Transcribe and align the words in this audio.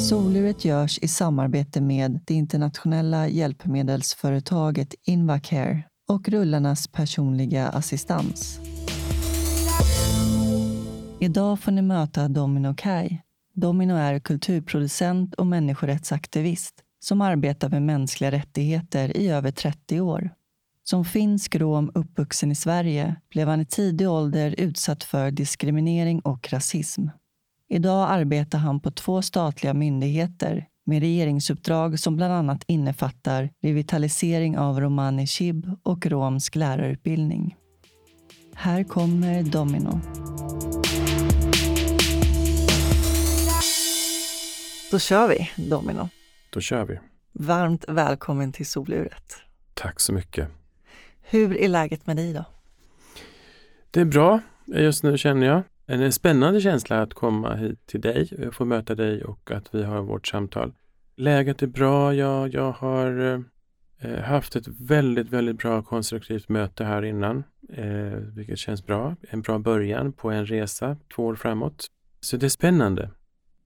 Soluret 0.00 0.64
görs 0.64 0.98
i 1.02 1.08
samarbete 1.08 1.80
med 1.80 2.20
det 2.26 2.34
internationella 2.34 3.28
hjälpmedelsföretaget 3.28 4.94
Invacare 5.06 5.82
och 6.08 6.28
rullarnas 6.28 6.88
personliga 6.88 7.68
assistans. 7.68 8.60
Idag 11.20 11.60
får 11.60 11.72
ni 11.72 11.82
möta 11.82 12.28
Domino 12.28 12.74
Kai. 12.76 13.18
Domino 13.54 13.94
är 13.94 14.18
kulturproducent 14.18 15.34
och 15.34 15.46
människorättsaktivist 15.46 16.74
som 17.00 17.20
arbetar 17.20 17.68
med 17.68 17.82
mänskliga 17.82 18.30
rättigheter 18.30 19.16
i 19.16 19.28
över 19.28 19.50
30 19.50 20.00
år. 20.00 20.30
Som 20.84 21.04
finsk 21.04 21.56
rom 21.56 21.90
uppvuxen 21.94 22.52
i 22.52 22.54
Sverige 22.54 23.16
blev 23.30 23.48
han 23.48 23.60
i 23.60 23.66
tidig 23.66 24.10
ålder 24.10 24.54
utsatt 24.58 25.04
för 25.04 25.30
diskriminering 25.30 26.20
och 26.20 26.52
rasism. 26.52 27.06
Idag 27.72 28.10
arbetar 28.10 28.58
han 28.58 28.80
på 28.80 28.90
två 28.90 29.22
statliga 29.22 29.74
myndigheter 29.74 30.66
med 30.86 31.00
regeringsuppdrag 31.00 31.98
som 31.98 32.16
bland 32.16 32.32
annat 32.32 32.64
innefattar 32.66 33.50
revitalisering 33.62 34.58
av 34.58 34.80
romani 34.80 35.26
chib 35.26 35.70
och 35.82 36.06
romsk 36.06 36.56
lärarutbildning. 36.56 37.56
Här 38.54 38.84
kommer 38.84 39.42
Domino. 39.42 40.00
Då 44.90 44.98
kör 44.98 45.28
vi, 45.28 45.68
Domino. 45.70 46.08
Då 46.50 46.60
kör 46.60 46.84
vi. 46.84 46.98
Varmt 47.32 47.84
välkommen 47.88 48.52
till 48.52 48.66
soluret. 48.66 49.36
Tack 49.74 50.00
så 50.00 50.12
mycket. 50.12 50.48
Hur 51.22 51.56
är 51.56 51.68
läget 51.68 52.06
med 52.06 52.16
dig 52.16 52.32
då? 52.32 52.44
Det 53.90 54.00
är 54.00 54.04
bra 54.04 54.40
just 54.66 55.02
nu 55.02 55.18
känner 55.18 55.46
jag. 55.46 55.62
En 55.92 56.12
spännande 56.12 56.60
känsla 56.60 57.02
att 57.02 57.14
komma 57.14 57.54
hit 57.54 57.86
till 57.86 58.00
dig, 58.00 58.50
få 58.52 58.64
möta 58.64 58.94
dig 58.94 59.24
och 59.24 59.50
att 59.50 59.74
vi 59.74 59.82
har 59.82 60.02
vårt 60.02 60.26
samtal. 60.26 60.72
Läget 61.16 61.62
är 61.62 61.66
bra. 61.66 62.14
Jag, 62.14 62.54
jag 62.54 62.72
har 62.72 63.44
eh, 63.98 64.20
haft 64.20 64.56
ett 64.56 64.68
väldigt, 64.68 65.30
väldigt 65.30 65.58
bra 65.58 65.82
konstruktivt 65.82 66.48
möte 66.48 66.84
här 66.84 67.02
innan, 67.04 67.44
eh, 67.68 67.86
vilket 68.36 68.58
känns 68.58 68.86
bra. 68.86 69.16
En 69.30 69.42
bra 69.42 69.58
början 69.58 70.12
på 70.12 70.30
en 70.30 70.46
resa 70.46 70.96
två 71.14 71.26
år 71.26 71.34
framåt. 71.34 71.86
Så 72.20 72.36
det 72.36 72.46
är 72.46 72.50
spännande. 72.50 73.10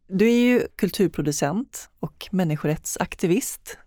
Du 0.07 0.27
är 0.29 0.47
ju 0.47 0.61
kulturproducent 0.77 1.91
och 2.01 2.29
människorättsaktivist. 2.31 3.79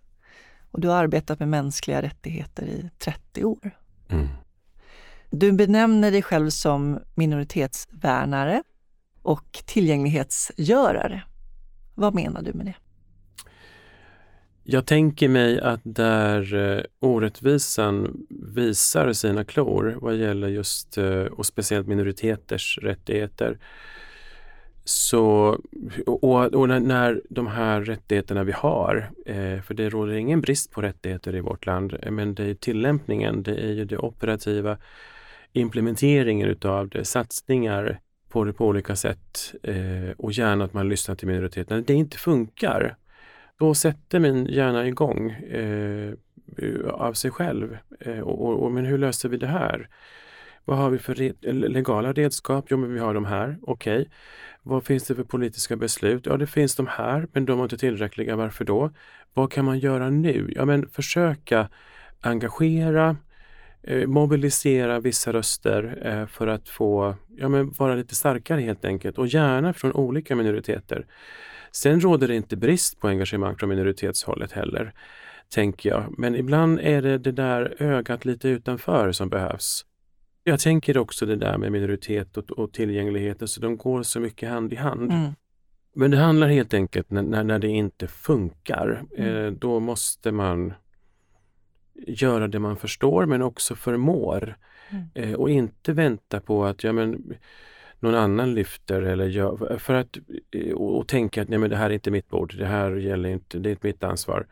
Och 0.70 0.80
du 0.80 0.88
har 0.88 0.96
arbetat 0.96 1.38
med 1.38 1.48
mänskliga 1.48 2.02
rättigheter 2.02 2.66
i 2.66 2.90
30 2.98 3.44
år. 3.44 3.70
Mm. 4.08 4.28
Du 5.30 5.52
benämner 5.52 6.10
dig 6.10 6.22
själv 6.22 6.50
som 6.50 7.00
minoritetsvärnare 7.14 8.62
och 9.22 9.62
tillgänglighetsgörare. 9.66 11.22
Vad 11.94 12.14
menar 12.14 12.42
du 12.42 12.52
med 12.52 12.66
det? 12.66 12.74
Jag 14.62 14.86
tänker 14.86 15.28
mig 15.28 15.60
att 15.60 15.80
där 15.84 16.54
eh, 16.54 16.82
orättvisan 17.00 18.26
visar 18.54 19.12
sina 19.12 19.44
klor 19.44 19.98
vad 20.00 20.16
gäller 20.16 20.48
just 20.48 20.98
eh, 20.98 21.22
och 21.22 21.46
speciellt 21.46 21.86
minoriteters 21.86 22.78
rättigheter 22.82 23.58
så, 24.84 25.58
och, 26.06 26.54
och, 26.54 26.68
när 26.68 27.22
de 27.30 27.46
här 27.46 27.80
rättigheterna 27.80 28.44
vi 28.44 28.52
har, 28.52 29.10
eh, 29.26 29.60
för 29.60 29.74
det 29.74 29.88
råder 29.88 30.14
ingen 30.14 30.40
brist 30.40 30.70
på 30.70 30.82
rättigheter 30.82 31.34
i 31.34 31.40
vårt 31.40 31.66
land, 31.66 31.96
men 32.10 32.34
det 32.34 32.44
är 32.44 32.54
tillämpningen, 32.54 33.42
det 33.42 33.64
är 33.64 33.72
ju 33.72 33.84
det 33.84 33.98
operativa 33.98 34.78
implementeringen 35.52 36.48
utav 36.48 36.88
det, 36.88 37.04
satsningar 37.04 38.00
på 38.28 38.44
det 38.44 38.52
på 38.52 38.66
olika 38.66 38.96
sätt 38.96 39.54
eh, 39.62 40.10
och 40.18 40.32
gärna 40.32 40.64
att 40.64 40.74
man 40.74 40.88
lyssnar 40.88 41.14
till 41.14 41.28
minoriteterna. 41.28 41.80
Det 41.80 41.94
inte 41.94 42.18
funkar, 42.18 42.96
då 43.58 43.74
sätter 43.74 44.20
min 44.20 44.46
hjärna 44.46 44.86
igång 44.86 45.30
eh, 45.30 46.14
av 46.88 47.12
sig 47.12 47.30
själv. 47.30 47.78
Eh, 48.00 48.20
och, 48.20 48.62
och, 48.62 48.72
men 48.72 48.84
hur 48.84 48.98
löser 48.98 49.28
vi 49.28 49.36
det 49.36 49.46
här? 49.46 49.88
Vad 50.64 50.78
har 50.78 50.90
vi 50.90 50.98
för 50.98 51.14
re 51.14 51.32
legala 51.52 52.12
redskap? 52.12 52.66
Jo, 52.68 52.76
men 52.76 52.94
vi 52.94 53.00
har 53.00 53.14
de 53.14 53.24
här. 53.24 53.58
Okej. 53.62 54.00
Okay. 54.00 54.12
Vad 54.62 54.84
finns 54.84 55.04
det 55.04 55.14
för 55.14 55.24
politiska 55.24 55.76
beslut? 55.76 56.26
Ja, 56.26 56.36
det 56.36 56.46
finns 56.46 56.76
de 56.76 56.86
här, 56.86 57.28
men 57.32 57.44
de 57.44 57.58
är 57.58 57.62
inte 57.62 57.78
tillräckliga. 57.78 58.36
Varför 58.36 58.64
då? 58.64 58.90
Vad 59.34 59.52
kan 59.52 59.64
man 59.64 59.78
göra 59.78 60.10
nu? 60.10 60.52
Ja, 60.56 60.64
men 60.64 60.88
försöka 60.88 61.68
engagera, 62.20 63.16
mobilisera 64.06 65.00
vissa 65.00 65.32
röster 65.32 66.02
eh, 66.02 66.26
för 66.26 66.46
att 66.46 66.68
få 66.68 67.14
ja, 67.36 67.48
men 67.48 67.70
vara 67.70 67.94
lite 67.94 68.14
starkare 68.14 68.60
helt 68.60 68.84
enkelt 68.84 69.18
och 69.18 69.26
gärna 69.26 69.72
från 69.72 69.92
olika 69.92 70.36
minoriteter. 70.36 71.06
Sen 71.72 72.00
råder 72.00 72.28
det 72.28 72.34
inte 72.34 72.56
brist 72.56 73.00
på 73.00 73.08
engagemang 73.08 73.56
från 73.56 73.68
minoritetshållet 73.68 74.52
heller, 74.52 74.92
tänker 75.48 75.90
jag. 75.90 76.14
Men 76.18 76.34
ibland 76.34 76.80
är 76.80 77.02
det 77.02 77.18
det 77.18 77.32
där 77.32 77.82
ögat 77.82 78.24
lite 78.24 78.48
utanför 78.48 79.12
som 79.12 79.28
behövs. 79.28 79.84
Jag 80.44 80.60
tänker 80.60 80.98
också 80.98 81.26
det 81.26 81.36
där 81.36 81.58
med 81.58 81.72
minoritet 81.72 82.36
och, 82.36 82.50
och 82.50 82.72
tillgänglighet, 82.72 83.42
alltså 83.42 83.60
de 83.60 83.76
går 83.76 84.02
så 84.02 84.20
mycket 84.20 84.48
hand 84.50 84.72
i 84.72 84.76
hand. 84.76 85.12
Mm. 85.12 85.32
Men 85.94 86.10
det 86.10 86.16
handlar 86.16 86.48
helt 86.48 86.74
enkelt 86.74 87.10
när, 87.10 87.22
när, 87.22 87.44
när 87.44 87.58
det 87.58 87.68
inte 87.68 88.06
funkar, 88.06 89.04
mm. 89.16 89.36
eh, 89.36 89.52
då 89.52 89.80
måste 89.80 90.32
man 90.32 90.72
göra 92.06 92.48
det 92.48 92.58
man 92.58 92.76
förstår 92.76 93.26
men 93.26 93.42
också 93.42 93.74
förmår. 93.74 94.56
Mm. 94.90 95.04
Eh, 95.14 95.34
och 95.34 95.50
inte 95.50 95.92
vänta 95.92 96.40
på 96.40 96.64
att 96.64 96.84
ja, 96.84 96.92
men, 96.92 97.34
någon 98.00 98.14
annan 98.14 98.54
lyfter 98.54 99.02
eller 99.02 99.26
gör, 99.26 99.78
för 99.78 99.94
att, 99.94 100.18
eh, 100.50 100.72
och, 100.72 100.98
och 100.98 101.08
tänka 101.08 101.42
att 101.42 101.48
nej, 101.48 101.58
men 101.58 101.70
det 101.70 101.76
här 101.76 101.90
är 101.90 101.94
inte 101.94 102.10
mitt 102.10 102.28
bord, 102.28 102.54
det 102.58 102.66
här 102.66 102.96
gäller 102.96 103.28
inte, 103.28 103.58
det 103.58 103.68
är 103.68 103.70
inte 103.70 103.86
mitt 103.86 104.04
ansvar. 104.04 104.46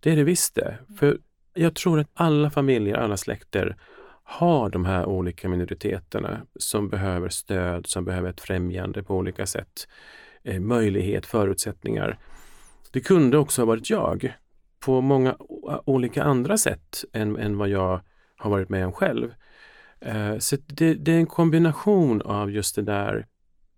Det 0.00 0.12
är 0.12 0.16
det 0.16 0.24
visst 0.24 0.54
det. 0.54 0.78
För 0.98 1.18
jag 1.54 1.74
tror 1.74 2.00
att 2.00 2.10
alla 2.14 2.50
familjer, 2.50 2.96
alla 2.96 3.16
släkter 3.16 3.76
har 4.22 4.70
de 4.70 4.84
här 4.84 5.06
olika 5.06 5.48
minoriteterna 5.48 6.40
som 6.56 6.88
behöver 6.88 7.28
stöd, 7.28 7.86
som 7.86 8.04
behöver 8.04 8.30
ett 8.30 8.40
främjande 8.40 9.02
på 9.02 9.16
olika 9.16 9.46
sätt, 9.46 9.88
eh, 10.42 10.60
möjlighet, 10.60 11.26
förutsättningar. 11.26 12.18
Det 12.92 13.00
kunde 13.00 13.38
också 13.38 13.62
ha 13.62 13.66
varit 13.66 13.90
jag 13.90 14.34
på 14.88 15.00
många 15.00 15.36
olika 15.84 16.22
andra 16.22 16.58
sätt 16.58 17.04
än, 17.12 17.36
än 17.36 17.58
vad 17.58 17.68
jag 17.68 18.00
har 18.36 18.50
varit 18.50 18.68
med 18.68 18.86
om 18.86 18.92
själv. 18.92 19.34
Eh, 20.00 20.38
så 20.38 20.56
det, 20.66 20.94
det, 20.94 21.12
är 21.12 21.18
en 21.18 21.26
kombination 21.26 22.22
av 22.22 22.50
just 22.50 22.74
det 22.74 22.82
där 22.82 23.26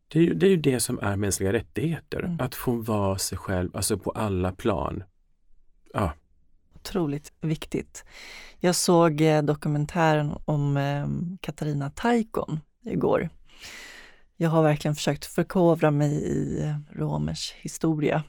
det 0.09 0.19
är, 0.19 0.23
ju, 0.23 0.35
det 0.35 0.47
är 0.47 0.51
ju 0.51 0.57
det 0.57 0.81
som 0.81 0.99
är 1.03 1.17
mänskliga 1.17 1.53
rättigheter, 1.53 2.19
mm. 2.19 2.41
att 2.41 2.55
få 2.55 2.73
vara 2.73 3.19
sig 3.19 3.39
själv, 3.39 3.77
alltså 3.77 3.99
på 3.99 4.11
alla 4.11 4.53
plan. 4.53 5.03
Ja. 5.93 6.13
Otroligt 6.75 7.33
viktigt. 7.41 8.05
Jag 8.59 8.75
såg 8.75 9.21
eh, 9.21 9.43
dokumentären 9.43 10.33
om 10.45 10.77
eh, 10.77 11.07
Katarina 11.41 11.91
Taikon 11.91 12.61
igår. 12.85 13.29
Jag 14.37 14.51
har 14.51 14.63
verkligen 14.63 14.95
försökt 14.95 15.25
förkovra 15.25 15.91
mig 15.91 16.13
i 16.13 16.63
eh, 16.63 16.99
romers 16.99 17.53
historia. 17.53 18.25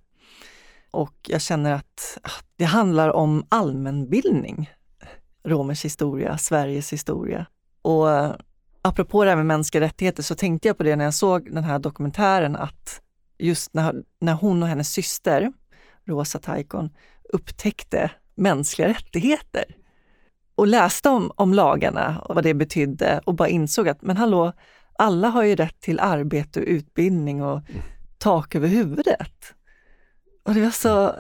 Och 0.91 1.15
jag 1.27 1.41
känner 1.41 1.71
att 1.71 2.17
ah, 2.23 2.41
det 2.55 2.65
handlar 2.65 3.09
om 3.09 3.45
allmänbildning. 3.49 4.69
Romers 5.43 5.85
historia, 5.85 6.38
Sveriges 6.38 6.93
historia. 6.93 7.45
Och 7.81 8.07
apropå 8.81 9.23
det 9.23 9.29
här 9.29 9.38
med 9.38 9.45
mänskliga 9.45 9.81
rättigheter 9.81 10.23
så 10.23 10.35
tänkte 10.35 10.67
jag 10.67 10.77
på 10.77 10.83
det 10.83 10.95
när 10.95 11.05
jag 11.05 11.13
såg 11.13 11.53
den 11.53 11.63
här 11.63 11.79
dokumentären 11.79 12.55
att 12.55 13.01
just 13.38 13.73
när, 13.73 14.03
när 14.19 14.33
hon 14.33 14.63
och 14.63 14.69
hennes 14.69 14.89
syster, 14.91 15.53
Rosa 16.05 16.39
Taikon, 16.39 16.89
upptäckte 17.23 18.11
mänskliga 18.35 18.87
rättigheter 18.87 19.63
och 20.55 20.67
läste 20.67 21.09
om, 21.09 21.31
om 21.35 21.53
lagarna 21.53 22.19
och 22.19 22.35
vad 22.35 22.44
det 22.44 22.53
betydde 22.53 23.21
och 23.25 23.35
bara 23.35 23.47
insåg 23.47 23.89
att 23.89 24.01
men 24.01 24.17
hallå, 24.17 24.53
alla 24.94 25.27
har 25.27 25.44
ju 25.44 25.55
rätt 25.55 25.81
till 25.81 25.99
arbete 25.99 26.59
och 26.59 26.65
utbildning 26.67 27.44
och 27.44 27.57
mm. 27.69 27.81
tak 28.17 28.55
över 28.55 28.67
huvudet. 28.67 29.53
Och 30.43 30.53
det 30.53 30.61
var 30.61 30.69
så, 30.69 31.15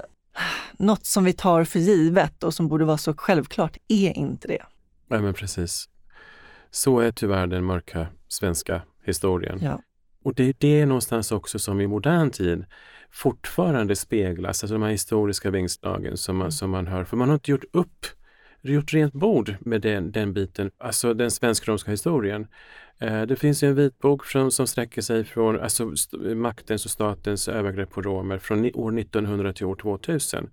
något 0.77 1.05
som 1.05 1.23
vi 1.23 1.33
tar 1.33 1.63
för 1.63 1.79
givet 1.79 2.43
och 2.43 2.53
som 2.53 2.67
borde 2.67 2.85
vara 2.85 2.97
så 2.97 3.13
självklart 3.13 3.77
är 3.87 4.17
inte 4.17 4.47
det. 4.47 4.63
Nej 5.07 5.21
men 5.21 5.33
precis. 5.33 5.89
Så 6.71 6.99
är 6.99 7.11
tyvärr 7.11 7.47
den 7.47 7.65
mörka 7.65 8.07
svenska 8.27 8.81
historien. 9.05 9.59
Ja. 9.61 9.81
Och 10.23 10.35
det 10.35 10.43
är 10.43 10.55
det 10.57 10.85
någonstans 10.85 11.31
också 11.31 11.59
som 11.59 11.81
i 11.81 11.87
modern 11.87 12.29
tid 12.29 12.65
fortfarande 13.11 13.95
speglas, 13.95 14.63
alltså 14.63 14.73
de 14.75 14.81
här 14.81 14.89
historiska 14.89 15.49
vingslagen 15.49 16.17
som 16.17 16.37
man, 16.37 16.45
mm. 16.45 16.51
som 16.51 16.69
man 16.69 16.87
hör. 16.87 17.03
För 17.03 17.17
man 17.17 17.29
har 17.29 17.33
inte 17.33 17.51
gjort 17.51 17.65
upp, 17.73 18.05
gjort 18.61 18.93
rent 18.93 19.13
bord 19.13 19.55
med 19.59 19.81
den, 19.81 20.11
den 20.11 20.33
biten, 20.33 20.71
alltså 20.77 21.13
den 21.13 21.31
svensk-romska 21.31 21.91
historien. 21.91 22.47
Eh, 23.01 23.21
det 23.21 23.35
finns 23.35 23.63
en 23.63 23.75
vitbok 23.75 24.25
som, 24.25 24.51
som 24.51 24.67
sträcker 24.67 25.01
sig 25.01 25.23
från 25.23 25.59
alltså, 25.59 25.93
maktens 26.35 26.85
och 26.85 26.91
statens 26.91 27.47
övergrepp 27.47 27.89
på 27.89 28.01
romer 28.01 28.37
från 28.37 28.71
år 28.75 28.99
1900 28.99 29.53
till 29.53 29.65
år 29.65 29.75
2000. 29.75 30.49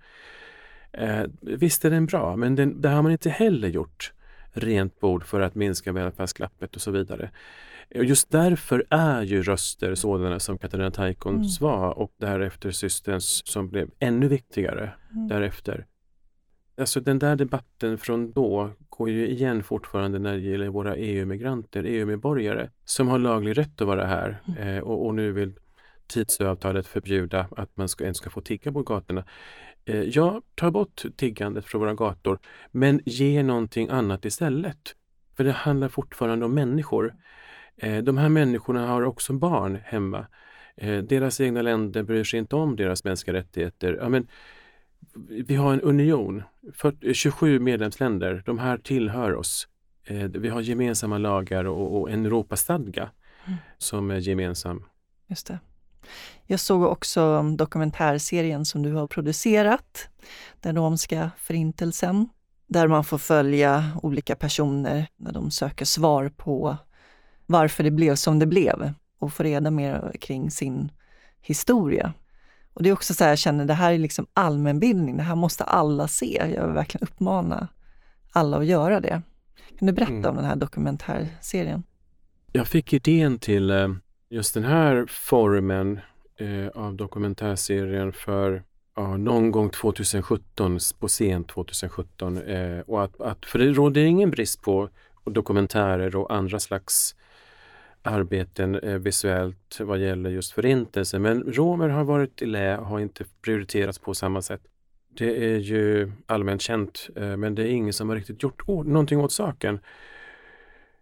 Eh, 0.93 1.23
visst 1.41 1.85
är 1.85 1.91
den 1.91 2.07
bra, 2.07 2.37
men 2.37 2.55
den, 2.55 2.81
det 2.81 2.89
har 2.89 3.03
man 3.03 3.13
inte 3.13 3.31
heller 3.31 3.69
gjort 3.69 4.13
rent 4.53 5.01
bord 5.01 5.25
för 5.25 5.41
att 5.41 5.55
minska 5.55 5.93
välfärdsglappet 5.93 6.77
och 6.77 6.83
så 6.83 6.91
vidare. 6.91 7.31
Just 7.91 8.31
därför 8.31 8.85
är 8.91 9.23
ju 9.23 9.43
röster 9.43 9.95
sådana 9.95 10.41
som 10.41 10.59
Katarina 10.59 10.91
Taikons 10.91 11.61
mm. 11.61 11.73
var 11.73 11.99
och 11.99 12.13
därefter 12.19 12.71
systerns 12.71 13.43
som 13.47 13.69
blev 13.69 13.91
ännu 13.99 14.29
viktigare 14.29 14.93
mm. 15.13 15.29
därefter. 15.29 15.87
Alltså 16.79 17.01
den 17.01 17.19
där 17.19 17.37
debatten 17.37 17.99
från 17.99 18.33
då 18.33 18.71
går 18.89 19.11
ju 19.11 19.29
igen 19.29 19.63
fortfarande 19.63 20.19
när 20.19 20.33
det 20.33 20.41
gäller 20.41 20.69
våra 20.69 20.97
EU-migranter, 20.97 21.85
EU-medborgare 21.85 22.71
som 22.85 23.09
har 23.09 23.19
laglig 23.19 23.59
rätt 23.59 23.81
att 23.81 23.87
vara 23.87 24.07
här 24.07 24.43
mm. 24.47 24.69
eh, 24.69 24.83
och, 24.83 25.07
och, 25.07 25.15
nu 25.15 25.33
vill 25.33 25.53
tidsavtalet 26.07 26.87
förbjuda 26.87 27.47
att 27.57 27.77
man 27.77 27.89
ska, 27.89 28.05
ens 28.05 28.17
ska 28.17 28.31
få 28.31 28.41
tigga 28.41 28.73
på 28.73 28.83
gatorna. 28.83 29.25
Eh, 29.85 30.03
ja, 30.03 30.43
ta 30.55 30.71
bort 30.71 31.03
tiggandet 31.17 31.65
från 31.65 31.81
våra 31.81 31.95
gator 31.95 32.39
men 32.71 33.01
ge 33.05 33.43
någonting 33.43 33.89
annat 33.89 34.25
istället. 34.25 34.95
För 35.37 35.45
det 35.45 35.53
handlar 35.53 35.89
fortfarande 35.89 36.45
om 36.45 36.55
människor. 36.55 37.15
Eh, 37.77 38.03
de 38.03 38.19
här 38.19 38.29
människorna 38.29 38.87
har 38.87 39.03
också 39.03 39.33
barn 39.33 39.79
hemma. 39.85 40.27
Eh, 40.77 40.99
deras 40.99 41.41
egna 41.41 41.63
länder 41.63 42.03
bryr 42.03 42.25
sig 42.25 42.39
inte 42.39 42.57
om 42.57 42.77
deras 42.77 43.05
mänskliga 43.05 43.37
rättigheter. 43.37 43.99
Ja, 44.01 44.09
men, 44.09 44.29
vi 45.29 45.57
har 45.57 45.73
en 45.73 45.81
union, 45.81 46.43
40, 46.75 47.15
27 47.15 47.61
medlemsländer, 47.61 48.43
de 48.47 48.59
här 48.59 48.79
tillhör 48.79 49.35
oss. 49.35 49.69
Eh, 50.05 50.17
vi 50.17 50.49
har 50.49 50.61
gemensamma 50.61 51.19
lagar 51.19 51.65
och, 51.65 52.01
och 52.01 52.11
en 52.11 52.27
Europastadga 52.27 53.11
mm. 53.47 53.59
som 53.79 54.11
är 54.11 54.19
gemensam. 54.19 54.85
Just 55.27 55.47
det. 55.47 55.59
Jag 56.47 56.61
såg 56.61 56.83
också 56.83 57.43
dokumentärserien 57.43 58.65
som 58.65 58.83
du 58.83 58.93
har 58.93 59.07
producerat, 59.07 60.09
Den 60.61 60.77
romska 60.77 61.31
förintelsen, 61.39 62.29
där 62.67 62.89
man 62.89 63.05
får 63.05 63.19
följa 63.19 63.91
olika 64.03 64.37
personer 64.37 65.07
när 65.17 65.33
de 65.33 65.51
söker 65.51 65.85
svar 65.85 66.29
på 66.29 66.77
varför 67.47 67.85
det 67.85 67.91
blev 67.91 68.15
som 68.15 68.39
det 68.39 68.47
blev 68.47 68.93
och 69.19 69.33
få 69.33 69.43
reda 69.43 69.71
mer 69.71 70.13
kring 70.21 70.51
sin 70.51 70.93
historia. 71.41 72.15
Och 72.75 72.83
det 72.83 72.89
är 72.89 72.93
också 72.93 73.15
så 73.15 73.25
här, 73.25 73.31
jag 73.31 73.39
känner 73.39 73.65
det 73.65 73.75
här 73.75 73.93
är 73.93 73.99
liksom 73.99 74.27
allmänbildning, 74.35 75.17
det 75.17 75.23
här 75.23 75.37
måste 75.37 75.65
alla 75.65 76.09
se. 76.09 76.53
Jag 76.57 76.67
vill 76.67 76.75
verkligen 76.75 77.09
uppmana 77.09 77.69
alla 78.33 78.57
att 78.57 78.67
göra 78.67 79.01
det. 79.01 79.23
Kan 79.79 79.87
du 79.87 79.93
berätta 79.93 80.13
mm. 80.13 80.31
om 80.31 80.37
den 80.37 80.45
här 80.45 80.57
dokumentärserien? 80.57 81.83
Jag 82.53 82.67
fick 82.67 82.93
idén 82.93 83.39
till 83.39 83.71
eh, 83.71 83.89
just 84.31 84.55
den 84.55 84.65
här 84.65 85.07
formen 85.09 86.01
eh, 86.39 86.83
av 86.83 86.95
dokumentärserien 86.95 88.13
för 88.13 88.63
ja, 88.97 89.17
någon 89.17 89.51
gång 89.51 89.71
2017, 89.71 90.79
på 90.99 91.09
sent 91.09 91.49
2017. 91.49 92.37
Eh, 92.43 92.81
och 92.81 93.05
att, 93.05 93.21
att, 93.21 93.47
för 93.47 93.59
det 93.59 93.73
råder 93.73 94.05
ingen 94.05 94.31
brist 94.31 94.63
på 94.63 94.89
dokumentärer 95.25 96.17
och 96.17 96.35
andra 96.35 96.61
slags 96.61 97.15
arbeten 98.09 98.75
eh, 98.75 98.99
visuellt 98.99 99.81
vad 99.81 99.99
gäller 99.99 100.31
just 100.31 100.53
förintelsen. 100.53 101.23
Men 101.23 101.43
romer 101.53 101.89
har 101.89 102.05
varit 102.05 102.43
i 102.43 102.47
lä 102.47 102.79
och 102.79 102.87
har 102.87 103.01
inte 103.01 103.25
prioriterats 103.43 103.99
på 103.99 104.15
samma 104.15 104.43
sätt. 104.43 104.61
Det 105.09 105.55
är 105.55 105.59
ju 105.59 106.13
allmänt 106.27 106.63
känt, 106.63 107.09
eh, 107.17 107.37
men 107.37 107.55
det 107.55 107.63
är 107.63 107.67
ingen 107.67 107.93
som 107.93 108.09
har 108.09 108.17
riktigt 108.17 108.43
gjort 108.43 108.67
någonting 108.67 109.21
åt 109.21 109.33
saken. 109.33 109.81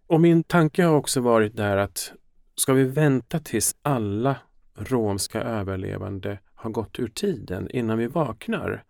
Och 0.07 0.21
min 0.21 0.43
tanke 0.43 0.83
har 0.83 0.95
också 0.95 1.21
varit 1.21 1.55
där 1.55 1.77
att 1.77 2.11
ska 2.55 2.73
vi 2.73 2.83
vänta 2.83 3.39
tills 3.39 3.75
alla 3.81 4.35
romska 4.75 5.41
överlevande 5.41 6.39
har 6.55 6.69
gått 6.69 6.99
ur 6.99 7.07
tiden 7.07 7.71
innan 7.71 7.97
vi 7.97 8.07
vaknar? 8.07 8.83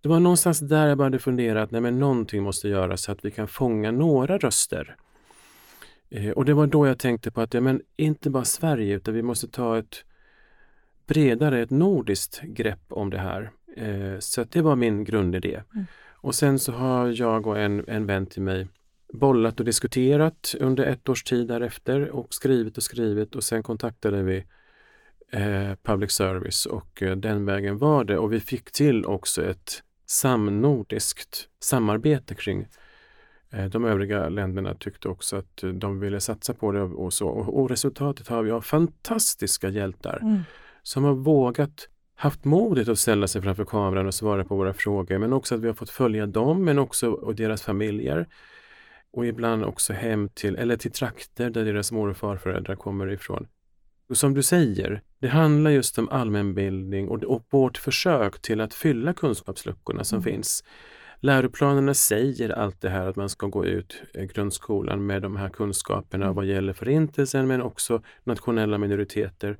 Det 0.00 0.08
var 0.08 0.20
någonstans 0.20 0.60
där 0.60 0.86
jag 0.86 0.98
började 0.98 1.18
fundera 1.18 1.62
att 1.62 1.70
nej, 1.70 1.80
men 1.80 1.98
någonting 1.98 2.42
måste 2.42 2.68
göras 2.68 3.02
så 3.02 3.12
att 3.12 3.24
vi 3.24 3.30
kan 3.30 3.48
fånga 3.48 3.90
några 3.90 4.38
röster 4.38 4.96
och 6.34 6.44
det 6.44 6.54
var 6.54 6.66
då 6.66 6.86
jag 6.86 6.98
tänkte 6.98 7.30
på 7.30 7.40
att 7.40 7.54
ja, 7.54 7.60
men 7.60 7.82
inte 7.96 8.30
bara 8.30 8.44
Sverige 8.44 8.94
utan 8.94 9.14
vi 9.14 9.22
måste 9.22 9.48
ta 9.48 9.78
ett 9.78 10.04
bredare, 11.06 11.62
ett 11.62 11.70
nordiskt 11.70 12.40
grepp 12.42 12.84
om 12.88 13.10
det 13.10 13.18
här. 13.18 13.50
Eh, 13.76 14.18
så 14.18 14.44
det 14.44 14.62
var 14.62 14.76
min 14.76 15.04
grundidé. 15.04 15.62
Mm. 15.74 15.86
Och 16.12 16.34
sen 16.34 16.58
så 16.58 16.72
har 16.72 17.08
jag 17.08 17.46
och 17.46 17.58
en, 17.58 17.84
en 17.88 18.06
vän 18.06 18.26
till 18.26 18.42
mig 18.42 18.68
bollat 19.12 19.60
och 19.60 19.66
diskuterat 19.66 20.54
under 20.60 20.86
ett 20.86 21.08
års 21.08 21.24
tid 21.24 21.48
därefter 21.48 22.10
och 22.10 22.34
skrivit 22.34 22.76
och 22.76 22.82
skrivit 22.82 23.34
och 23.34 23.44
sen 23.44 23.62
kontaktade 23.62 24.22
vi 24.22 24.44
eh, 25.30 25.74
public 25.82 26.12
service 26.12 26.66
och 26.66 27.02
eh, 27.02 27.16
den 27.16 27.44
vägen 27.44 27.78
var 27.78 28.04
det. 28.04 28.18
Och 28.18 28.32
vi 28.32 28.40
fick 28.40 28.72
till 28.72 29.04
också 29.04 29.44
ett 29.44 29.82
samnordiskt 30.06 31.48
samarbete 31.60 32.34
kring 32.34 32.60
Eh, 32.60 32.66
de 33.70 33.84
övriga 33.84 34.28
länderna 34.28 34.74
tyckte 34.74 35.08
också 35.08 35.36
att 35.36 35.64
de 35.74 36.00
ville 36.00 36.20
satsa 36.20 36.54
på 36.54 36.72
det 36.72 36.82
och 36.82 37.12
så. 37.12 37.28
Och, 37.28 37.70
resultatet 37.70 38.28
har 38.28 38.42
vi 38.42 38.50
av 38.50 38.60
fantastiska 38.60 39.68
hjältar 39.68 40.18
mm. 40.22 40.40
som 40.82 41.04
har 41.04 41.14
vågat 41.14 41.88
haft 42.16 42.44
modet 42.44 42.88
att 42.88 42.98
ställa 42.98 43.26
sig 43.26 43.42
framför 43.42 43.64
kameran 43.64 44.06
och 44.06 44.14
svara 44.14 44.44
på 44.44 44.56
våra 44.56 44.74
frågor 44.74 45.18
men 45.18 45.32
också 45.32 45.54
att 45.54 45.60
vi 45.60 45.66
har 45.66 45.74
fått 45.74 45.90
följa 45.90 46.26
dem 46.26 46.64
men 46.64 46.78
också 46.78 47.10
och 47.10 47.34
deras 47.34 47.62
familjer. 47.62 48.26
Och 49.12 49.26
ibland 49.26 49.64
också 49.64 49.92
hem 49.92 50.28
till, 50.28 50.56
eller 50.56 50.76
till 50.76 50.92
trakter 50.92 51.50
där 51.50 51.64
deras 51.64 51.92
mor 51.92 52.08
och 52.08 52.16
farföräldrar 52.16 52.76
kommer 52.76 53.12
ifrån. 53.12 53.46
Och 54.08 54.16
som 54.16 54.34
du 54.34 54.42
säger, 54.42 55.02
det 55.18 55.28
handlar 55.28 55.70
just 55.70 55.98
om 55.98 56.08
allmänbildning 56.08 57.08
och, 57.08 57.24
och 57.24 57.46
vårt 57.50 57.78
försök 57.78 58.42
till 58.42 58.60
att 58.60 58.74
fylla 58.74 59.14
kunskapsluckorna 59.14 60.04
som 60.04 60.18
mm. 60.18 60.32
finns. 60.32 60.64
Läroplanerna 61.20 61.94
säger 61.94 62.50
allt 62.50 62.80
det 62.80 62.90
här 62.90 63.06
att 63.06 63.16
man 63.16 63.28
ska 63.28 63.46
gå 63.46 63.66
ut 63.66 64.02
grundskolan 64.14 65.06
med 65.06 65.22
de 65.22 65.36
här 65.36 65.48
kunskaperna 65.48 66.24
mm. 66.24 66.34
vad 66.34 66.46
gäller 66.46 66.72
förintelsen 66.72 67.46
men 67.46 67.62
också 67.62 68.02
nationella 68.24 68.78
minoriteter. 68.78 69.58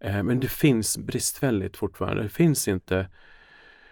Eh, 0.00 0.22
men 0.22 0.40
det 0.40 0.48
finns 0.48 0.98
bristfälligt 0.98 1.76
fortfarande. 1.76 2.22
Det 2.22 2.28
finns 2.28 2.68
inte 2.68 3.08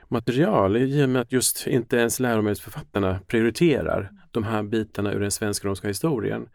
material 0.08 0.76
i 0.76 1.04
och 1.04 1.08
med 1.08 1.22
att 1.22 1.32
just 1.32 1.66
inte 1.66 1.96
ens 1.96 2.20
läromedelsförfattarna 2.20 3.20
prioriterar 3.26 4.10
de 4.30 4.44
här 4.44 4.62
bitarna 4.62 5.12
ur 5.12 5.20
den 5.20 5.30
svensk-romska 5.30 5.88
historien. 5.88 6.48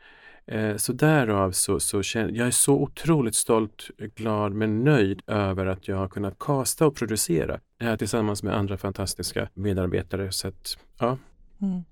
Eh, 0.52 0.76
så 0.76 0.94
därav 0.94 1.52
så, 1.52 1.80
så 1.80 2.04
känner 2.04 2.32
jag 2.34 2.48
är 2.48 2.52
så 2.52 2.74
otroligt 2.74 3.36
stolt, 3.36 3.90
glad 4.16 4.54
men 4.54 4.84
nöjd 4.84 5.22
över 5.28 5.66
att 5.66 5.88
jag 5.88 5.96
har 5.96 6.08
kunnat 6.08 6.40
kasta 6.40 6.88
och 6.88 6.96
producera 6.96 7.60
det 7.78 7.86
här 7.86 7.98
tillsammans 7.98 8.44
med 8.44 8.58
andra 8.58 8.78
fantastiska 8.78 9.50
medarbetare. 9.54 10.32
Så 10.32 10.48
att, 10.48 10.78
ja. 11.00 11.18
Mm. 11.62 11.84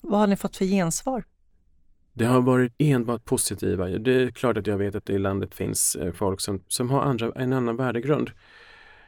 Vad 0.00 0.20
har 0.20 0.26
ni 0.26 0.36
fått 0.36 0.56
för 0.56 0.64
gensvar? 0.64 1.24
Det 2.12 2.24
har 2.24 2.40
varit 2.40 2.72
enbart 2.78 3.24
positiva. 3.24 3.88
Det 3.88 4.22
är 4.22 4.30
klart 4.30 4.56
att 4.56 4.66
jag 4.66 4.78
vet 4.78 4.94
att 4.94 5.06
det 5.06 5.12
i 5.12 5.18
landet 5.18 5.54
finns 5.54 5.96
eh, 5.96 6.12
folk 6.12 6.40
som, 6.40 6.62
som 6.68 6.90
har 6.90 7.02
andra, 7.02 7.32
en 7.36 7.52
annan 7.52 7.76
värdegrund. 7.76 8.30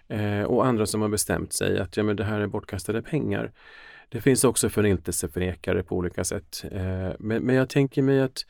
Eh, 0.08 0.42
och 0.42 0.66
andra 0.66 0.86
som 0.86 1.02
har 1.02 1.08
bestämt 1.08 1.52
sig 1.52 1.78
att 1.78 1.96
ja, 1.96 2.02
men 2.02 2.16
det 2.16 2.24
här 2.24 2.40
är 2.40 2.46
bortkastade 2.46 3.02
pengar. 3.02 3.52
Det 4.08 4.20
finns 4.20 4.44
också 4.44 4.68
förintelseförnekare 4.68 5.82
på 5.82 5.96
olika 5.96 6.24
sätt. 6.24 6.64
Eh, 6.70 7.10
men, 7.18 7.42
men 7.42 7.54
jag 7.54 7.68
tänker 7.68 8.02
mig 8.02 8.20
att 8.22 8.44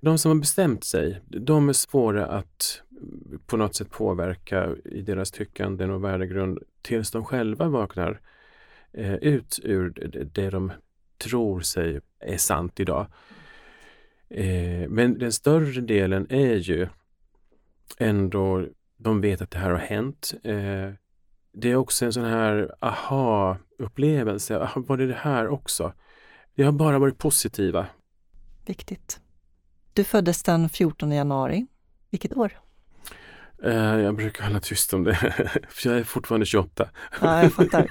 de 0.00 0.18
som 0.18 0.30
har 0.30 0.36
bestämt 0.36 0.84
sig, 0.84 1.20
de 1.26 1.68
är 1.68 1.72
svåra 1.72 2.26
att 2.26 2.82
mm, 2.90 3.40
på 3.46 3.56
något 3.56 3.74
sätt 3.74 3.90
påverka 3.90 4.68
i 4.84 5.02
deras 5.02 5.30
tyckanden 5.30 5.90
och 5.90 6.04
värdegrund 6.04 6.58
tills 6.82 7.10
de 7.10 7.24
själva 7.24 7.68
vaknar 7.68 8.20
eh, 8.92 9.14
ut 9.14 9.60
ur 9.62 9.90
det 10.34 10.50
de 10.50 10.72
tror 11.18 11.60
sig 11.60 12.00
är 12.20 12.36
sant 12.36 12.80
idag. 12.80 13.06
Eh, 14.30 14.88
men 14.88 15.18
den 15.18 15.32
större 15.32 15.80
delen 15.80 16.26
är 16.30 16.54
ju 16.54 16.88
ändå, 17.98 18.66
de 18.96 19.20
vet 19.20 19.42
att 19.42 19.50
det 19.50 19.58
här 19.58 19.70
har 19.70 19.78
hänt. 19.78 20.34
Eh, 20.42 20.90
det 21.52 21.70
är 21.70 21.76
också 21.76 22.04
en 22.04 22.12
sån 22.12 22.24
här 22.24 22.74
aha-upplevelse. 22.80 24.68
Var 24.76 24.96
det 24.96 25.06
det 25.06 25.14
här 25.14 25.48
också? 25.48 25.92
Det 26.54 26.62
har 26.62 26.72
bara 26.72 26.98
varit 26.98 27.18
positiva. 27.18 27.86
Viktigt. 28.66 29.20
Du 29.98 30.04
föddes 30.04 30.42
den 30.42 30.68
14 30.68 31.12
januari. 31.12 31.66
Vilket 32.10 32.36
år? 32.36 32.58
Uh, 33.64 34.00
jag 34.00 34.16
brukar 34.16 34.44
hålla 34.44 34.60
tyst 34.60 34.94
om 34.94 35.04
det, 35.04 35.14
för 35.68 35.90
jag 35.90 35.98
är 35.98 36.04
fortfarande 36.04 36.46
28. 36.46 36.90
Ja, 37.20 37.42
jag 37.42 37.52
fattar. 37.52 37.88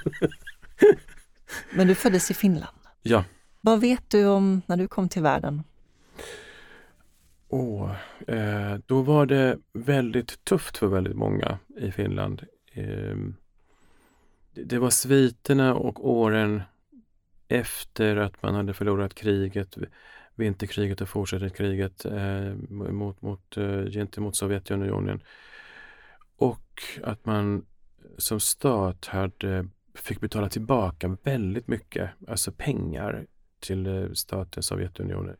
Men 1.70 1.86
du 1.86 1.94
föddes 1.94 2.30
i 2.30 2.34
Finland? 2.34 2.76
Ja. 3.02 3.24
Vad 3.60 3.80
vet 3.80 4.10
du 4.10 4.26
om 4.26 4.62
när 4.66 4.76
du 4.76 4.88
kom 4.88 5.08
till 5.08 5.22
världen? 5.22 5.62
Åh, 7.48 7.92
eh, 8.26 8.74
då 8.86 9.02
var 9.02 9.26
det 9.26 9.58
väldigt 9.72 10.44
tufft 10.44 10.78
för 10.78 10.86
väldigt 10.86 11.16
många 11.16 11.58
i 11.78 11.92
Finland. 11.92 12.42
Eh, 12.72 13.16
det 14.54 14.78
var 14.78 14.90
sviterna 14.90 15.74
och 15.74 16.08
åren 16.08 16.62
efter 17.48 18.16
att 18.16 18.42
man 18.42 18.54
hade 18.54 18.74
förlorat 18.74 19.14
kriget, 19.14 19.76
vinterkriget 20.38 21.00
och 21.00 21.08
fortsättningskriget 21.08 22.04
eh, 22.04 22.54
mot, 22.70 23.22
mot, 23.22 23.56
eh, 23.56 23.84
gentemot 23.84 24.36
Sovjetunionen. 24.36 25.22
Och 26.36 26.82
att 27.02 27.26
man 27.26 27.66
som 28.18 28.40
stat 28.40 29.06
hade, 29.06 29.68
fick 29.94 30.20
betala 30.20 30.48
tillbaka 30.48 31.16
väldigt 31.22 31.68
mycket, 31.68 32.10
alltså 32.28 32.52
pengar 32.52 33.26
till 33.60 33.86
eh, 33.86 34.12
staten 34.12 34.62
Sovjetunionen. 34.62 35.36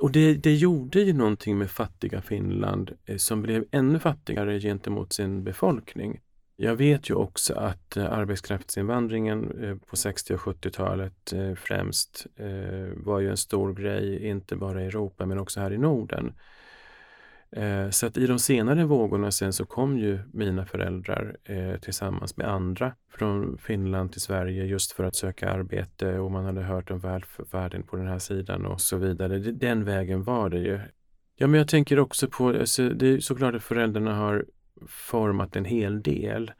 Och 0.00 0.12
det, 0.12 0.34
det 0.34 0.54
gjorde 0.54 1.00
ju 1.00 1.12
någonting 1.12 1.58
med 1.58 1.70
fattiga 1.70 2.22
Finland 2.22 2.90
eh, 3.04 3.16
som 3.16 3.42
blev 3.42 3.64
ännu 3.70 3.98
fattigare 3.98 4.60
gentemot 4.60 5.12
sin 5.12 5.44
befolkning. 5.44 6.20
Jag 6.62 6.76
vet 6.76 7.10
ju 7.10 7.14
också 7.14 7.54
att 7.54 7.96
eh, 7.96 8.12
arbetskraftsinvandringen 8.12 9.64
eh, 9.64 9.76
på 9.76 9.96
60 9.96 10.34
och 10.34 10.40
70-talet 10.40 11.32
eh, 11.32 11.54
främst 11.54 12.26
var 12.96 13.20
ju 13.20 13.30
en 13.30 13.36
stor 13.36 13.74
grej, 13.74 14.26
inte 14.26 14.56
bara 14.56 14.82
i 14.82 14.86
Europa 14.86 15.26
men 15.26 15.38
också 15.38 15.60
här 15.60 15.72
i 15.72 15.78
Norden. 15.78 16.32
Så 17.90 18.06
att 18.06 18.16
i 18.16 18.26
de 18.26 18.38
senare 18.38 18.84
vågorna 18.84 19.30
sen 19.30 19.52
så 19.52 19.66
kom 19.66 19.98
ju 19.98 20.18
mina 20.32 20.66
föräldrar 20.66 21.36
tillsammans 21.80 22.36
med 22.36 22.48
andra 22.48 22.94
från 23.12 23.58
Finland 23.58 24.12
till 24.12 24.20
Sverige 24.20 24.64
just 24.64 24.92
för 24.92 25.04
att 25.04 25.16
söka 25.16 25.50
arbete 25.50 26.18
och 26.18 26.30
man 26.30 26.44
hade 26.44 26.62
hört 26.62 26.90
om 26.90 26.98
välfärden 26.98 27.82
på 27.82 27.96
den 27.96 28.06
här 28.06 28.18
sidan 28.18 28.66
och 28.66 28.80
så 28.80 28.96
vidare. 28.96 29.38
Den 29.38 29.84
vägen 29.84 30.22
var 30.22 30.50
det 30.50 30.58
ju. 30.58 30.80
Ja, 31.36 31.46
men 31.46 31.58
jag 31.58 31.68
tänker 31.68 31.98
också 31.98 32.28
på, 32.28 32.48
alltså, 32.48 32.88
det 32.88 33.06
är 33.06 33.20
såklart 33.20 33.54
att 33.54 33.62
föräldrarna 33.62 34.14
har 34.14 34.44
format 34.88 35.56
en 35.56 35.64
hel 35.64 36.02
del. 36.02 36.52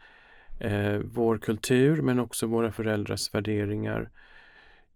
Eh, 0.60 0.98
vår 1.04 1.38
kultur 1.38 2.02
men 2.02 2.18
också 2.18 2.46
våra 2.46 2.72
föräldrars 2.72 3.34
värderingar. 3.34 4.10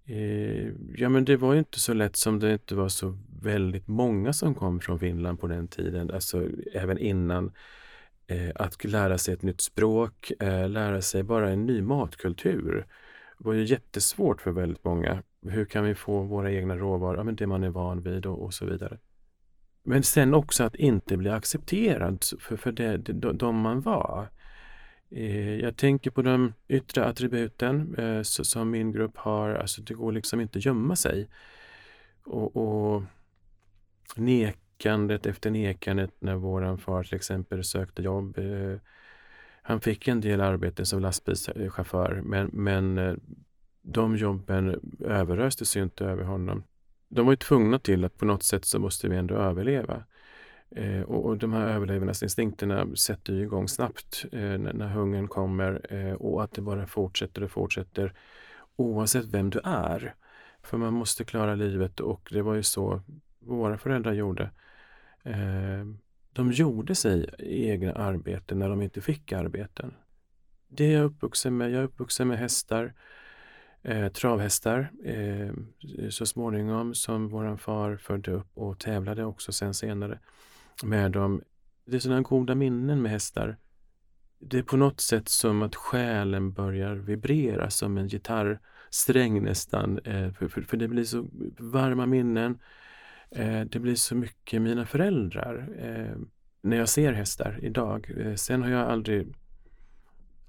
Eh, 0.06 0.68
ja 0.96 1.08
men 1.08 1.24
det 1.24 1.36
var 1.36 1.52
ju 1.52 1.58
inte 1.58 1.80
så 1.80 1.94
lätt 1.94 2.16
som 2.16 2.40
det 2.40 2.52
inte 2.52 2.74
var 2.74 2.88
så 2.88 3.18
väldigt 3.42 3.88
många 3.88 4.32
som 4.32 4.54
kom 4.54 4.80
från 4.80 4.98
Finland 4.98 5.40
på 5.40 5.46
den 5.46 5.68
tiden, 5.68 6.10
alltså 6.10 6.48
även 6.72 6.98
innan. 6.98 7.52
Eh, 8.26 8.50
att 8.54 8.84
lära 8.84 9.18
sig 9.18 9.34
ett 9.34 9.42
nytt 9.42 9.60
språk, 9.60 10.32
eh, 10.40 10.68
lära 10.68 11.02
sig 11.02 11.22
bara 11.22 11.50
en 11.50 11.66
ny 11.66 11.82
matkultur 11.82 12.86
var 13.38 13.52
ju 13.52 13.64
jättesvårt 13.64 14.40
för 14.40 14.50
väldigt 14.50 14.84
många. 14.84 15.22
Hur 15.42 15.64
kan 15.64 15.84
vi 15.84 15.94
få 15.94 16.22
våra 16.22 16.52
egna 16.52 16.76
råvaror, 16.76 17.16
ja, 17.16 17.24
men 17.24 17.36
det 17.36 17.46
man 17.46 17.64
är 17.64 17.70
van 17.70 18.00
vid 18.00 18.26
och, 18.26 18.42
och 18.42 18.54
så 18.54 18.66
vidare. 18.66 18.98
Men 19.86 20.02
sen 20.02 20.34
också 20.34 20.64
att 20.64 20.74
inte 20.74 21.16
bli 21.16 21.30
accepterad 21.30 22.24
för, 22.40 22.56
för 22.56 22.72
det, 22.72 22.96
de, 22.96 23.38
de 23.38 23.56
man 23.56 23.80
var. 23.80 24.28
Eh, 25.10 25.54
jag 25.54 25.76
tänker 25.76 26.10
på 26.10 26.22
de 26.22 26.52
yttre 26.68 27.04
attributen 27.04 27.94
eh, 27.94 28.22
som 28.22 28.70
min 28.70 28.92
grupp 28.92 29.16
har. 29.16 29.50
Alltså 29.50 29.82
det 29.82 29.94
går 29.94 30.12
liksom 30.12 30.40
inte 30.40 30.58
att 30.58 30.64
gömma 30.64 30.96
sig. 30.96 31.28
Och, 32.24 32.56
och 32.56 33.02
nekandet 34.16 35.26
efter 35.26 35.50
nekandet 35.50 36.10
när 36.18 36.34
våran 36.34 36.78
far 36.78 37.02
till 37.04 37.16
exempel 37.16 37.64
sökte 37.64 38.02
jobb. 38.02 38.38
Eh, 38.38 38.78
han 39.62 39.80
fick 39.80 40.08
en 40.08 40.20
del 40.20 40.40
arbete 40.40 40.86
som 40.86 41.00
lastbilschaufför 41.00 42.20
men, 42.24 42.50
men 42.52 43.20
de 43.82 44.16
jobben 44.16 44.80
överöstes 45.00 45.76
ju 45.76 45.82
inte 45.82 46.04
över 46.04 46.24
honom 46.24 46.62
de 47.08 47.26
var 47.26 47.32
ju 47.32 47.36
tvungna 47.36 47.78
till 47.78 48.04
att 48.04 48.18
på 48.18 48.24
något 48.24 48.42
sätt 48.42 48.64
så 48.64 48.78
måste 48.78 49.08
vi 49.08 49.16
ändå 49.16 49.34
överleva. 49.34 50.04
Eh, 50.76 51.00
och, 51.00 51.26
och, 51.26 51.38
de 51.38 51.52
här 51.52 51.66
överlevnadsinstinkterna 51.66 52.96
sätter 52.96 53.32
ju 53.32 53.42
igång 53.42 53.68
snabbt 53.68 54.24
eh, 54.32 54.38
när, 54.38 54.72
när 54.72 54.88
hungern 54.88 55.28
kommer 55.28 55.86
eh, 55.90 56.12
och 56.12 56.44
att 56.44 56.52
det 56.52 56.62
bara 56.62 56.86
fortsätter 56.86 57.42
och 57.42 57.50
fortsätter 57.50 58.14
oavsett 58.76 59.24
vem 59.24 59.50
du 59.50 59.60
är. 59.64 60.14
För 60.62 60.78
man 60.78 60.92
måste 60.92 61.24
klara 61.24 61.54
livet 61.54 62.00
och 62.00 62.28
det 62.32 62.42
var 62.42 62.54
ju 62.54 62.62
så 62.62 63.02
våra 63.38 63.78
föräldrar 63.78 64.12
gjorde. 64.12 64.50
Eh, 65.22 65.84
de 66.32 66.52
gjorde 66.52 66.94
sig 66.94 67.30
egna 67.38 67.92
arbeten 67.92 68.58
när 68.58 68.68
de 68.68 68.82
inte 68.82 69.00
fick 69.00 69.32
arbeten. 69.32 69.94
Det 70.68 70.84
är 70.84 70.92
jag 70.92 71.04
uppvuxen 71.04 71.56
med. 71.56 71.70
Jag 71.70 71.80
är 71.80 71.84
uppvuxen 71.84 72.28
med 72.28 72.38
hästar 72.38 72.94
eh, 73.84 74.08
travhästar 74.08 74.90
eh, 75.04 75.52
så 76.10 76.26
småningom 76.26 76.94
som 76.94 77.28
våran 77.28 77.58
far 77.58 77.96
födde 77.96 78.30
upp 78.30 78.48
och 78.54 78.78
tävlade 78.78 79.24
också 79.24 79.52
sen 79.52 79.74
senare 79.74 80.18
med 80.82 81.12
dem. 81.12 81.42
Det 81.86 81.96
är 81.96 82.00
sådana 82.00 82.22
goda 82.22 82.54
minnen 82.54 83.02
med 83.02 83.12
hästar. 83.12 83.56
Det 84.38 84.58
är 84.58 84.62
på 84.62 84.76
något 84.76 85.00
sätt 85.00 85.28
som 85.28 85.62
att 85.62 85.74
själen 85.74 86.52
börjar 86.52 86.94
vibrera 86.94 87.70
som 87.70 87.98
en 87.98 88.08
gitarrsträng 88.08 89.42
nästan. 89.42 89.98
Eh, 89.98 90.32
för, 90.32 90.48
för, 90.48 90.62
för, 90.62 90.76
det 90.76 90.88
blir 90.88 91.04
så 91.04 91.28
varma 91.58 92.06
minnen. 92.06 92.58
Eh, 93.30 93.60
det 93.60 93.78
blir 93.78 93.94
så 93.94 94.14
mycket 94.14 94.62
mina 94.62 94.86
föräldrar 94.86 95.68
eh, 95.78 96.16
när 96.62 96.76
jag 96.76 96.88
ser 96.88 97.12
hästar 97.12 97.58
idag. 97.62 98.10
Eh, 98.16 98.34
sen 98.34 98.62
har 98.62 98.70
jag 98.70 98.90
aldrig 98.90 99.34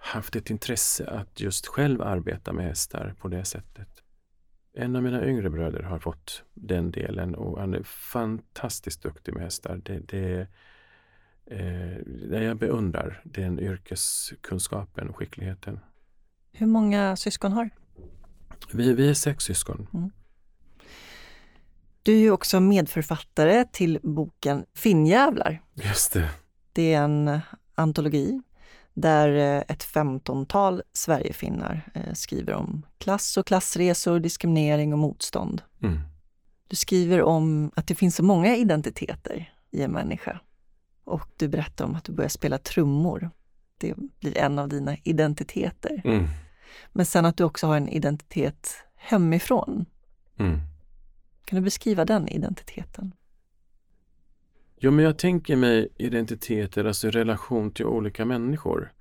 haft 0.05 0.35
ett 0.35 0.49
intresse 0.49 1.07
att 1.07 1.41
just 1.41 1.67
själv 1.67 2.01
arbeta 2.01 2.53
med 2.53 2.65
hästar 2.65 3.15
på 3.19 3.27
det 3.27 3.45
sättet. 3.45 3.89
En 4.73 4.95
av 4.95 5.03
mina 5.03 5.25
yngre 5.25 5.49
bröder 5.49 5.83
har 5.83 5.99
fått 5.99 6.43
den 6.53 6.91
delen 6.91 7.35
och 7.35 7.59
han 7.59 7.73
är 7.73 7.83
fantastiskt 7.83 9.03
duktig 9.03 9.33
med 9.33 9.43
hästar. 9.43 9.81
Det, 9.85 9.99
det, 9.99 10.47
eh, 11.45 12.43
jag 12.43 12.57
beundrar 12.57 13.21
den 13.23 13.59
yrkeskunskapen 13.59 15.09
och 15.09 15.17
skickligheten. 15.17 15.79
Hur 16.51 16.67
många 16.67 17.15
syskon 17.15 17.51
har 17.51 17.69
vi? 18.71 18.93
Vi 18.93 19.09
är 19.09 19.13
sex 19.13 19.43
syskon. 19.43 19.87
Mm. 19.93 20.11
Du 22.03 22.13
är 22.13 22.19
ju 22.19 22.31
också 22.31 22.59
medförfattare 22.59 23.65
till 23.71 23.99
boken 24.03 24.65
Finnjävlar. 24.73 25.61
Just 25.73 26.13
det. 26.13 26.29
Det 26.73 26.93
är 26.93 27.03
en 27.03 27.39
antologi 27.75 28.41
där 28.95 29.57
eh, 29.57 29.63
ett 29.67 29.83
femtontal 29.83 30.81
Sverigefinnar 30.93 31.91
eh, 31.93 32.13
skriver 32.13 32.53
om 32.53 32.85
klass 32.97 33.37
och 33.37 33.47
klassresor, 33.47 34.19
diskriminering 34.19 34.93
och 34.93 34.99
motstånd. 34.99 35.61
Mm. 35.83 35.99
Du 36.67 36.75
skriver 36.75 37.21
om 37.21 37.71
att 37.75 37.87
det 37.87 37.95
finns 37.95 38.15
så 38.15 38.23
många 38.23 38.55
identiteter 38.55 39.53
i 39.71 39.81
en 39.81 39.91
människa. 39.91 40.39
Och 41.03 41.29
du 41.37 41.47
berättar 41.47 41.85
om 41.85 41.95
att 41.95 42.03
du 42.03 42.11
börjar 42.11 42.29
spela 42.29 42.57
trummor. 42.57 43.29
Det 43.77 43.93
blir 44.19 44.37
en 44.37 44.59
av 44.59 44.69
dina 44.69 44.97
identiteter. 45.03 46.01
Mm. 46.05 46.27
Men 46.91 47.05
sen 47.05 47.25
att 47.25 47.37
du 47.37 47.43
också 47.43 47.67
har 47.67 47.77
en 47.77 47.89
identitet 47.89 48.69
hemifrån. 48.95 49.85
Mm. 50.37 50.59
Kan 51.45 51.55
du 51.55 51.61
beskriva 51.61 52.05
den 52.05 52.27
identiteten? 52.27 53.11
Jo, 54.77 54.91
men 54.91 55.05
jag 55.05 55.17
tänker 55.17 55.55
mig 55.55 55.87
identiteter, 55.97 56.85
alltså 56.85 57.09
relation 57.09 57.71
till 57.71 57.85
olika 57.85 58.25
människor. 58.25 58.91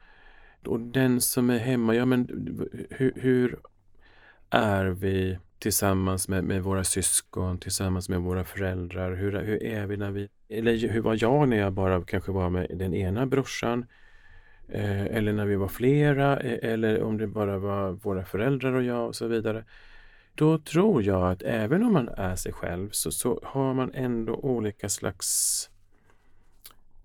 Och 0.67 0.81
den 0.81 1.21
som 1.21 1.51
är 1.51 1.59
hemma, 1.59 1.95
ja 1.95 2.05
men 2.05 2.29
hur, 2.91 3.13
hur 3.17 3.59
är 4.51 4.87
vi 4.87 5.39
tillsammans 5.59 6.29
med, 6.29 6.45
med, 6.45 6.63
våra 6.63 6.85
syskon, 6.85 7.59
tillsammans 7.59 8.09
med 8.09 8.21
våra 8.21 8.45
föräldrar? 8.45 9.15
Hur, 9.15 9.33
hur 9.33 9.63
är 9.63 9.87
vi 9.87 9.97
när 9.97 10.11
vi, 10.11 10.29
eller 10.49 10.89
hur 10.89 11.01
var 11.01 11.17
jag 11.21 11.49
när 11.49 11.57
jag 11.57 11.73
bara 11.73 12.05
kanske 12.05 12.33
var 12.33 12.51
med 12.51 12.67
den 12.75 12.95
ena 12.95 13.27
brorsan? 13.27 13.87
Eh, 14.69 15.05
eller 15.05 15.33
när 15.33 15.47
vi 15.47 15.57
var 15.57 15.69
flera, 15.69 16.41
eh, 16.41 16.73
eller 16.73 17.03
om 17.03 17.19
det 17.19 17.27
bara 17.27 17.59
var 17.59 17.93
våra 17.93 18.25
föräldrar 18.25 18.73
och 18.73 18.83
jag 18.83 19.07
och 19.07 19.17
så 19.17 19.27
vidare. 19.27 19.65
Då 20.35 20.59
tror 20.59 21.03
jag 21.03 21.31
att 21.31 21.43
även 21.43 21.83
om 21.83 21.93
man 21.93 22.09
är 22.09 22.37
sig 22.37 22.53
själv 22.53 22.91
så, 22.91 23.13
så 23.13 23.41
har 23.43 23.75
man 23.75 23.91
ändå 23.95 24.35
olika 24.35 24.89
slags 24.89 25.71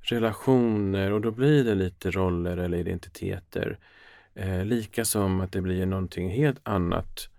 relationer 0.02 1.12
och 1.12 1.22
då 1.22 1.32
blir 1.32 1.64
det 1.64 1.76
lite 1.76 2.12
roller 2.12 2.58
eller 2.58 2.78
identiteter. 2.78 3.80
Eh, 4.36 4.66
lika 4.66 5.06
som 5.06 5.42
att 5.42 5.52
det 5.52 5.62
blir 5.62 5.86
någonting 5.86 6.30
helt 6.30 6.60
annat 6.64 7.30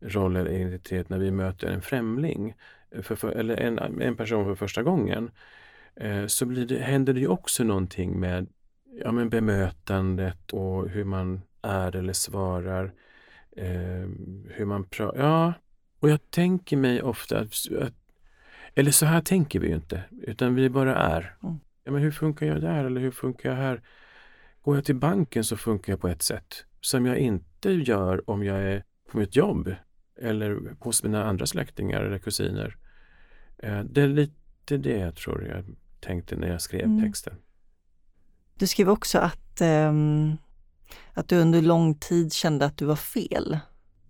roll 0.00 0.36
eller 0.36 0.50
identitet 0.50 1.08
när 1.08 1.18
vi 1.18 1.30
möter 1.30 1.66
en 1.66 1.82
främling 1.82 2.54
eh, 2.90 3.02
för, 3.02 3.16
för, 3.16 3.30
eller 3.30 3.56
en, 3.56 3.78
en 3.78 4.16
person 4.16 4.44
för 4.44 4.54
första 4.54 4.82
gången. 4.82 5.30
Eh, 5.96 6.26
så 6.26 6.46
blir 6.46 6.66
det, 6.66 6.78
händer 6.78 7.12
det 7.12 7.20
ju 7.20 7.28
också 7.28 7.64
någonting 7.64 8.20
med 8.20 8.46
ja, 9.00 9.12
men 9.12 9.28
bemötandet 9.28 10.52
och 10.52 10.88
hur 10.88 11.04
man 11.04 11.40
är 11.62 11.96
eller 11.96 12.12
svarar. 12.12 12.92
Eh, 13.56 14.08
hur 14.48 14.64
man 14.64 14.84
pratar. 14.84 15.20
Ja, 15.20 15.52
och 16.00 16.10
jag 16.10 16.30
tänker 16.30 16.76
mig 16.76 17.02
ofta 17.02 17.38
att, 17.38 17.54
att, 17.80 17.94
eller 18.74 18.90
så 18.90 19.06
här 19.06 19.20
tänker 19.20 19.60
vi 19.60 19.68
ju 19.68 19.74
inte, 19.74 20.02
utan 20.22 20.54
vi 20.54 20.70
bara 20.70 20.96
är. 20.96 21.36
Mm 21.42 21.58
ja, 21.84 21.92
men 21.92 22.02
hur 22.02 22.10
funkar 22.10 22.46
jag 22.46 22.60
där 22.60 22.84
eller 22.84 23.00
hur 23.00 23.10
funkar 23.10 23.50
jag 23.50 23.56
här? 23.56 23.82
Går 24.62 24.74
jag 24.74 24.84
till 24.84 24.96
banken 24.96 25.44
så 25.44 25.56
funkar 25.56 25.92
jag 25.92 26.00
på 26.00 26.08
ett 26.08 26.22
sätt 26.22 26.64
som 26.80 27.06
jag 27.06 27.18
inte 27.18 27.70
gör 27.70 28.30
om 28.30 28.44
jag 28.44 28.62
är 28.62 28.84
på 29.10 29.18
mitt 29.18 29.36
jobb 29.36 29.74
eller 30.20 30.76
hos 30.80 31.02
mina 31.02 31.24
andra 31.24 31.46
släktingar 31.46 32.02
eller 32.02 32.18
kusiner. 32.18 32.76
Eh, 33.58 33.80
det 33.80 34.02
är 34.02 34.08
lite 34.08 34.76
det 34.76 34.98
jag 34.98 35.16
tror 35.16 35.44
jag 35.44 35.64
tänkte 36.00 36.36
när 36.36 36.48
jag 36.48 36.60
skrev 36.60 36.84
mm. 36.84 37.02
texten. 37.02 37.34
Du 38.54 38.66
skrev 38.66 38.90
också 38.90 39.18
att, 39.18 39.60
um, 39.60 40.36
att 41.12 41.28
du 41.28 41.36
under 41.36 41.62
lång 41.62 41.94
tid 41.94 42.32
kände 42.32 42.64
att 42.64 42.76
du 42.76 42.84
var 42.84 42.96
fel. 42.96 43.58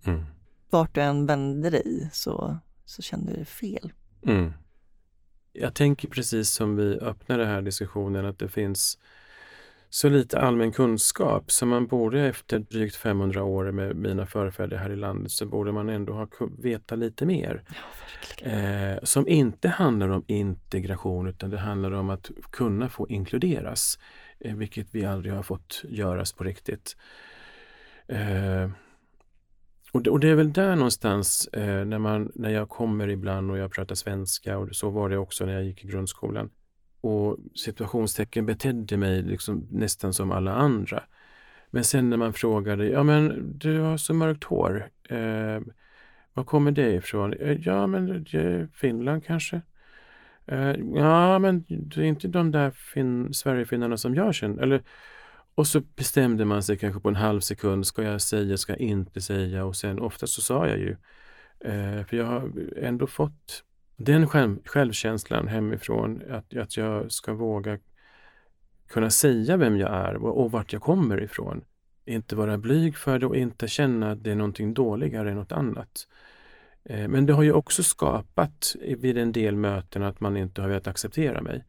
Mm. 0.05 0.25
Vart 0.69 0.95
du 0.95 1.01
än 1.01 1.25
vände 1.25 1.69
dig 1.69 2.09
så, 2.13 2.57
så 2.85 3.01
kände 3.01 3.31
du 3.31 3.35
dig 3.35 3.45
fel. 3.45 3.93
Mm. 4.27 4.53
Jag 5.53 5.73
tänker 5.73 6.07
precis 6.07 6.49
som 6.49 6.75
vi 6.75 6.99
öppnade 6.99 7.43
den 7.43 7.51
här 7.51 7.61
diskussionen 7.61 8.25
att 8.25 8.39
det 8.39 8.49
finns 8.49 8.97
så 9.89 10.09
lite 10.09 10.39
allmän 10.39 10.71
kunskap 10.71 11.51
som 11.51 11.69
man 11.69 11.87
borde 11.87 12.21
efter 12.21 12.59
drygt 12.59 12.95
500 12.95 13.43
år 13.43 13.71
med 13.71 13.95
mina 13.95 14.25
förfäder 14.25 14.77
här 14.77 14.89
i 14.89 14.95
landet 14.95 15.31
så 15.31 15.45
borde 15.45 15.71
man 15.71 15.89
ändå 15.89 16.13
ha 16.13 16.27
veta 16.57 16.95
lite 16.95 17.25
mer. 17.25 17.63
Ja, 18.41 18.49
eh, 18.49 19.03
som 19.03 19.27
inte 19.27 19.69
handlar 19.69 20.09
om 20.09 20.23
integration 20.27 21.27
utan 21.27 21.49
det 21.49 21.57
handlar 21.57 21.91
om 21.91 22.09
att 22.09 22.31
kunna 22.51 22.89
få 22.89 23.09
inkluderas. 23.09 23.99
Eh, 24.45 24.55
vilket 24.55 24.87
vi 24.91 25.05
aldrig 25.05 25.33
har 25.33 25.43
fått 25.43 25.83
göras 25.89 26.33
på 26.33 26.43
riktigt. 26.43 26.97
Eh, 28.07 28.69
och, 29.91 30.03
det, 30.03 30.09
och, 30.09 30.19
det, 30.19 30.29
är 30.29 30.35
väl 30.35 30.53
där 30.53 30.75
någonstans 30.75 31.47
eh, 31.47 31.85
när, 31.85 31.99
man, 31.99 32.31
när 32.35 32.49
jag 32.49 32.69
kommer 32.69 33.07
ibland 33.07 33.51
och 33.51 33.57
jag 33.57 33.71
pratar 33.71 33.95
svenska 33.95 34.57
och 34.57 34.75
så 34.75 34.89
var 34.89 35.09
det 35.09 35.17
också 35.17 35.45
när 35.45 35.53
jag 35.53 35.63
gick 35.63 35.85
i 35.85 35.87
grundskolan 35.87 36.49
och 37.01 37.37
situationstecken 37.55 38.45
betedde 38.45 38.97
mig 38.97 39.21
liksom 39.21 39.67
nästan 39.71 40.13
som 40.13 40.31
alla 40.31 40.53
andra. 40.53 41.03
Men 41.69 41.83
sen 41.83 42.09
när 42.09 42.17
man 42.17 42.33
frågade, 42.33 42.87
ja 42.87 43.03
men 43.03 43.53
du 43.57 43.79
har 43.79 43.97
så 43.97 44.13
mörkt 44.13 44.43
hår, 44.43 44.89
eh, 45.09 45.59
var 46.33 46.43
kommer 46.43 46.71
det 46.71 46.93
ifrån? 46.93 47.33
Eh, 47.33 47.57
ja 47.61 47.87
men 47.87 48.23
det 48.31 48.37
är 48.37 48.67
Finland 48.73 49.25
kanske? 49.25 49.61
Uh, 50.51 50.75
ja 50.95 51.39
men 51.39 51.65
det 51.67 51.97
är 51.97 52.05
inte 52.05 52.27
de 52.27 52.51
där 52.51 52.71
fin 52.71 53.33
Sverigefinnarna 53.33 53.97
som 53.97 54.15
jag 54.15 54.35
känner. 54.35 54.63
Eller, 54.63 54.83
och 55.55 55.67
så 55.67 55.79
bestämde 55.79 56.45
man 56.45 56.63
sig 56.63 56.77
kanske 56.77 57.01
på 57.01 57.09
en 57.09 57.15
halv 57.15 57.39
sekund, 57.39 57.87
ska 57.87 58.03
jag 58.03 58.21
säga, 58.21 58.57
ska 58.57 58.71
jag 58.71 58.81
inte 58.81 59.21
säga? 59.21 59.65
Och 59.65 59.75
sen 59.75 59.99
ofta 59.99 60.27
så 60.27 60.41
sa 60.41 60.67
jag 60.67 60.77
ju. 60.77 60.95
Uh, 61.65 62.05
för 62.05 62.17
jag 62.17 62.25
har 62.25 62.51
ändå 62.77 63.07
fått 63.07 63.63
den 63.97 64.27
själv, 64.27 64.57
självkänslan 64.65 65.47
hemifrån, 65.47 66.21
att, 66.29 66.57
att 66.57 66.77
jag 66.77 67.11
ska 67.11 67.33
våga 67.33 67.79
kunna 68.87 69.09
säga 69.09 69.57
vem 69.57 69.77
jag 69.77 69.93
är 69.93 70.15
och, 70.15 70.43
och 70.43 70.51
vart 70.51 70.73
jag 70.73 70.81
kommer 70.81 71.23
ifrån. 71.23 71.61
Inte 72.05 72.35
vara 72.35 72.57
blyg 72.57 72.97
för 72.97 73.19
det 73.19 73.25
och 73.25 73.35
inte 73.35 73.67
känna 73.67 74.11
att 74.11 74.23
det 74.23 74.31
är 74.31 74.35
någonting 74.35 74.73
dåligare 74.73 75.29
än 75.29 75.35
något 75.35 75.51
annat. 75.51 76.07
Eh, 76.89 77.07
men 77.07 77.25
det 77.25 77.33
har 77.33 77.43
ju 77.43 77.53
också 77.53 77.83
skapat 77.83 78.75
vid 78.97 79.17
en 79.17 79.31
del 79.31 79.55
möten 79.55 80.03
att 80.03 80.19
man 80.19 80.37
inte 80.37 80.61
har 80.61 80.69
velat 80.69 80.87
acceptera 80.87 81.41
mig. 81.41 81.63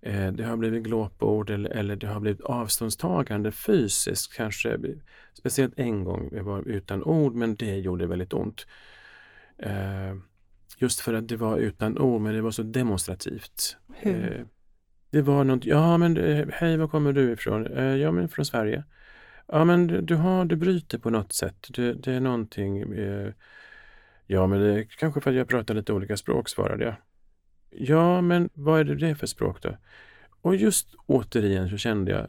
Eh, 0.00 0.32
det 0.32 0.44
har 0.44 0.56
blivit 0.56 0.82
glåpord 0.82 1.50
eller, 1.50 1.70
eller 1.70 1.96
det 1.96 2.06
har 2.06 2.20
blivit 2.20 2.40
avståndstagande 2.40 3.52
fysiskt 3.52 4.34
kanske. 4.34 4.78
Speciellt 5.34 5.74
en 5.76 6.04
gång, 6.04 6.30
jag 6.32 6.44
var 6.44 6.68
utan 6.68 7.02
ord 7.02 7.34
men 7.34 7.54
det 7.54 7.76
gjorde 7.76 8.06
väldigt 8.06 8.32
ont. 8.32 8.66
Eh, 9.58 10.14
Just 10.78 11.00
för 11.00 11.14
att 11.14 11.28
det 11.28 11.36
var 11.36 11.58
utan 11.58 11.98
ord, 11.98 12.20
men 12.20 12.34
det 12.34 12.42
var 12.42 12.50
så 12.50 12.62
demonstrativt. 12.62 13.76
Hur? 13.94 14.46
Det 15.10 15.22
var 15.22 15.44
något, 15.44 15.64
ja 15.64 15.98
men 15.98 16.16
hej, 16.52 16.76
var 16.76 16.88
kommer 16.88 17.12
du 17.12 17.32
ifrån? 17.32 17.68
Ja 18.00 18.12
men 18.12 18.28
från 18.28 18.44
Sverige. 18.44 18.84
Ja 19.46 19.64
men 19.64 19.86
du, 19.86 20.00
du, 20.00 20.14
har, 20.14 20.44
du 20.44 20.56
bryter 20.56 20.98
på 20.98 21.10
något 21.10 21.32
sätt. 21.32 21.66
Det, 21.70 21.92
det 21.92 22.12
är 22.12 22.20
någonting. 22.20 22.84
Ja 24.26 24.46
men 24.46 24.60
det 24.60 24.78
är 24.78 24.84
kanske 24.84 25.20
för 25.20 25.30
att 25.30 25.36
jag 25.36 25.48
pratar 25.48 25.74
lite 25.74 25.92
olika 25.92 26.16
språk, 26.16 26.48
svarade 26.48 26.84
jag. 26.84 26.94
Ja 27.70 28.20
men 28.20 28.50
vad 28.54 28.80
är 28.80 28.84
det 28.84 29.14
för 29.14 29.26
språk 29.26 29.62
då? 29.62 29.76
Och 30.40 30.56
just 30.56 30.94
återigen 31.06 31.68
så 31.68 31.76
kände 31.76 32.10
jag, 32.10 32.26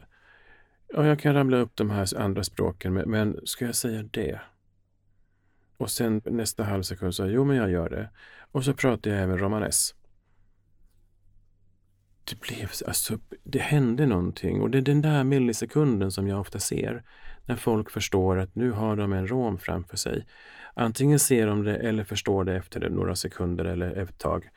ja 0.88 1.06
jag 1.06 1.18
kan 1.20 1.34
ramla 1.34 1.56
upp 1.56 1.76
de 1.76 1.90
här 1.90 2.18
andra 2.18 2.44
språken, 2.44 2.94
men, 2.94 3.10
men 3.10 3.40
ska 3.44 3.64
jag 3.64 3.74
säga 3.74 4.02
det? 4.02 4.40
Och 5.76 5.90
sen 5.90 6.22
nästa 6.24 6.64
halvsekund 6.64 7.14
sa 7.14 7.24
jag, 7.24 7.32
jo 7.32 7.44
men 7.44 7.56
jag 7.56 7.70
gör 7.70 7.90
det. 7.90 8.10
Och 8.52 8.64
så 8.64 8.74
pratade 8.74 9.14
jag 9.14 9.24
även 9.24 9.38
romanes. 9.38 9.94
Det 12.24 12.40
blev, 12.40 12.70
alltså, 12.86 13.18
det 13.42 13.58
hände 13.58 14.06
någonting 14.06 14.60
och 14.60 14.70
det 14.70 14.78
är 14.78 14.82
den 14.82 15.02
där 15.02 15.24
millisekunden 15.24 16.10
som 16.10 16.28
jag 16.28 16.40
ofta 16.40 16.58
ser 16.58 17.02
när 17.44 17.56
folk 17.56 17.90
förstår 17.90 18.38
att 18.38 18.54
nu 18.54 18.70
har 18.70 18.96
de 18.96 19.12
en 19.12 19.26
rom 19.28 19.58
framför 19.58 19.96
sig. 19.96 20.26
Antingen 20.78 21.18
ser 21.18 21.46
de 21.46 21.64
det 21.64 21.76
eller 21.76 22.04
förstår 22.04 22.44
det 22.44 22.54
efter 22.54 22.88
några 22.90 23.16
sekunder 23.16 23.64
eller 23.64 24.02
ett 24.02 24.18
tag. 24.18 24.48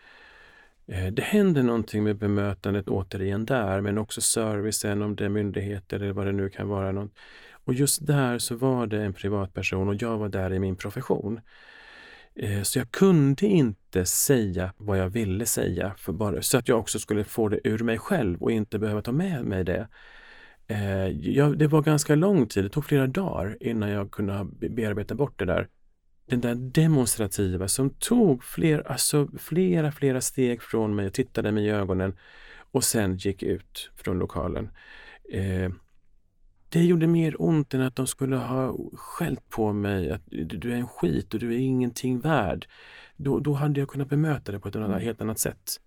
Eh, 0.88 1.08
det 1.08 1.22
händer 1.22 1.64
någonting 1.64 2.04
med 2.04 2.18
bemötandet 2.18 2.88
återigen 2.88 3.46
där, 3.46 3.82
men 3.82 3.98
också 3.98 4.22
servicen, 4.22 5.02
om 5.02 5.16
det 5.16 5.26
är 5.26 5.30
myndigheter 5.30 6.00
eller 6.00 6.14
vad 6.14 6.26
det 6.26 6.32
nu 6.32 6.50
kan 6.50 6.68
vara. 6.68 7.08
Och 7.52 7.74
just 7.74 8.08
där 8.08 8.40
så 8.40 8.56
var 8.56 8.88
det 8.88 9.04
en 9.04 9.14
privatperson 9.14 9.88
och 9.88 9.96
jag 9.96 10.18
var 10.18 10.30
där 10.30 10.54
i 10.54 10.60
min 10.60 10.76
profession. 10.76 11.40
Eh, 12.36 12.62
så 12.62 12.80
jag 12.80 12.92
kunde 12.92 13.46
inte 13.46 14.06
säga 14.06 14.74
vad 14.78 14.98
jag 14.98 15.10
ville 15.10 15.46
säga 15.46 15.94
för 15.98 16.14
bara, 16.14 16.42
så 16.42 16.58
att 16.58 16.68
jag 16.68 16.80
också 16.80 17.00
skulle 17.00 17.24
få 17.24 17.50
det 17.50 17.60
ur 17.64 17.80
mig 17.80 17.98
själv 17.98 18.42
och 18.44 18.52
inte 18.52 18.80
behöva 18.80 19.02
ta 19.02 19.12
med 19.12 19.46
mig 19.46 19.64
det. 19.64 19.88
Eh, 20.68 21.08
jag, 21.08 21.58
det 21.58 21.68
var 21.68 21.82
ganska 21.82 22.16
lång 22.16 22.48
tid, 22.48 22.64
det 22.64 22.70
tog 22.70 22.86
flera 22.86 23.08
dagar 23.08 23.58
innan 23.60 23.90
jag 23.90 24.12
kunde 24.12 24.48
bearbeta 24.70 25.16
bort 25.16 25.40
det 25.40 25.46
där. 25.46 25.68
Den 26.30 26.42
där 26.42 26.56
demonstrativa 26.56 27.68
som 27.68 27.90
tog 27.90 28.44
fler, 28.44 28.92
alltså 28.92 29.28
flera, 29.38 29.92
flera 29.92 30.22
steg 30.22 30.62
från 30.62 30.96
mig 30.96 31.08
och 31.08 31.14
tittade 31.14 31.52
mig 31.52 31.66
i 31.66 31.70
ögonen 31.70 32.18
och 32.72 32.84
sen 32.84 33.18
gick 33.18 33.44
ut 33.44 33.92
från 33.96 34.20
lokalen. 34.20 34.70
Eh, 35.32 35.72
det 36.70 36.84
gjorde 36.84 37.08
mer 37.08 37.42
ont 37.42 37.74
än 37.74 37.82
att 37.82 37.96
de 37.96 38.08
skulle 38.08 38.36
ha 38.36 38.76
skällt 38.94 39.50
på 39.50 39.74
mig 39.74 40.12
att 40.12 40.22
du 40.30 40.72
är 40.72 40.76
en 40.76 40.88
skit 40.88 41.34
och 41.34 41.40
du 41.40 41.54
är 41.54 41.60
ingenting 41.60 42.20
värd. 42.20 42.68
Då, 43.16 43.40
då 43.40 43.54
hade 43.54 43.80
jag 43.80 43.90
kunnat 43.90 44.10
bemöta 44.10 44.52
det 44.52 44.60
på 44.60 44.68
ett 44.68 44.76
annat, 44.76 44.90
mm. 44.90 45.02
helt 45.02 45.22
annat 45.22 45.40
sätt. 45.40 45.80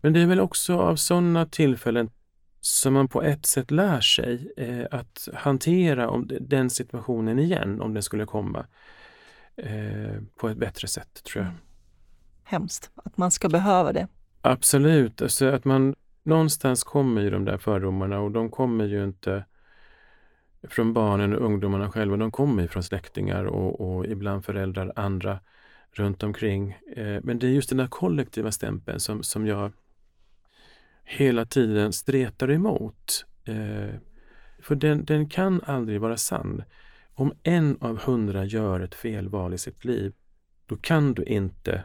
Men 0.00 0.12
det 0.12 0.20
är 0.20 0.26
väl 0.26 0.40
också 0.40 0.78
av 0.78 0.96
sådana 0.96 1.46
tillfällen 1.46 2.10
som 2.60 2.94
man 2.94 3.08
på 3.08 3.22
ett 3.22 3.46
sätt 3.46 3.70
lär 3.70 4.00
sig 4.00 4.52
eh, 4.56 4.86
att 4.90 5.28
hantera 5.34 6.10
om 6.10 6.30
den 6.40 6.70
situationen 6.70 7.38
igen, 7.38 7.80
om 7.80 7.94
den 7.94 8.02
skulle 8.02 8.26
komma, 8.26 8.66
eh, 9.62 10.22
på 10.36 10.48
ett 10.48 10.56
bättre 10.56 10.88
sätt, 10.88 11.24
tror 11.24 11.44
jag. 11.44 11.52
Hemskt, 12.44 12.90
att 12.94 13.16
man 13.16 13.30
ska 13.30 13.48
behöva 13.48 13.92
det. 13.92 14.08
Absolut, 14.42 15.22
alltså 15.22 15.46
att 15.46 15.64
man 15.64 15.94
någonstans 16.22 16.84
kommer 16.84 17.20
ju 17.20 17.30
de 17.30 17.44
där 17.44 17.58
fördomarna 17.58 18.20
och 18.20 18.30
de 18.30 18.50
kommer 18.50 18.84
ju 18.84 19.04
inte 19.04 19.44
från 20.62 20.92
barnen 20.92 21.34
och 21.34 21.44
ungdomarna 21.44 21.90
själva. 21.90 22.16
De 22.16 22.30
kommer 22.30 22.66
från 22.66 22.82
släktingar 22.82 23.44
och, 23.44 23.80
och, 23.80 24.06
ibland 24.06 24.44
föräldrar, 24.44 24.92
andra 24.96 25.38
runt 25.92 26.22
omkring. 26.22 26.76
Eh, 26.96 27.18
men 27.22 27.38
det 27.38 27.46
är 27.46 27.50
just 27.50 27.68
den 27.68 27.78
där 27.78 27.86
kollektiva 27.86 28.52
stämpeln 28.52 29.00
som, 29.00 29.22
som 29.22 29.46
jag 29.46 29.72
hela 31.04 31.44
tiden 31.44 31.92
stretar 31.92 32.50
emot. 32.50 33.26
Eh, 33.44 33.94
för 34.62 34.74
den, 34.74 35.04
den 35.04 35.28
kan 35.28 35.60
aldrig 35.66 36.00
vara 36.00 36.16
sann. 36.16 36.62
Om 37.20 37.32
en 37.42 37.76
av 37.80 37.98
hundra 37.98 38.44
gör 38.44 38.80
ett 38.80 38.94
felval 38.94 39.54
i 39.54 39.58
sitt 39.58 39.84
liv, 39.84 40.12
då 40.66 40.76
kan 40.76 41.14
du 41.14 41.24
inte 41.24 41.82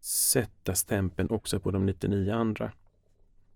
sätta 0.00 0.74
stämpeln 0.74 1.30
också 1.30 1.60
på 1.60 1.70
de 1.70 1.86
99 1.86 2.32
andra. 2.32 2.72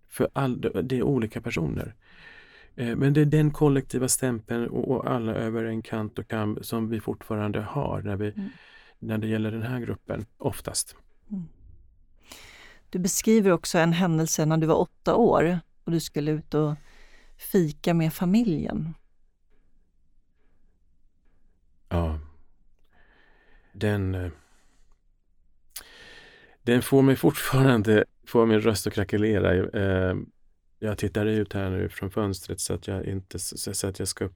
För 0.08 0.28
all, 0.32 0.60
det 0.60 0.98
är 0.98 1.02
olika 1.02 1.40
personer. 1.40 1.94
Eh, 2.76 2.96
men 2.96 3.12
det 3.12 3.20
är 3.20 3.24
den 3.24 3.50
kollektiva 3.50 4.08
stämpeln 4.08 4.68
och 4.68 5.10
alla 5.10 5.34
över 5.34 5.64
en 5.64 5.82
kant 5.82 6.18
och 6.18 6.28
kam 6.28 6.58
som 6.62 6.88
vi 6.88 7.00
fortfarande 7.00 7.60
har 7.60 8.02
när, 8.02 8.16
vi, 8.16 8.28
mm. 8.28 8.48
när 8.98 9.18
det 9.18 9.26
gäller 9.26 9.52
den 9.52 9.62
här 9.62 9.80
gruppen, 9.80 10.26
oftast. 10.38 10.96
Mm. 11.30 11.44
Du 12.90 12.98
beskriver 12.98 13.50
också 13.50 13.78
en 13.78 13.92
händelse 13.92 14.46
när 14.46 14.56
du 14.56 14.66
var 14.66 14.80
åtta 14.80 15.14
år 15.14 15.60
och 15.84 15.92
du 15.92 16.00
skulle 16.00 16.30
ut 16.30 16.54
och 16.54 16.74
fika 17.36 17.94
med 17.94 18.12
familjen. 18.12 18.94
Ja. 21.92 22.18
Den, 23.72 24.14
eh, 24.14 24.30
den 26.62 26.82
får 26.82 27.02
mig 27.02 27.16
fortfarande, 27.16 28.04
får 28.26 28.46
min 28.46 28.60
röst 28.60 28.86
att 28.86 28.92
krackelera. 28.92 29.54
Eh, 29.54 30.16
jag 30.78 30.98
tittar 30.98 31.26
ut 31.26 31.52
här 31.52 31.70
nu 31.70 31.88
från 31.88 32.10
fönstret 32.10 32.60
så 32.60 32.74
att 32.74 32.86
jag 32.86 33.06
inte 33.06 33.38
så 33.38 33.86
att 33.86 33.98
jag 33.98 34.08
ska 34.08 34.28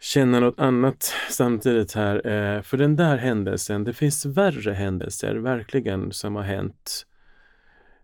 känna 0.00 0.40
något 0.40 0.60
annat 0.60 1.12
samtidigt 1.30 1.92
här. 1.92 2.26
Eh, 2.26 2.62
för 2.62 2.76
den 2.76 2.96
där 2.96 3.16
händelsen, 3.16 3.84
det 3.84 3.92
finns 3.92 4.26
värre 4.26 4.72
händelser 4.72 5.34
verkligen 5.34 6.12
som 6.12 6.36
har 6.36 6.42
hänt. 6.42 7.06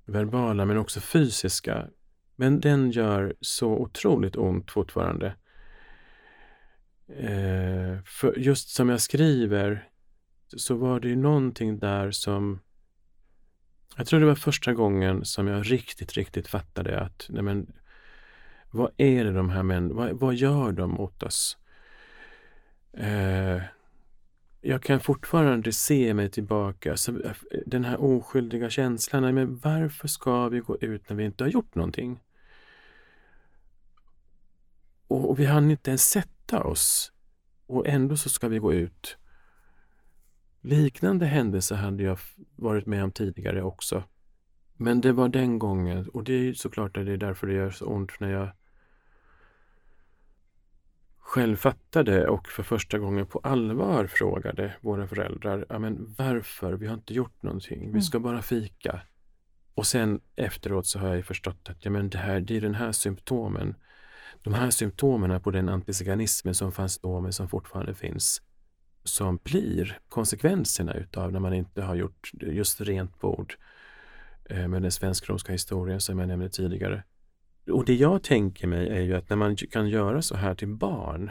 Verbala 0.04 0.64
men 0.64 0.78
också 0.78 1.00
fysiska. 1.00 1.86
Men 2.36 2.60
den 2.60 2.90
gör 2.90 3.34
så 3.40 3.68
otroligt 3.68 4.36
ont 4.36 4.70
fortfarande. 4.70 5.34
Eh, 7.08 8.02
för 8.04 8.38
just 8.38 8.68
som 8.68 8.88
jag 8.88 9.00
skriver 9.00 9.88
så 10.56 10.74
var 10.74 11.00
det 11.00 11.08
ju 11.08 11.16
någonting 11.16 11.78
där 11.78 12.10
som 12.10 12.60
Jag 13.96 14.06
tror 14.06 14.20
det 14.20 14.26
var 14.26 14.34
första 14.34 14.72
gången 14.74 15.24
som 15.24 15.48
jag 15.48 15.72
riktigt, 15.72 16.12
riktigt 16.12 16.48
fattade 16.48 17.00
att 17.00 17.26
nej 17.28 17.42
men, 17.42 17.72
vad 18.70 18.90
är 18.96 19.24
det 19.24 19.32
de 19.32 19.50
här 19.50 19.62
männen, 19.62 19.96
vad, 19.96 20.12
vad 20.12 20.34
gör 20.34 20.72
de 20.72 20.90
mot 20.90 21.22
oss? 21.22 21.56
Eh, 22.92 23.62
jag 24.60 24.82
kan 24.82 25.00
fortfarande 25.00 25.72
se 25.72 26.14
mig 26.14 26.30
tillbaka, 26.30 26.96
så 26.96 27.20
eh, 27.20 27.32
den 27.66 27.84
här 27.84 28.00
oskyldiga 28.00 28.70
känslan, 28.70 29.22
nej 29.22 29.32
men 29.32 29.58
varför 29.58 30.08
ska 30.08 30.48
vi 30.48 30.60
gå 30.60 30.78
ut 30.80 31.08
när 31.08 31.16
vi 31.16 31.24
inte 31.24 31.44
har 31.44 31.48
gjort 31.48 31.74
någonting? 31.74 32.20
Och, 35.08 35.30
och 35.30 35.38
vi 35.38 35.44
hann 35.44 35.70
inte 35.70 35.90
ens 35.90 36.10
sett 36.10 36.35
sätta 36.46 36.64
oss 36.64 37.12
och 37.66 37.86
ändå 37.86 38.16
så 38.16 38.28
ska 38.28 38.48
vi 38.48 38.58
gå 38.58 38.72
ut. 38.72 39.16
Liknande 40.60 41.26
händelser 41.26 41.76
hade 41.76 42.02
jag 42.02 42.18
varit 42.56 42.86
med 42.86 43.04
om 43.04 43.12
tidigare 43.12 43.62
också. 43.62 44.04
Men 44.76 45.00
det 45.00 45.12
var 45.12 45.28
den 45.28 45.58
gången 45.58 46.08
och 46.08 46.24
det 46.24 46.32
är 46.32 46.54
såklart 46.54 46.96
att 46.96 47.06
det 47.06 47.12
är 47.12 47.16
därför 47.16 47.46
det 47.46 47.54
gör 47.54 47.70
så 47.70 47.86
ont 47.86 48.20
när 48.20 48.30
jag 48.30 48.48
själv 51.18 51.56
fattade 51.56 52.28
och 52.28 52.48
för 52.48 52.62
första 52.62 52.98
gången 52.98 53.26
på 53.26 53.38
allvar 53.38 54.06
frågade 54.06 54.76
våra 54.80 55.06
föräldrar, 55.06 55.78
men 55.78 56.14
varför? 56.18 56.72
Vi 56.72 56.86
har 56.86 56.94
inte 56.94 57.14
gjort 57.14 57.42
någonting, 57.42 57.80
vi 57.80 57.88
mm. 57.88 58.02
ska 58.02 58.20
bara 58.20 58.42
fika. 58.42 59.00
Och 59.74 59.86
sen 59.86 60.20
efteråt 60.36 60.86
så 60.86 60.98
har 60.98 61.14
jag 61.14 61.24
förstått 61.24 61.68
att 61.68 61.84
ja, 61.84 61.90
men 61.90 62.10
det, 62.10 62.18
här, 62.18 62.40
det 62.40 62.56
är 62.56 62.60
den 62.60 62.74
här 62.74 62.92
symptomen 62.92 63.74
de 64.42 64.54
här 64.54 64.70
symptomen 64.70 65.40
på 65.40 65.50
den 65.50 65.68
antiziganismen 65.68 66.54
som 66.54 66.72
fanns 66.72 66.98
då 66.98 67.20
men 67.20 67.32
som 67.32 67.48
fortfarande 67.48 67.94
finns 67.94 68.42
som 69.08 69.38
blir 69.44 69.98
konsekvenserna 70.08 70.94
utav 70.94 71.32
när 71.32 71.40
man 71.40 71.54
inte 71.54 71.82
har 71.82 71.94
gjort 71.94 72.30
just 72.40 72.80
rent 72.80 73.20
bord 73.20 73.56
eh, 74.44 74.68
med 74.68 74.82
den 74.82 74.90
svensk-romska 74.90 75.52
historien 75.52 76.00
som 76.00 76.18
jag 76.18 76.28
nämnde 76.28 76.48
tidigare. 76.48 77.02
Och 77.70 77.84
det 77.84 77.94
jag 77.94 78.22
tänker 78.22 78.66
mig 78.66 78.88
är 78.88 79.00
ju 79.00 79.14
att 79.14 79.30
när 79.30 79.36
man 79.36 79.56
kan 79.56 79.88
göra 79.88 80.22
så 80.22 80.36
här 80.36 80.54
till 80.54 80.68
barn, 80.68 81.30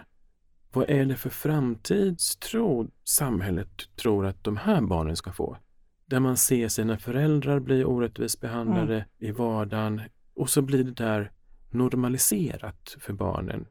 vad 0.72 0.90
är 0.90 1.06
det 1.06 1.16
för 1.16 1.30
framtidstro 1.30 2.88
samhället 3.04 3.96
tror 3.96 4.26
att 4.26 4.44
de 4.44 4.58
här 4.58 4.82
barnen 4.82 5.16
ska 5.16 5.32
få? 5.32 5.58
Där 6.06 6.20
man 6.20 6.38
ser 6.38 6.68
sina 6.68 6.98
föräldrar 6.98 7.60
bli 7.60 7.84
orättvist 7.84 8.42
behandlade 8.42 8.96
mm. 8.96 9.08
i 9.18 9.32
vardagen 9.32 10.02
och 10.34 10.50
så 10.50 10.62
blir 10.62 10.84
det 10.84 10.92
där 10.92 11.32
normaliserat 11.70 12.96
för 13.00 13.14
barnen, 13.14 13.66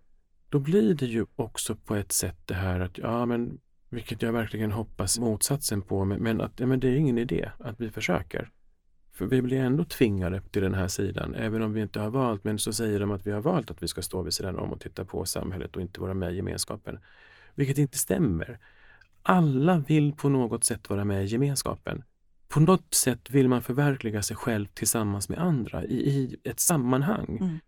då 0.48 0.58
blir 0.58 0.94
det 0.94 1.06
ju 1.06 1.26
också 1.36 1.76
på 1.76 1.94
ett 1.94 2.12
sätt 2.12 2.36
det 2.44 2.54
här 2.54 2.80
att, 2.80 2.98
ja 2.98 3.26
men, 3.26 3.58
vilket 3.90 4.22
jag 4.22 4.32
verkligen 4.32 4.72
hoppas 4.72 5.18
motsatsen 5.18 5.82
på, 5.82 6.04
men, 6.04 6.40
att 6.40 6.60
ja, 6.60 6.66
men 6.66 6.80
det 6.80 6.88
är 6.88 6.96
ingen 6.96 7.18
idé 7.18 7.50
att 7.58 7.80
vi 7.80 7.90
försöker. 7.90 8.50
För 9.12 9.26
vi 9.26 9.42
blir 9.42 9.60
ändå 9.60 9.84
tvingade 9.84 10.40
till 10.40 10.62
den 10.62 10.74
här 10.74 10.88
sidan, 10.88 11.34
även 11.34 11.62
om 11.62 11.72
vi 11.72 11.80
inte 11.80 12.00
har 12.00 12.10
valt, 12.10 12.44
men 12.44 12.58
så 12.58 12.72
säger 12.72 13.00
de 13.00 13.10
att 13.10 13.26
vi 13.26 13.30
har 13.30 13.40
valt 13.40 13.70
att 13.70 13.82
vi 13.82 13.88
ska 13.88 14.02
stå 14.02 14.22
vid 14.22 14.32
sidan 14.32 14.58
om 14.58 14.72
och 14.72 14.80
titta 14.80 15.04
på 15.04 15.24
samhället 15.24 15.76
och 15.76 15.82
inte 15.82 16.00
vara 16.00 16.14
med 16.14 16.32
i 16.32 16.36
gemenskapen. 16.36 16.98
Vilket 17.54 17.78
inte 17.78 17.98
stämmer. 17.98 18.58
Alla 19.22 19.78
vill 19.78 20.12
på 20.12 20.28
något 20.28 20.64
sätt 20.64 20.90
vara 20.90 21.04
med 21.04 21.24
i 21.24 21.26
gemenskapen. 21.26 22.02
På 22.48 22.60
något 22.60 22.94
sätt 22.94 23.30
vill 23.30 23.48
man 23.48 23.62
förverkliga 23.62 24.22
sig 24.22 24.36
själv 24.36 24.66
tillsammans 24.66 25.28
med 25.28 25.38
andra 25.38 25.84
i, 25.84 25.94
i 25.94 26.36
ett 26.44 26.60
sammanhang. 26.60 27.38
Mm 27.40 27.58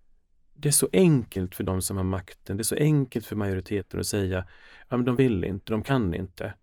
det 0.57 0.69
är 0.69 0.73
så 0.73 0.89
enkelt 0.93 1.55
för 1.55 1.65
de 1.65 1.83
som 1.83 1.97
har 1.97 2.05
makten, 2.05 2.57
det 2.57 2.61
är 2.61 2.65
så 2.65 2.77
enkelt 2.77 3.27
för 3.27 3.37
majoriteten 3.37 4.01
att 4.01 4.07
säga 4.07 4.45
ja, 4.89 4.97
men 4.97 5.07
de 5.07 5.17
vill 5.17 5.45
inte, 5.45 5.73
de 5.73 5.83
kan 5.83 6.15
inte. 6.15 6.55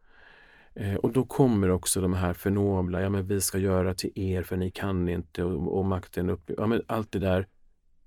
Eh, 0.75 0.95
och 0.95 1.11
då 1.11 1.25
kommer 1.25 1.69
också 1.69 2.01
de 2.01 2.13
här 2.13 2.33
förnobla, 2.33 3.01
ja 3.01 3.09
men 3.09 3.27
vi 3.27 3.41
ska 3.41 3.57
göra 3.57 3.93
till 3.93 4.11
er 4.15 4.43
för 4.43 4.57
ni 4.57 4.71
kan 4.71 5.09
inte 5.09 5.43
och, 5.43 5.77
och 5.77 5.85
makten 5.85 6.29
upp, 6.29 6.51
ja 6.57 6.67
men 6.67 6.81
allt 6.87 7.11
det 7.11 7.19
där. 7.19 7.47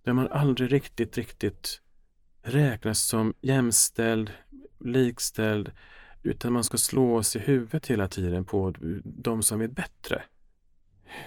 Där 0.03 0.13
man 0.13 0.29
aldrig 0.29 0.73
riktigt, 0.73 1.17
riktigt 1.19 1.81
räknas 2.43 3.01
som 3.01 3.35
jämställd, 3.41 4.31
likställd, 4.79 5.71
utan 6.23 6.53
man 6.53 6.65
ska 6.65 6.77
slå 6.77 7.17
oss 7.17 7.37
i 7.37 7.39
huvudet 7.39 7.87
hela 7.87 8.09
tiden 8.09 8.45
på 8.45 8.75
de 9.05 9.43
som 9.43 9.59
vet 9.59 9.73
bättre. 9.73 10.23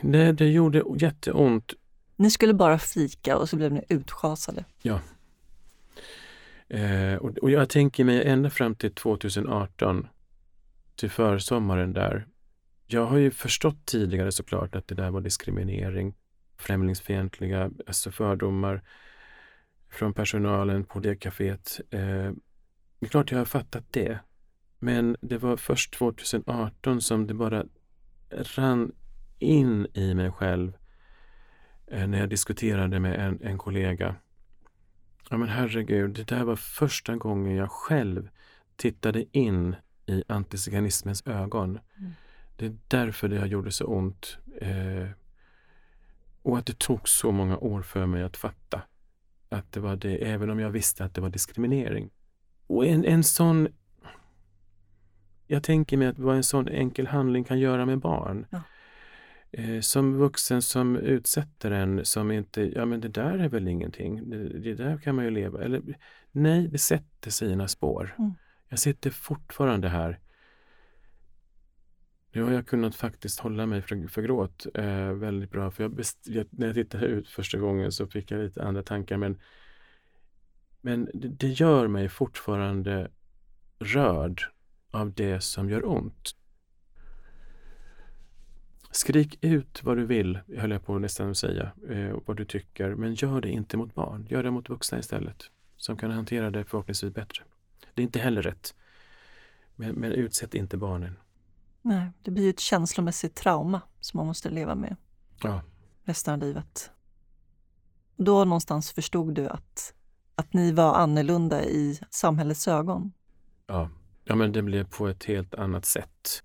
Det, 0.01 0.31
det 0.31 0.47
gjorde 0.47 0.83
jätteont 0.97 1.73
ni 2.19 2.31
skulle 2.31 2.53
bara 2.53 2.79
fika 2.79 3.37
och 3.37 3.49
så 3.49 3.55
blev 3.55 3.71
ni 3.71 3.83
utschasade. 3.89 4.65
Ja. 4.81 4.99
Eh, 6.67 7.15
och, 7.15 7.37
och, 7.37 7.51
jag 7.51 7.69
tänker 7.69 8.03
mig 8.03 8.27
ända 8.27 8.49
fram 8.49 8.75
till 8.75 8.93
2018, 8.93 10.07
till 10.95 11.09
försommaren 11.09 11.93
där. 11.93 12.27
Jag 12.87 13.05
har 13.05 13.17
ju 13.17 13.31
förstått 13.31 13.85
tidigare 13.85 14.31
såklart 14.31 14.75
att 14.75 14.87
det 14.87 14.95
där 14.95 15.11
var 15.11 15.21
diskriminering, 15.21 16.15
främlingsfientliga, 16.57 17.71
alltså 17.87 18.11
fördomar 18.11 18.81
från 19.89 20.13
personalen 20.13 20.83
på 20.83 20.99
det 20.99 21.15
kaféet. 21.15 21.81
Eh, 21.89 22.33
det 22.99 23.05
är 23.05 23.09
klart 23.09 23.31
jag 23.31 23.37
har 23.37 23.45
fattat 23.45 23.85
det. 23.91 24.19
Men 24.79 25.17
det 25.21 25.37
var 25.37 25.57
först 25.57 25.93
2018 25.93 27.01
som 27.01 27.27
det 27.27 27.33
bara 27.33 27.65
rann 28.29 28.91
in 29.39 29.87
i 29.93 30.13
mig 30.13 30.31
själv 30.31 30.73
Eh, 30.73 30.88
när 31.91 32.19
jag 32.19 32.29
diskuterade 32.29 32.99
med 32.99 33.27
en, 33.27 33.39
en 33.41 33.57
kollega. 33.57 34.15
Ja 35.29 35.37
men 35.37 35.49
herregud, 35.49 36.11
det 36.11 36.27
där 36.27 36.43
var 36.43 36.55
första 36.55 37.15
gången 37.15 37.55
jag 37.55 37.71
själv 37.71 38.29
tittade 38.75 39.25
in 39.31 39.75
i 40.05 40.23
antiziganismens 40.27 41.27
ögon. 41.27 41.79
Mm. 41.97 42.11
Det 42.55 42.65
är 42.65 42.77
därför 42.87 43.27
det 43.27 43.47
gjorde 43.47 43.71
så 43.71 43.85
ont. 43.85 44.37
Eh, 44.61 45.09
och 46.41 46.57
att 46.57 46.65
det 46.65 46.79
tog 46.79 47.09
så 47.09 47.31
många 47.31 47.57
år 47.57 47.81
för 47.81 48.05
mig 48.05 48.23
att 48.23 48.37
fatta 48.37 48.81
att 49.49 49.71
det 49.71 49.79
var 49.79 49.95
det, 49.95 50.15
även 50.15 50.49
om 50.49 50.59
jag 50.59 50.69
visste 50.69 51.05
att 51.05 51.13
det 51.13 51.21
var 51.21 51.29
diskriminering. 51.29 52.09
Och 52.67 52.85
en, 52.85 53.05
en 53.05 53.23
sån... 53.23 53.67
Jag 55.47 55.63
tänker 55.63 55.97
mig 55.97 56.07
att 56.07 56.19
vad 56.19 56.35
en 56.35 56.43
sån 56.43 56.67
enkel 56.67 57.07
handling 57.07 57.43
kan 57.43 57.59
göra 57.59 57.85
med 57.85 57.99
barn. 57.99 58.45
Ja 58.49 58.61
eh, 59.51 59.79
som 59.79 60.17
vuxen 60.17 60.61
som 60.61 60.95
utsätter 60.95 61.71
en 61.71 62.05
som 62.05 62.31
inte, 62.31 62.61
ja 62.61 62.85
men 62.85 63.01
det 63.01 63.07
där 63.07 63.37
är 63.39 63.49
väl 63.49 63.67
ingenting, 63.67 64.29
det, 64.29 64.59
det 64.59 64.73
där 64.73 64.97
kan 64.97 65.15
man 65.15 65.25
ju 65.25 65.31
leva. 65.31 65.63
Eller, 65.63 65.81
nej, 66.31 66.67
det 66.67 66.77
sätter 66.77 67.31
sina 67.31 67.67
spår. 67.67 68.15
Mm. 68.19 68.33
Jag 68.69 68.79
sitter 68.79 69.09
fortfarande 69.09 69.89
här. 69.89 70.19
Nu 72.31 72.43
har 72.43 72.51
jag 72.51 72.67
kunnat 72.67 72.95
faktiskt 72.95 73.39
hålla 73.39 73.65
mig 73.65 73.81
för, 73.81 74.07
för 74.07 74.21
gråt 74.21 74.65
eh, 74.73 75.11
väldigt 75.11 75.51
bra. 75.51 75.71
För 75.71 75.83
jag 75.83 75.95
best, 75.95 76.27
jag, 76.27 76.47
när 76.49 76.67
jag 76.67 76.75
tittade 76.75 77.05
ut 77.05 77.29
första 77.29 77.57
gången 77.57 77.91
så 77.91 78.07
fick 78.07 78.31
jag 78.31 78.41
lite 78.41 78.63
andra 78.63 78.83
tankar. 78.83 79.17
Men, 79.17 79.39
men 80.81 81.09
det, 81.13 81.27
det 81.27 81.47
gör 81.47 81.87
mig 81.87 82.09
fortfarande 82.09 83.11
rörd 83.79 84.41
av 84.91 85.13
det 85.13 85.41
som 85.41 85.69
gör 85.69 85.85
ont. 85.85 86.35
Skrik 88.91 89.37
ut 89.41 89.83
vad 89.83 89.97
du 89.97 90.05
vill, 90.05 90.39
höll 90.57 90.71
jag 90.71 90.85
på 90.85 90.99
nästan 90.99 91.29
att 91.29 91.37
säga, 91.37 91.71
eh, 91.89 92.15
vad 92.25 92.37
du 92.37 92.45
tycker, 92.45 92.95
men 92.95 93.13
gör 93.13 93.41
det 93.41 93.49
inte 93.49 93.77
mot 93.77 93.95
barn. 93.95 94.27
Gör 94.29 94.43
det 94.43 94.51
mot 94.51 94.69
vuxna 94.69 94.99
istället, 94.99 95.43
som 95.77 95.97
kan 95.97 96.11
hantera 96.11 96.51
det 96.51 96.65
förhoppningsvis 96.65 97.13
bättre. 97.13 97.43
Det 97.93 98.01
är 98.01 98.03
inte 98.03 98.19
heller 98.19 98.41
rätt. 98.41 98.75
Men, 99.75 99.95
men 99.95 100.11
utsätt 100.11 100.53
inte 100.53 100.77
barnen. 100.77 101.15
Nej, 101.81 102.11
det 102.23 102.31
blir 102.31 102.49
ett 102.49 102.59
känslomässigt 102.59 103.35
trauma 103.35 103.81
som 103.99 104.17
man 104.17 104.27
måste 104.27 104.49
leva 104.49 104.75
med 104.75 104.95
ja. 105.43 105.61
resten 106.03 106.33
av 106.33 106.39
livet. 106.39 106.91
Då 108.15 108.45
någonstans 108.45 108.91
förstod 108.91 109.35
du 109.35 109.47
att, 109.47 109.93
att 110.35 110.53
ni 110.53 110.71
var 110.71 110.95
annorlunda 110.95 111.63
i 111.63 111.99
samhällets 112.09 112.67
ögon? 112.67 113.11
Ja. 113.67 113.89
ja, 114.23 114.35
men 114.35 114.51
det 114.51 114.61
blev 114.61 114.83
på 114.83 115.07
ett 115.07 115.23
helt 115.23 115.55
annat 115.55 115.85
sätt. 115.85 116.43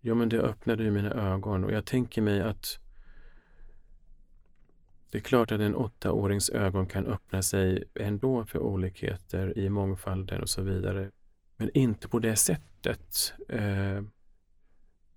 Ja, 0.00 0.14
men 0.14 0.28
det 0.28 0.40
öppnade 0.40 0.82
ju 0.82 0.90
mina 0.90 1.10
ögon 1.10 1.64
och 1.64 1.72
jag 1.72 1.84
tänker 1.84 2.22
mig 2.22 2.40
att 2.40 2.78
det 5.10 5.18
är 5.18 5.22
klart 5.22 5.52
att 5.52 5.60
en 5.60 5.74
åttaårings 5.74 6.50
ögon 6.50 6.86
kan 6.86 7.06
öppna 7.06 7.42
sig 7.42 7.84
ändå 7.94 8.44
för 8.44 8.58
olikheter 8.58 9.58
i 9.58 9.68
mångfalden 9.68 10.42
och 10.42 10.48
så 10.48 10.62
vidare. 10.62 11.10
Men 11.56 11.70
inte 11.74 12.08
på 12.08 12.18
det 12.18 12.36
sättet. 12.36 13.32
Eh, 13.48 14.02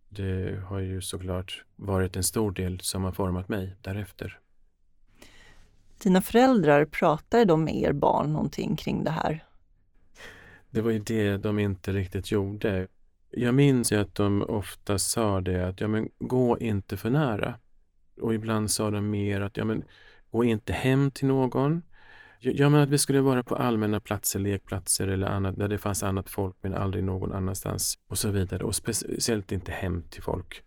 det 0.09 0.61
har 0.65 0.79
ju 0.79 1.01
såklart 1.01 1.65
varit 1.75 2.15
en 2.15 2.23
stor 2.23 2.51
del 2.51 2.79
som 2.79 3.03
har 3.03 3.11
format 3.11 3.49
mig 3.49 3.75
därefter. 3.81 4.39
Dina 6.03 6.21
föräldrar, 6.21 6.85
pratade 6.85 7.45
de 7.45 7.63
med 7.63 7.75
er 7.75 7.93
barn 7.93 8.33
någonting 8.33 8.75
kring 8.75 9.03
det 9.03 9.11
här? 9.11 9.45
Det 10.69 10.81
var 10.81 10.91
ju 10.91 10.99
det 10.99 11.37
de 11.37 11.59
inte 11.59 11.93
riktigt 11.93 12.31
gjorde. 12.31 12.87
Jag 13.31 13.53
minns 13.55 13.91
ju 13.91 13.95
att 13.95 14.15
de 14.15 14.41
ofta 14.41 14.99
sa 14.99 15.41
det 15.41 15.67
att 15.67 15.81
ja, 15.81 15.87
men 15.87 16.09
gå 16.19 16.59
inte 16.59 16.97
för 16.97 17.09
nära. 17.09 17.55
Och 18.21 18.33
ibland 18.33 18.71
sa 18.71 18.91
de 18.91 19.09
mer 19.09 19.41
att 19.41 19.57
ja, 19.57 19.65
men 19.65 19.83
gå 20.31 20.43
inte 20.43 20.73
hem 20.73 21.11
till 21.11 21.27
någon. 21.27 21.81
Ja, 22.39 22.69
men 22.69 22.81
att 22.81 22.89
vi 22.89 22.97
skulle 22.97 23.21
vara 23.21 23.43
på 23.43 23.55
allmänna 23.55 23.99
platser, 23.99 24.39
lekplatser 24.39 25.07
eller 25.07 25.27
annat 25.27 25.55
där 25.55 25.67
det 25.67 25.77
fanns 25.77 26.03
annat 26.03 26.29
folk 26.29 26.55
men 26.61 26.73
aldrig 26.73 27.03
någon 27.03 27.31
annanstans 27.31 27.99
och 28.07 28.17
så 28.17 28.29
vidare. 28.29 28.63
Och 28.63 28.75
speciellt 28.75 29.51
inte 29.51 29.71
hem 29.71 30.03
till 30.09 30.23
folk. 30.23 30.63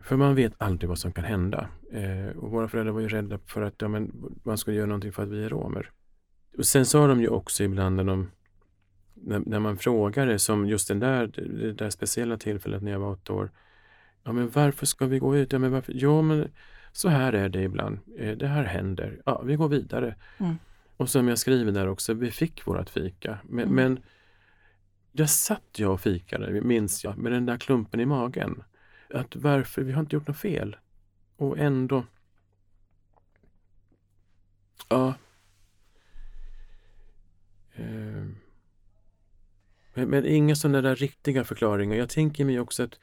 För 0.00 0.16
man 0.16 0.34
vet 0.34 0.52
aldrig 0.58 0.88
vad 0.88 0.98
som 0.98 1.12
kan 1.12 1.24
hända. 1.24 1.68
Eh, 1.92 2.36
och 2.36 2.50
våra 2.50 2.68
föräldrar 2.68 2.92
var 2.92 3.00
ju 3.00 3.08
rädda 3.08 3.38
för 3.46 3.62
att 3.62 3.74
ja, 3.78 3.88
men, 3.88 4.12
man 4.42 4.58
skulle 4.58 4.76
göra 4.76 4.86
någonting 4.86 5.12
för 5.12 5.22
att 5.22 5.28
vi 5.28 5.44
är 5.44 5.48
romer. 5.48 5.90
Och 6.58 6.66
sen 6.66 6.86
sa 6.86 7.06
de 7.06 7.20
ju 7.20 7.28
också 7.28 7.64
ibland 7.64 7.96
när, 7.96 8.04
de, 8.04 8.30
när, 9.22 9.42
när 9.46 9.58
man 9.58 9.78
frågade, 9.78 10.38
som 10.38 10.66
just 10.66 10.88
den 10.88 11.00
där, 11.00 11.26
det 11.26 11.72
där 11.72 11.90
speciella 11.90 12.36
tillfället 12.36 12.82
när 12.82 12.92
jag 12.92 12.98
var 12.98 13.10
åtta 13.10 13.32
år. 13.32 13.50
Ja, 14.24 14.32
men 14.32 14.50
varför 14.50 14.86
ska 14.86 15.06
vi 15.06 15.18
gå 15.18 15.36
ut? 15.36 15.52
Ja, 15.52 15.58
men 15.58 15.72
varför? 15.72 15.92
Jo, 15.96 16.22
men 16.22 16.50
så 16.92 17.08
här 17.08 17.32
är 17.32 17.48
det 17.48 17.62
ibland. 17.62 17.98
Eh, 18.18 18.36
det 18.36 18.46
här 18.46 18.64
händer. 18.64 19.22
Ja, 19.26 19.42
vi 19.42 19.56
går 19.56 19.68
vidare. 19.68 20.14
Mm. 20.38 20.58
Och 20.96 21.10
som 21.10 21.28
jag 21.28 21.38
skriver 21.38 21.72
där 21.72 21.88
också, 21.88 22.14
vi 22.14 22.30
fick 22.30 22.66
vårat 22.66 22.90
fika. 22.90 23.38
Men, 23.44 23.64
mm. 23.64 23.74
men 23.74 24.02
jag 25.12 25.30
satt 25.30 25.78
jag 25.78 25.92
och 25.92 26.00
fikade, 26.00 26.60
minns 26.60 27.04
jag, 27.04 27.18
med 27.18 27.32
den 27.32 27.46
där 27.46 27.56
klumpen 27.56 28.00
i 28.00 28.06
magen. 28.06 28.62
Att 29.14 29.36
varför, 29.36 29.82
vi 29.82 29.92
har 29.92 30.00
inte 30.00 30.16
gjort 30.16 30.28
något 30.28 30.38
fel. 30.38 30.76
Och 31.36 31.58
ändå... 31.58 32.04
Ja. 34.88 35.14
Eh, 37.74 38.24
men, 39.98 40.10
men 40.10 40.26
inga 40.26 40.54
sådana 40.54 40.80
där 40.80 40.96
riktiga 40.96 41.44
förklaringar. 41.44 41.96
Jag 41.96 42.08
tänker 42.08 42.44
mig 42.44 42.60
också 42.60 42.82
att 42.82 42.98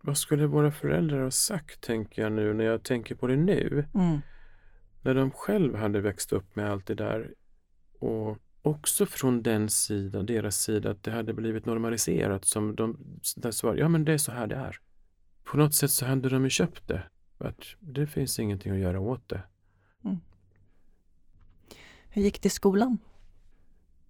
vad 0.00 0.18
skulle 0.18 0.46
våra 0.46 0.72
föräldrar 0.72 1.22
ha 1.22 1.30
sagt, 1.30 1.80
tänker 1.80 2.22
jag 2.22 2.32
nu 2.32 2.54
när 2.54 2.64
jag 2.64 2.82
tänker 2.82 3.14
på 3.14 3.26
det 3.26 3.36
nu. 3.36 3.84
Mm. 3.94 4.20
När 5.02 5.14
de 5.14 5.30
själv 5.30 5.74
hade 5.74 6.00
växt 6.00 6.32
upp 6.32 6.56
med 6.56 6.70
allt 6.70 6.86
det 6.86 6.94
där. 6.94 7.34
Och 7.98 8.38
också 8.62 9.06
från 9.06 9.42
den 9.42 9.68
sidan, 9.68 10.26
deras 10.26 10.56
sida, 10.56 10.90
att 10.90 11.02
det 11.02 11.10
hade 11.10 11.34
blivit 11.34 11.66
normaliserat 11.66 12.44
som 12.44 12.76
de 12.76 12.98
där 13.36 13.50
svarade, 13.50 13.80
ja 13.80 13.88
men 13.88 14.04
det 14.04 14.12
är 14.12 14.18
så 14.18 14.32
här 14.32 14.46
det 14.46 14.56
är. 14.56 14.76
På 15.44 15.56
något 15.56 15.74
sätt 15.74 15.90
så 15.90 16.06
hade 16.06 16.28
de 16.28 16.44
ju 16.44 16.50
köpt 16.50 16.88
det. 16.88 17.02
Att 17.38 17.64
det 17.80 18.06
finns 18.06 18.38
ingenting 18.38 18.72
att 18.72 18.78
göra 18.78 19.00
åt 19.00 19.28
det. 19.28 19.42
Mm. 20.04 20.16
Hur 22.08 22.22
gick 22.22 22.42
det 22.42 22.46
i 22.46 22.50
skolan? 22.50 22.98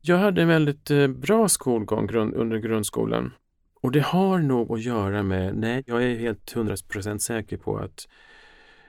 Jag 0.08 0.18
hade 0.18 0.42
en 0.42 0.48
väldigt 0.48 0.90
eh, 0.90 1.08
bra 1.08 1.48
skolgång 1.48 2.14
under 2.14 2.58
grundskolan. 2.58 3.32
Och 3.74 3.92
det 3.92 4.00
har 4.00 4.38
nog 4.38 4.72
att 4.72 4.82
göra 4.82 5.22
med, 5.22 5.56
nej, 5.56 5.82
jag 5.86 6.02
är 6.02 6.16
helt 6.16 6.52
hundra 6.52 6.76
procent 6.88 7.22
säker 7.22 7.56
på 7.56 7.78
att 7.78 8.08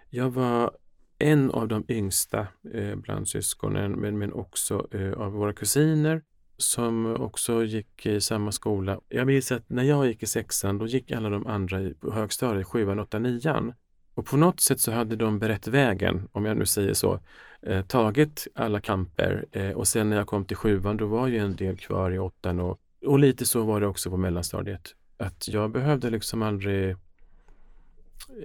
jag 0.10 0.30
var 0.30 0.72
en 1.20 1.52
av 1.52 1.68
de 1.68 1.86
yngsta 1.88 2.48
eh, 2.74 2.96
bland 2.96 3.28
syskonen, 3.28 3.92
men, 3.92 4.18
men 4.18 4.34
också 4.34 4.88
eh, 4.92 5.14
av 5.14 5.32
våra 5.32 5.54
kusiner 5.54 6.22
som 6.58 7.16
också 7.16 7.64
gick 7.64 8.06
i 8.06 8.22
samma 8.22 8.52
skola. 8.52 9.00
Jag 9.10 9.28
minns 9.28 9.52
att 9.52 9.70
när 9.70 9.84
jag 9.84 10.08
gick 10.08 10.24
i 10.24 10.28
sexan, 10.28 10.78
då 10.78 10.88
gick 10.88 11.12
alla 11.12 11.30
de 11.30 11.48
andra 11.48 11.82
i, 11.82 11.96
högstadiet, 12.12 12.68
sjuan, 12.68 13.00
åttan, 13.00 13.24
nian. 13.24 13.74
Och 14.18 14.26
på 14.26 14.38
något 14.38 14.60
sätt 14.60 14.80
så 14.80 14.92
hade 14.92 15.16
de 15.16 15.40
berett 15.40 15.68
vägen, 15.68 16.28
om 16.32 16.46
jag 16.46 16.58
nu 16.58 16.66
säger 16.66 16.94
så, 16.94 17.20
eh, 17.62 17.86
tagit 17.86 18.48
alla 18.56 18.82
kamper 18.82 19.46
eh, 19.52 19.72
och 19.72 19.88
sen 19.88 20.10
när 20.10 20.18
jag 20.18 20.28
kom 20.28 20.46
till 20.46 20.58
sjuan, 20.58 20.98
då 20.98 21.06
var 21.06 21.28
ju 21.28 21.38
en 21.38 21.56
del 21.56 21.78
kvar 21.78 22.12
i 22.12 22.20
åttan 22.20 22.60
och, 22.60 22.80
och 23.06 23.20
lite 23.20 23.46
så 23.46 23.64
var 23.64 23.82
det 23.82 23.88
också 23.88 24.10
på 24.10 24.18
mellanstadiet. 24.18 24.96
Att 25.18 25.48
jag 25.48 25.72
behövde 25.72 26.10
liksom 26.10 26.42
aldrig 26.42 26.96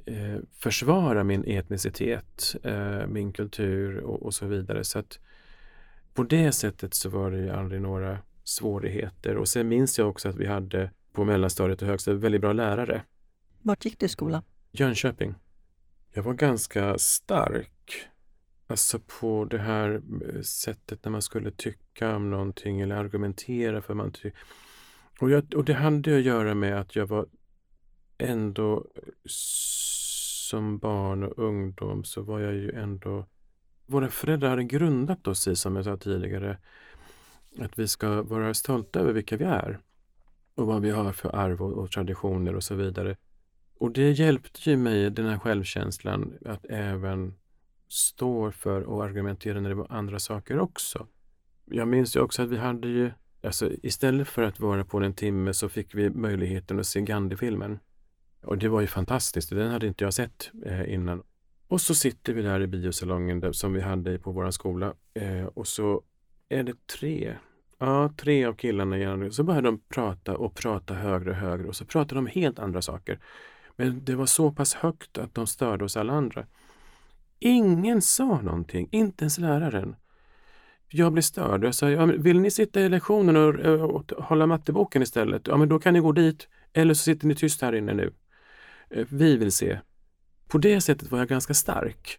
eh, 0.06 0.36
försvara 0.58 1.24
min 1.24 1.44
etnicitet, 1.44 2.56
eh, 2.62 3.06
min 3.06 3.32
kultur 3.32 3.98
och, 3.98 4.22
och, 4.22 4.34
så 4.34 4.46
vidare. 4.46 4.84
Så 4.84 4.98
att 4.98 5.18
på 6.14 6.22
det 6.22 6.52
sättet 6.52 6.94
så 6.94 7.08
var 7.08 7.30
det 7.30 7.38
ju 7.38 7.50
aldrig 7.50 7.80
några 7.80 8.18
svårigheter. 8.44 9.36
Och 9.36 9.48
sen 9.48 9.68
minns 9.68 9.98
jag 9.98 10.08
också 10.08 10.28
att 10.28 10.36
vi 10.36 10.46
hade 10.46 10.90
på 11.12 11.24
mellanstadiet 11.24 11.82
och 11.82 11.88
högstadiet 11.88 12.22
väldigt 12.22 12.40
bra 12.40 12.52
lärare. 12.52 13.02
Vart 13.62 13.84
gick 13.84 13.98
du 13.98 14.06
i 14.06 14.08
skolan? 14.08 14.42
Jönköping. 14.72 15.34
Jag 16.12 16.22
var 16.22 16.34
ganska 16.34 16.98
stark. 16.98 18.08
Alltså 18.66 18.98
på 18.98 19.44
det 19.44 19.58
här 19.58 20.02
eh, 20.34 20.40
sättet 20.40 21.04
när 21.04 21.12
man 21.12 21.22
skulle 21.22 21.50
tycka 21.50 22.16
om 22.16 22.30
någonting 22.30 22.80
eller 22.80 22.96
argumentera 22.96 23.82
för 23.82 23.94
man 23.94 24.12
tyckte 24.12 24.38
och, 25.20 25.30
jag, 25.30 25.54
och 25.54 25.64
det 25.64 25.74
hade 25.74 26.16
att 26.16 26.22
göra 26.22 26.54
med 26.54 26.80
att 26.80 26.96
jag 26.96 27.06
var 27.06 27.26
ändå 28.18 28.76
eh, 28.94 29.02
som 29.24 30.78
barn 30.78 31.22
och 31.22 31.38
ungdom 31.38 32.04
så 32.04 32.22
var 32.22 32.40
jag 32.40 32.54
ju 32.54 32.70
ändå... 32.70 33.26
Våra 33.86 34.08
föräldrar 34.08 34.50
hade 34.50 34.64
grundat 34.64 35.26
oss 35.26 35.48
i, 35.48 35.56
som 35.56 35.76
jag 35.76 35.84
sa 35.84 35.96
tidigare, 35.96 36.58
att 37.58 37.78
vi 37.78 37.88
ska 37.88 38.22
vara 38.22 38.54
stolta 38.54 39.00
över 39.00 39.12
vilka 39.12 39.36
vi 39.36 39.44
är 39.44 39.80
och 40.54 40.66
vad 40.66 40.82
vi 40.82 40.90
har 40.90 41.12
för 41.12 41.36
arv 41.36 41.62
och, 41.62 41.72
och 41.72 41.90
traditioner 41.90 42.56
och 42.56 42.64
så 42.64 42.74
vidare. 42.74 43.16
Och 43.82 43.92
det 43.92 44.10
hjälpte 44.10 44.70
ju 44.70 44.76
mig, 44.76 45.10
den 45.10 45.26
här 45.26 45.38
självkänslan, 45.38 46.38
att 46.44 46.66
även 46.68 47.34
stå 47.88 48.52
för 48.52 48.82
och 48.82 49.04
argumentera 49.04 49.60
när 49.60 49.68
det 49.68 49.74
var 49.74 49.86
andra 49.90 50.18
saker 50.18 50.58
också. 50.58 51.06
Jag 51.64 51.88
minns 51.88 52.16
ju 52.16 52.20
också 52.20 52.42
att 52.42 52.48
vi 52.48 52.56
hade 52.56 52.88
ju, 52.88 53.10
alltså 53.42 53.70
istället 53.82 54.28
för 54.28 54.42
att 54.42 54.60
vara 54.60 54.84
på 54.84 54.98
en 54.98 55.14
timme 55.14 55.54
så 55.54 55.68
fick 55.68 55.94
vi 55.94 56.10
möjligheten 56.10 56.78
att 56.78 56.86
se 56.86 57.00
Gandhi-filmen. 57.00 57.78
Och 58.42 58.58
det 58.58 58.68
var 58.68 58.80
ju 58.80 58.86
fantastiskt, 58.86 59.50
den 59.50 59.70
hade 59.70 59.86
inte 59.86 60.04
jag 60.04 60.14
sett 60.14 60.50
eh, 60.66 60.94
innan. 60.94 61.22
Och 61.68 61.80
så 61.80 61.94
sitter 61.94 62.32
vi 62.32 62.42
där 62.42 62.60
i 62.60 62.66
biosalongen 62.66 63.40
där, 63.40 63.52
som 63.52 63.72
vi 63.72 63.80
hade 63.80 64.18
på 64.18 64.32
vår 64.32 64.50
skola 64.50 64.94
eh, 65.14 65.44
och 65.44 65.66
så 65.66 66.02
är 66.48 66.62
det 66.62 66.86
tre, 66.86 67.36
ja 67.78 68.12
tre 68.16 68.44
av 68.44 68.54
killarna 68.54 68.98
igen. 68.98 69.32
Så 69.32 69.42
börjar 69.42 69.62
de 69.62 69.80
prata 69.88 70.36
och 70.36 70.54
prata 70.54 70.94
högre 70.94 71.30
och 71.30 71.36
högre 71.36 71.68
och 71.68 71.76
så 71.76 71.84
pratar 71.84 72.16
de 72.16 72.26
helt 72.26 72.58
andra 72.58 72.82
saker. 72.82 73.18
Men 73.82 74.04
det 74.04 74.14
var 74.14 74.26
så 74.26 74.52
pass 74.52 74.74
högt 74.74 75.18
att 75.18 75.34
de 75.34 75.46
störde 75.46 75.84
oss 75.84 75.96
alla 75.96 76.12
andra. 76.12 76.46
Ingen 77.38 78.02
sa 78.02 78.40
någonting, 78.40 78.88
inte 78.90 79.24
ens 79.24 79.38
läraren. 79.38 79.96
Jag 80.88 81.12
blev 81.12 81.22
störd. 81.22 81.64
Jag 81.64 81.74
sa, 81.74 81.90
ja, 81.90 82.04
vill 82.04 82.40
ni 82.40 82.50
sitta 82.50 82.80
i 82.80 82.88
lektionen 82.88 83.36
och, 83.36 83.54
och, 83.54 84.12
och 84.12 84.24
hålla 84.24 84.46
matteboken 84.46 85.02
istället? 85.02 85.46
Ja, 85.46 85.56
men 85.56 85.68
då 85.68 85.78
kan 85.78 85.94
ni 85.94 86.00
gå 86.00 86.12
dit. 86.12 86.48
Eller 86.72 86.94
så 86.94 87.02
sitter 87.02 87.26
ni 87.26 87.34
tyst 87.34 87.62
här 87.62 87.72
inne 87.74 87.94
nu. 87.94 88.12
Eh, 88.90 89.06
vi 89.10 89.36
vill 89.36 89.52
se. 89.52 89.78
På 90.48 90.58
det 90.58 90.80
sättet 90.80 91.10
var 91.10 91.18
jag 91.18 91.28
ganska 91.28 91.54
stark. 91.54 92.18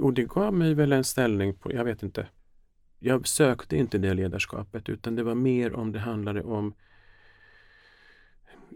Och 0.00 0.12
det 0.12 0.24
gav 0.24 0.54
mig 0.54 0.74
väl 0.74 0.92
en 0.92 1.04
ställning 1.04 1.54
på, 1.54 1.72
jag 1.72 1.84
vet 1.84 2.02
inte. 2.02 2.26
Jag 2.98 3.28
sökte 3.28 3.76
inte 3.76 3.98
det 3.98 4.14
ledarskapet 4.14 4.88
utan 4.88 5.16
det 5.16 5.22
var 5.22 5.34
mer 5.34 5.74
om 5.74 5.92
det 5.92 5.98
handlade 5.98 6.42
om 6.42 6.74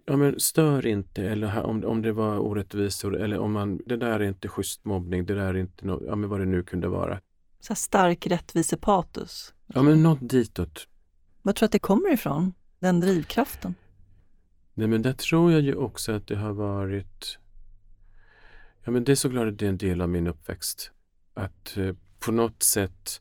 Ja 0.08 0.16
men 0.16 0.40
stör 0.40 0.86
inte 0.86 1.22
eller 1.22 1.62
om, 1.62 1.84
om 1.84 2.02
det 2.02 2.12
var 2.12 2.38
orättvisor 2.38 3.16
eller 3.16 3.38
om 3.38 3.52
man, 3.52 3.80
det 3.86 3.96
där 3.96 4.20
är 4.20 4.24
inte 4.24 4.48
schysst 4.48 4.84
mobbning, 4.84 5.26
det 5.26 5.34
där 5.34 5.54
är 5.54 5.56
inte 5.56 5.86
något, 5.86 6.02
ja 6.06 6.16
men 6.16 6.30
vad 6.30 6.40
det 6.40 6.46
nu 6.46 6.62
kunde 6.62 6.88
vara. 6.88 7.20
Så 7.60 7.74
stark 7.74 8.26
rättvisepatos? 8.26 9.54
Ja 9.66 9.82
men 9.82 10.02
något 10.02 10.18
ditåt. 10.20 10.88
Vad 11.42 11.56
tror 11.56 11.64
du 11.64 11.68
att 11.68 11.72
det 11.72 11.78
kommer 11.78 12.12
ifrån? 12.12 12.52
Den 12.78 13.00
drivkraften? 13.00 13.74
Nej 14.74 14.88
men 14.88 15.02
där 15.02 15.12
tror 15.12 15.52
jag 15.52 15.60
ju 15.60 15.74
också 15.74 16.12
att 16.12 16.26
det 16.26 16.36
har 16.36 16.52
varit 16.52 17.38
Ja 18.84 18.92
men 18.92 19.04
det 19.04 19.12
är 19.12 19.16
såklart 19.16 19.58
det 19.58 19.64
är 19.64 19.68
en 19.68 19.78
del 19.78 20.00
av 20.00 20.08
min 20.08 20.26
uppväxt. 20.26 20.90
Att 21.34 21.76
eh, 21.76 21.94
på 22.18 22.32
något 22.32 22.62
sätt 22.62 23.20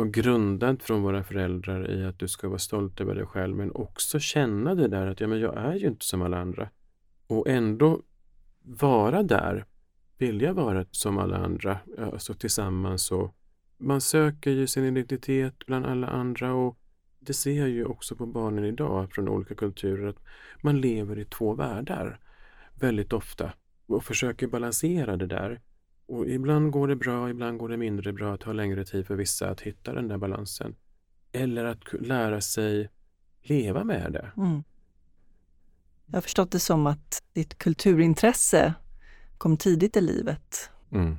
och 0.00 0.12
grundad 0.12 0.82
från 0.82 1.02
våra 1.02 1.24
föräldrar 1.24 1.90
i 1.90 2.04
att 2.04 2.18
du 2.18 2.28
ska 2.28 2.48
vara 2.48 2.58
stolt 2.58 3.00
över 3.00 3.14
dig 3.14 3.26
själv 3.26 3.56
men 3.56 3.72
också 3.72 4.18
känna 4.18 4.74
det 4.74 4.88
där 4.88 5.06
att 5.06 5.20
ja, 5.20 5.26
men 5.26 5.40
jag 5.40 5.56
är 5.56 5.74
ju 5.74 5.86
inte 5.86 6.04
som 6.04 6.22
alla 6.22 6.38
andra. 6.38 6.68
Och 7.26 7.48
ändå 7.48 8.02
vara 8.62 9.22
där, 9.22 9.64
vilja 10.18 10.52
vara 10.52 10.86
som 10.90 11.18
alla 11.18 11.36
andra, 11.36 11.78
alltså 11.98 12.34
tillsammans 12.34 13.12
och 13.12 13.34
man 13.78 14.00
söker 14.00 14.50
ju 14.50 14.66
sin 14.66 14.84
identitet 14.84 15.66
bland 15.66 15.86
alla 15.86 16.06
andra 16.06 16.54
och 16.54 16.78
det 17.18 17.32
ser 17.32 17.58
jag 17.58 17.68
ju 17.68 17.84
också 17.84 18.16
på 18.16 18.26
barnen 18.26 18.64
idag 18.64 19.12
från 19.12 19.28
olika 19.28 19.54
kulturer 19.54 20.08
att 20.08 20.22
man 20.62 20.80
lever 20.80 21.18
i 21.18 21.24
två 21.24 21.54
världar 21.54 22.20
väldigt 22.74 23.12
ofta 23.12 23.52
och 23.86 24.04
försöker 24.04 24.46
balansera 24.46 25.16
det 25.16 25.26
där. 25.26 25.60
Och 26.10 26.28
ibland 26.28 26.72
går 26.72 26.88
det 26.88 26.96
bra, 26.96 27.30
ibland 27.30 27.58
går 27.58 27.68
det 27.68 27.76
mindre 27.76 28.12
bra, 28.12 28.32
det 28.32 28.38
tar 28.38 28.54
längre 28.54 28.84
tid 28.84 29.06
för 29.06 29.14
vissa 29.14 29.50
att 29.50 29.60
hitta 29.60 29.92
den 29.92 30.08
där 30.08 30.18
balansen. 30.18 30.76
Eller 31.32 31.64
att 31.64 31.92
lära 31.92 32.40
sig 32.40 32.90
leva 33.42 33.84
med 33.84 34.12
det. 34.12 34.32
Mm. 34.36 34.62
Jag 36.06 36.16
har 36.16 36.20
förstått 36.20 36.50
det 36.50 36.60
som 36.60 36.86
att 36.86 37.22
ditt 37.32 37.58
kulturintresse 37.58 38.74
kom 39.38 39.56
tidigt 39.56 39.96
i 39.96 40.00
livet. 40.00 40.70
Mm. 40.92 41.16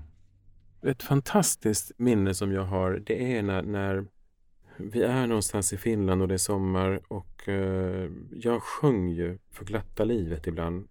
Ett 0.82 1.04
fantastiskt 1.04 1.92
minne 1.98 2.34
som 2.34 2.52
jag 2.52 2.66
har, 2.66 3.04
det 3.06 3.38
är 3.38 3.44
när, 3.44 3.64
när 3.64 4.06
vi 4.78 5.04
är 5.04 5.28
någonstans 5.28 5.74
i 5.74 5.78
Finland 5.78 6.22
och 6.22 6.28
det 6.28 6.34
är 6.34 6.38
sommar 6.38 7.02
och 7.08 7.50
eh, 7.50 8.10
jag 8.32 8.64
sjöng 8.64 9.10
ju 9.10 9.40
för 9.52 9.66
glatta 9.66 10.04
livet 10.04 10.48
ibland. 10.48 10.88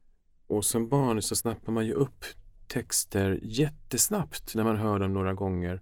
Och 0.46 0.64
som 0.64 0.88
barn 0.88 1.22
så 1.22 1.36
snappar 1.36 1.72
man 1.72 1.86
ju 1.86 1.92
upp 1.92 2.24
texter 2.70 3.40
jättesnabbt 3.42 4.54
när 4.54 4.64
man 4.64 4.76
hör 4.76 4.98
dem 4.98 5.14
några 5.14 5.34
gånger. 5.34 5.80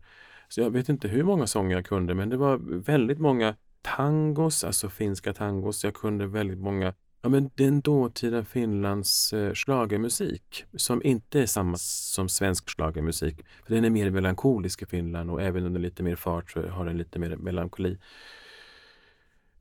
Så 0.49 0.61
jag 0.61 0.71
vet 0.71 0.89
inte 0.89 1.09
hur 1.09 1.23
många 1.23 1.47
sånger 1.47 1.77
jag 1.77 1.87
kunde 1.87 2.15
men 2.15 2.29
det 2.29 2.37
var 2.37 2.57
väldigt 2.81 3.19
många 3.19 3.55
tangos, 3.83 4.65
alltså 4.65 4.89
finska 4.89 5.33
tangos. 5.33 5.85
Jag 5.85 5.95
kunde 5.95 6.27
väldigt 6.27 6.59
många 6.59 6.95
Ja, 7.23 7.29
men 7.29 7.51
den 7.55 7.81
dåtida 7.81 8.45
Finlands 8.45 9.33
eh, 9.33 9.53
schlagermusik 9.55 10.65
som 10.77 11.03
inte 11.03 11.41
är 11.41 11.47
samma 11.47 11.77
som 11.77 12.29
svensk 12.29 12.69
schlagermusik. 12.77 13.45
För 13.67 13.75
den 13.75 13.85
är 13.85 13.91
mer 13.91 14.11
melankolisk 14.11 14.83
i 14.83 14.87
Finland 14.87 15.31
och 15.31 15.43
även 15.43 15.65
under 15.65 15.81
lite 15.81 16.03
mer 16.03 16.17
fart 16.17 16.51
så 16.51 16.69
har 16.69 16.85
den 16.85 16.99
lite 16.99 17.19
mer 17.19 17.37
melankoli. 17.37 17.99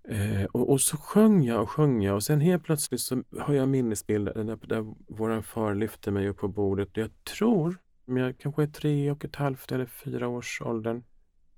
Eh, 0.09 0.43
och, 0.43 0.69
och, 0.69 0.81
så 0.81 0.97
sjöng 0.97 1.43
jag 1.43 1.61
och 1.61 1.69
sjöng 1.69 2.01
jag 2.01 2.15
och 2.15 2.23
sen 2.23 2.41
helt 2.41 2.63
plötsligt 2.63 3.01
så 3.01 3.23
har 3.39 3.53
jag 3.53 3.69
minnesbilder 3.69 4.43
där, 4.43 4.57
där 4.67 4.93
våran 5.07 5.43
far 5.43 5.75
lyfte 5.75 6.11
mig 6.11 6.29
upp 6.29 6.37
på 6.37 6.47
bordet. 6.47 6.89
Jag 6.93 7.09
tror, 7.23 7.77
men 8.05 8.23
jag 8.23 8.37
kanske 8.37 8.63
är 8.63 8.67
tre 8.67 9.11
och 9.11 9.25
ett 9.25 9.35
halvt 9.35 9.71
eller 9.71 9.85
fyra 9.85 10.27
års 10.27 10.61
åldern. 10.61 11.03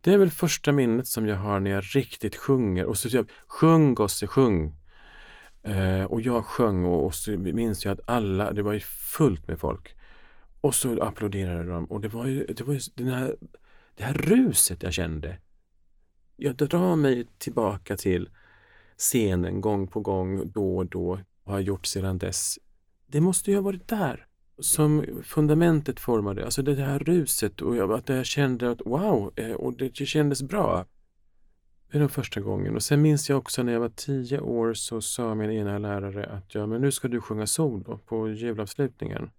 Det 0.02 0.14
är 0.14 0.18
väl 0.18 0.32
första 0.32 0.72
minnet 0.72 1.08
som 1.08 1.28
jag 1.28 1.36
har 1.36 1.60
när 1.60 1.72
jag 1.72 1.84
riktigt 1.96 2.36
sjunger. 2.36 2.86
Och 2.86 2.98
så 2.98 3.10
jag, 3.12 3.32
sjung 3.48 3.94
gosse, 3.94 4.28
sjung. 4.28 4.76
Eh, 5.64 6.04
och 6.04 6.22
jag 6.22 6.46
sjöng 6.46 6.86
och, 6.86 7.06
och 7.06 7.16
så 7.16 7.32
minns 7.32 7.86
jag 7.86 7.92
att 7.92 8.10
alla, 8.10 8.52
det 8.52 8.62
var 8.62 8.74
ju 8.74 8.80
fullt 9.18 9.48
med 9.48 9.60
folk. 9.60 9.96
Och 10.62 10.76
så 10.76 11.02
applåderade 11.02 11.70
de 11.70 11.86
och 11.86 12.02
det 12.02 12.08
var 12.08 12.26
ju, 12.26 12.46
det 12.46 12.64
var 12.64 12.74
ju 12.74 12.80
den 12.96 13.08
här, 13.08 13.36
det 13.96 14.04
här 14.04 14.14
ruset 14.14 14.84
jag 14.84 14.94
kände. 14.94 15.38
Jag 16.36 16.56
drar 16.56 16.96
mig 16.96 17.28
tillbaka 17.38 17.98
till 17.98 18.30
scenen 19.00 19.62
gång 19.62 19.88
på 19.88 20.00
gång, 20.00 20.52
då 20.52 20.78
och 20.78 20.86
då 20.86 21.20
och 21.44 21.54
har 21.54 21.60
gjort 21.60 21.86
sedan 21.86 22.18
dess. 22.18 22.60
Det 23.08 23.22
måste 23.22 23.52
ju 23.52 23.58
ha 23.58 23.62
varit 23.62 23.88
där 23.88 24.26
som 24.60 25.06
fundamentet 25.24 26.00
formade, 26.00 26.46
alltså 26.46 26.62
det 26.62 26.76
här 26.76 27.00
ruset 27.00 27.62
och 27.62 27.76
jag, 27.76 27.92
att 27.92 28.10
jag 28.10 28.26
kände 28.26 28.72
att 28.72 28.82
wow, 28.86 29.34
eh, 29.36 29.52
och 29.52 29.74
det, 29.74 29.96
kändes 29.96 30.44
bra. 30.44 30.86
Det 31.92 31.98
är 31.98 32.00
den 32.00 32.10
första 32.10 32.42
gången. 32.42 32.76
Och 32.76 32.84
sen 32.84 33.02
minns 33.02 33.30
jag 33.30 33.38
också 33.38 33.64
när 33.64 33.74
jag 33.74 33.80
var 33.80 33.90
tio 33.90 34.40
år 34.40 34.74
så 34.74 35.02
sa 35.02 35.36
min 35.36 35.52
ena 35.52 35.78
lärare 35.78 36.26
att 36.26 36.56
ja, 36.56 36.66
men 36.66 36.82
nu 36.82 36.92
ska 36.92 37.08
du 37.08 37.22
sjunga 37.22 37.48
solo 37.48 38.00
på 38.06 38.30
julavslutningen. 38.30 39.32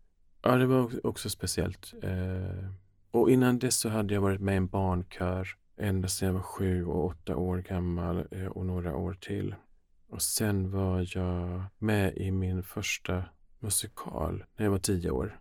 Ja, 0.43 0.57
det 0.57 0.67
var 0.67 1.07
också 1.07 1.31
speciellt. 1.31 1.95
Eh, 2.03 2.71
och 3.11 3.31
innan 3.31 3.59
dess 3.59 3.77
så 3.77 3.89
hade 3.89 4.15
jag 4.15 4.21
varit 4.21 4.41
med 4.41 4.55
i 4.55 4.57
en 4.57 4.67
barnkör 4.67 5.49
ända 5.81 6.09
sedan 6.09 6.27
jag 6.27 6.35
var 6.35 6.43
sju 6.43 6.85
och 6.85 7.05
åtta 7.05 7.37
år 7.37 7.59
gammal 7.59 8.27
eh, 8.31 8.47
och 8.47 8.67
några 8.67 8.97
år 8.97 9.15
till. 9.15 9.55
Och 10.09 10.23
sen 10.23 10.71
var 10.71 11.07
jag 11.17 11.65
med 11.79 12.17
i 12.17 12.31
min 12.31 12.63
första 12.63 13.25
musikal 13.59 14.45
när 14.57 14.65
jag 14.67 14.71
var 14.71 14.79
tio 14.79 15.11
år. 15.11 15.41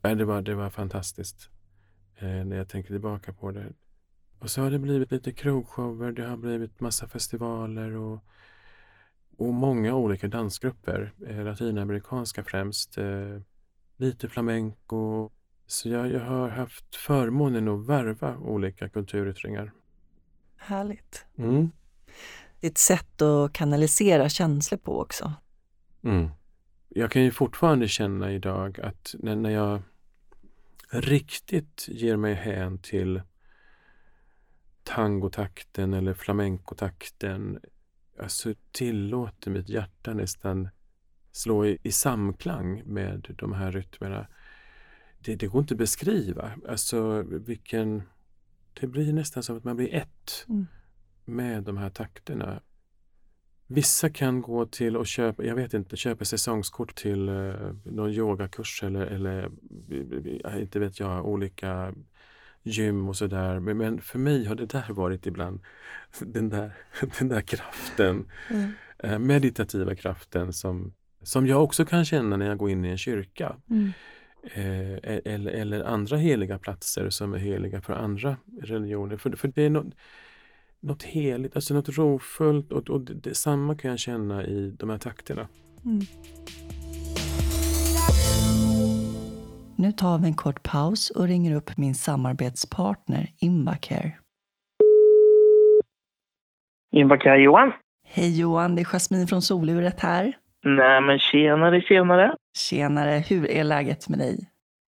Det, 0.00 0.24
var, 0.24 0.42
det 0.42 0.54
var 0.54 0.70
fantastiskt 0.70 1.50
eh, 2.16 2.44
när 2.44 2.56
jag 2.56 2.68
tänker 2.68 2.90
tillbaka 2.90 3.32
på 3.32 3.50
det. 3.50 3.72
Och 4.38 4.50
så 4.50 4.62
har 4.62 4.70
det 4.70 4.78
blivit 4.78 5.10
lite 5.10 5.32
krogshower, 5.32 6.12
det 6.12 6.26
har 6.26 6.36
blivit 6.36 6.80
massa 6.80 7.08
festivaler 7.08 7.96
och, 7.96 8.24
och 9.36 9.54
många 9.54 9.94
olika 9.94 10.28
dansgrupper, 10.28 11.12
eh, 11.26 11.44
latinamerikanska 11.44 12.44
främst, 12.44 12.98
lite 13.96 14.28
flamenco. 14.28 15.30
Så 15.72 15.88
jag, 15.88 16.12
jag 16.12 16.20
har 16.20 16.48
haft 16.48 16.96
förmånen 16.96 17.68
att 17.68 17.86
värva 17.86 18.36
olika 18.36 18.88
kulturyttringar. 18.88 19.72
Härligt. 20.56 21.26
Mm. 21.36 21.70
Det 22.60 22.66
är 22.66 22.70
ett 22.70 22.78
sätt 22.78 23.22
att 23.22 23.52
kanalisera 23.52 24.28
känslor 24.28 24.78
på 24.78 25.00
också. 25.00 25.32
Mm. 26.04 26.30
Jag 26.88 27.10
kan 27.10 27.22
ju 27.22 27.30
fortfarande 27.30 27.88
känna 27.88 28.32
idag 28.32 28.80
att 28.80 29.14
när, 29.18 29.36
när 29.36 29.50
jag 29.50 29.82
riktigt 30.90 31.88
ger 31.88 32.16
mig 32.16 32.34
hän 32.34 32.78
till 32.78 33.22
tangotakten 34.82 35.94
eller 35.94 36.14
flamencotakten 36.14 37.60
alltså 38.20 38.54
tillåter 38.72 39.50
mitt 39.50 39.68
hjärta 39.68 40.14
nästan 40.14 40.68
slå 41.30 41.66
i, 41.66 41.78
i 41.82 41.92
samklang 41.92 42.82
med 42.86 43.34
de 43.38 43.52
här 43.52 43.72
rytmerna. 43.72 44.26
Det, 45.24 45.36
det 45.36 45.46
går 45.46 45.60
inte 45.60 45.74
att 45.74 45.78
beskriva. 45.78 46.50
Alltså 46.68 47.22
vilken... 47.22 48.02
Det 48.80 48.86
blir 48.86 49.12
nästan 49.12 49.42
som 49.42 49.56
att 49.56 49.64
man 49.64 49.76
blir 49.76 49.94
ett 49.94 50.46
mm. 50.48 50.66
med 51.24 51.62
de 51.62 51.76
här 51.76 51.90
takterna. 51.90 52.60
Vissa 53.66 54.10
kan 54.10 54.42
gå 54.42 54.66
till 54.66 54.96
och 54.96 55.06
köpa, 55.06 55.44
jag 55.44 55.54
vet 55.54 55.74
inte, 55.74 55.96
köpa 55.96 56.24
säsongskort 56.24 56.94
till 56.94 57.28
eh, 57.28 57.54
någon 57.84 58.10
yogakurs 58.10 58.82
eller, 58.82 59.06
eller 59.06 59.50
inte 60.60 60.78
vet 60.78 61.00
jag, 61.00 61.26
olika 61.26 61.94
gym 62.62 63.08
och 63.08 63.16
sådär. 63.16 63.60
Men, 63.60 63.78
men, 63.78 64.00
för 64.00 64.18
mig 64.18 64.44
har 64.44 64.54
det 64.54 64.66
där 64.66 64.92
varit 64.92 65.26
ibland 65.26 65.60
den 66.20 66.48
där, 66.48 66.72
den 67.18 67.28
där 67.28 67.40
kraften, 67.40 68.30
mm. 68.50 68.72
eh, 68.98 69.18
meditativa 69.18 69.94
kraften 69.94 70.52
som, 70.52 70.94
som 71.22 71.46
jag 71.46 71.64
också 71.64 71.84
kan 71.84 72.04
känna 72.04 72.36
när 72.36 72.46
jag 72.46 72.58
går 72.58 72.70
in 72.70 72.84
i 72.84 72.88
en 72.88 72.98
kyrka. 72.98 73.56
Mm. 73.70 73.92
Eh, 74.42 74.92
e-, 74.92 75.20
eller, 75.24 75.52
eller 75.52 75.84
andra 75.84 76.16
heliga 76.16 76.58
platser 76.58 77.10
som 77.10 77.34
är 77.34 77.38
heliga 77.38 77.80
för 77.80 77.92
andra 77.92 78.36
religioner. 78.62 79.16
För, 79.16 79.30
för 79.30 79.48
det 79.48 79.62
är 79.62 79.70
något, 79.70 79.94
något 80.80 81.02
heligt, 81.02 81.56
alltså 81.56 81.74
något 81.74 81.88
rofullt 81.88 82.72
och, 82.72 82.90
och 82.90 83.00
detsamma 83.00 83.74
kan 83.74 83.90
jag 83.90 83.98
känna 83.98 84.44
i 84.44 84.74
de 84.78 84.90
här 84.90 84.98
takterna. 84.98 85.48
Mm. 85.84 86.00
Nu 89.76 89.92
tar 89.92 90.18
vi 90.18 90.26
en 90.26 90.34
kort 90.34 90.62
paus 90.62 91.10
och 91.10 91.26
ringer 91.26 91.56
upp 91.56 91.76
min 91.76 91.94
samarbetspartner 91.94 93.28
Invacare. 93.38 94.12
Invacare 96.92 97.42
Johan. 97.42 97.72
Hej 98.04 98.40
Johan, 98.40 98.74
det 98.74 98.82
är 98.82 98.84
Jasmin 98.84 99.26
från 99.26 99.42
Soluret 99.42 100.00
här. 100.00 100.36
Nej 100.64 101.00
men 101.00 101.18
tjenare, 101.18 101.80
tjenare. 101.80 102.34
Tjenare, 102.58 103.22
hur 103.28 103.50
är 103.50 103.64
läget 103.64 104.08
med 104.08 104.18
dig? 104.18 104.38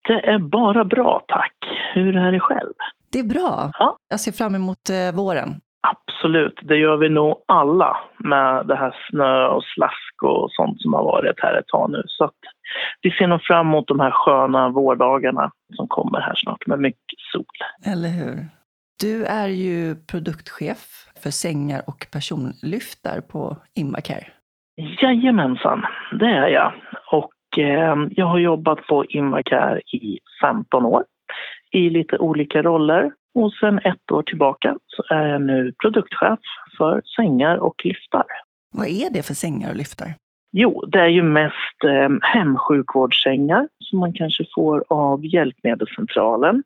Det 0.07 0.29
är 0.29 0.39
bara 0.39 0.85
bra 0.85 1.25
tack. 1.27 1.55
Hur 1.93 2.17
är 2.17 2.31
det 2.31 2.39
själv? 2.39 2.73
Det 3.11 3.19
är 3.19 3.23
bra. 3.23 3.71
Ja. 3.79 3.97
Jag 4.09 4.19
ser 4.19 4.31
fram 4.31 4.55
emot 4.55 4.89
eh, 4.89 5.15
våren. 5.15 5.61
Absolut, 5.87 6.59
det 6.63 6.77
gör 6.77 6.97
vi 6.97 7.09
nog 7.09 7.43
alla 7.47 7.97
med 8.17 8.67
det 8.67 8.75
här 8.75 8.95
snö 9.09 9.47
och 9.47 9.63
slask 9.63 10.23
och 10.23 10.51
sånt 10.51 10.81
som 10.81 10.93
har 10.93 11.03
varit 11.03 11.39
här 11.41 11.59
ett 11.59 11.67
tag 11.67 11.91
nu. 11.91 12.03
Så 12.07 12.31
vi 13.01 13.11
ser 13.11 13.27
nog 13.27 13.41
fram 13.41 13.67
emot 13.67 13.87
de 13.87 13.99
här 13.99 14.11
sköna 14.11 14.69
vårdagarna 14.69 15.51
som 15.75 15.87
kommer 15.87 16.19
här 16.19 16.35
snart 16.35 16.67
med 16.67 16.79
mycket 16.79 17.19
sol. 17.31 17.45
Eller 17.93 18.09
hur? 18.09 18.45
Du 19.01 19.25
är 19.25 19.47
ju 19.47 19.95
produktchef 19.95 21.07
för 21.23 21.31
sängar 21.31 21.81
och 21.87 22.07
personlyftar 22.11 23.21
på 23.21 23.57
Invacare. 23.75 24.27
Jajamensan, 24.75 25.85
det 26.19 26.25
är 26.25 26.47
jag. 26.47 26.73
Och 27.11 27.59
eh, 27.59 27.95
jag 28.11 28.25
har 28.25 28.39
jobbat 28.39 28.87
på 28.87 29.05
Invacare 29.05 29.79
i 29.79 30.19
15 30.41 30.85
år 30.85 31.03
i 31.71 31.89
lite 31.89 32.17
olika 32.17 32.61
roller. 32.61 33.11
Och 33.35 33.53
sen 33.53 33.79
ett 33.79 34.11
år 34.11 34.23
tillbaka 34.23 34.77
så 34.87 35.03
är 35.13 35.27
jag 35.27 35.41
nu 35.41 35.73
produktchef 35.81 36.39
för 36.77 37.01
sängar 37.15 37.57
och 37.57 37.85
lyftar. 37.85 38.23
Vad 38.71 38.87
är 38.87 39.13
det 39.13 39.23
för 39.23 39.33
sängar 39.33 39.69
och 39.69 39.75
lyftar? 39.75 40.13
Jo, 40.51 40.83
det 40.87 40.99
är 40.99 41.07
ju 41.07 41.23
mest 41.23 41.83
eh, 41.85 42.09
hemsjukvårdssängar 42.21 43.67
som 43.79 43.99
man 43.99 44.13
kanske 44.13 44.45
får 44.55 44.83
av 44.89 45.25
Hjälpmedelscentralen. 45.25 46.63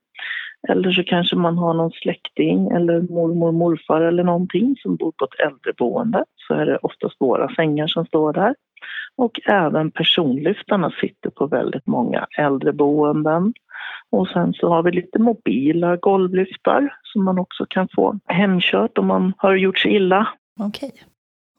Eller 0.67 0.91
så 0.91 1.03
kanske 1.03 1.35
man 1.35 1.57
har 1.57 1.73
någon 1.73 1.91
släkting 1.91 2.67
eller 2.67 3.01
mormor, 3.01 3.51
morfar 3.51 4.01
eller 4.01 4.23
någonting 4.23 4.75
som 4.81 4.95
bor 4.95 5.11
på 5.11 5.25
ett 5.25 5.47
äldreboende. 5.47 6.25
Så 6.47 6.53
är 6.53 6.65
det 6.65 6.77
oftast 6.77 7.15
våra 7.19 7.55
sängar 7.55 7.87
som 7.87 8.05
står 8.05 8.33
där. 8.33 8.55
Och 9.15 9.39
även 9.45 9.91
personlyftarna 9.91 10.91
sitter 11.01 11.29
på 11.29 11.47
väldigt 11.47 11.87
många 11.87 12.27
äldreboenden. 12.37 13.53
Och 14.09 14.27
sen 14.27 14.53
så 14.53 14.69
har 14.69 14.83
vi 14.83 14.91
lite 14.91 15.19
mobila 15.19 15.95
golvlyftar 15.95 16.93
som 17.03 17.23
man 17.23 17.39
också 17.39 17.65
kan 17.69 17.87
få 17.95 18.19
hemkört 18.25 18.97
om 18.97 19.07
man 19.07 19.33
har 19.37 19.55
gjort 19.55 19.79
sig 19.79 19.95
illa. 19.95 20.27
Okej. 20.59 20.91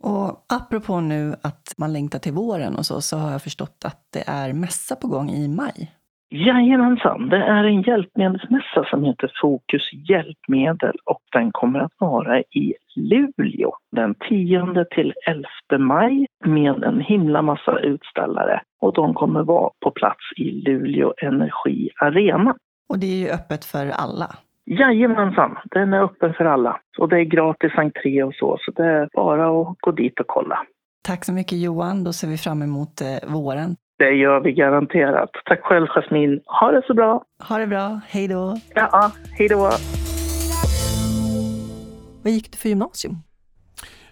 Och 0.02 0.44
apropå 0.48 1.00
nu 1.00 1.34
att 1.42 1.74
man 1.76 1.92
längtar 1.92 2.18
till 2.18 2.32
våren 2.32 2.76
och 2.76 2.86
så, 2.86 3.00
så 3.00 3.16
har 3.16 3.32
jag 3.32 3.42
förstått 3.42 3.82
att 3.84 4.00
det 4.12 4.24
är 4.26 4.52
mässa 4.52 4.96
på 4.96 5.08
gång 5.08 5.30
i 5.30 5.48
maj. 5.48 5.92
Jajamensan, 6.30 7.28
det 7.28 7.36
är 7.36 7.64
en 7.64 7.82
hjälpmedelsmässa 7.82 8.84
som 8.90 9.04
heter 9.04 9.32
Fokus 9.42 9.82
hjälpmedel 10.08 10.96
och 11.04 11.22
den 11.32 11.52
kommer 11.52 11.80
att 11.80 11.92
vara 11.98 12.40
i 12.40 12.74
Luleå 12.96 13.72
den 13.92 14.14
10 14.28 14.84
till 14.90 15.14
11 15.26 15.48
maj 15.78 16.26
med 16.44 16.82
en 16.82 17.00
himla 17.00 17.42
massa 17.42 17.78
utställare 17.78 18.62
och 18.80 18.92
de 18.92 19.14
kommer 19.14 19.42
vara 19.42 19.70
på 19.80 19.90
plats 19.90 20.32
i 20.36 20.50
Luleå 20.50 21.14
Energi 21.22 21.90
Arena. 22.00 22.54
Och 22.88 22.98
det 22.98 23.06
är 23.06 23.18
ju 23.18 23.28
öppet 23.28 23.64
för 23.64 23.86
alla? 23.86 24.36
Jajamensan, 24.64 25.58
den 25.64 25.92
är 25.92 26.02
öppen 26.02 26.34
för 26.34 26.44
alla. 26.44 26.80
Och 26.98 27.08
det 27.08 27.16
är 27.16 27.24
gratis 27.24 27.72
entré 27.76 28.22
och 28.22 28.34
så, 28.34 28.58
så 28.60 28.70
det 28.70 28.84
är 28.84 29.08
bara 29.12 29.60
att 29.60 29.76
gå 29.80 29.90
dit 29.90 30.20
och 30.20 30.26
kolla. 30.26 30.58
Tack 31.02 31.24
så 31.24 31.32
mycket 31.32 31.58
Johan, 31.58 32.04
då 32.04 32.12
ser 32.12 32.28
vi 32.28 32.36
fram 32.36 32.62
emot 32.62 33.00
eh, 33.00 33.32
våren. 33.32 33.76
Det 33.98 34.10
gör 34.10 34.40
vi 34.40 34.52
garanterat. 34.52 35.30
Tack 35.44 35.60
själv 35.62 35.86
Jasmin. 35.86 36.40
Ha 36.46 36.70
det 36.70 36.82
så 36.86 36.94
bra. 36.94 37.24
Ha 37.48 37.58
det 37.58 37.66
bra. 37.66 38.00
Hej 38.06 38.28
då. 38.28 38.56
Ja, 38.74 39.12
hej 39.38 39.48
då. 39.48 39.70
Vad 42.22 42.32
gick 42.32 42.52
du 42.52 42.58
för 42.58 42.68
gymnasium? 42.68 43.16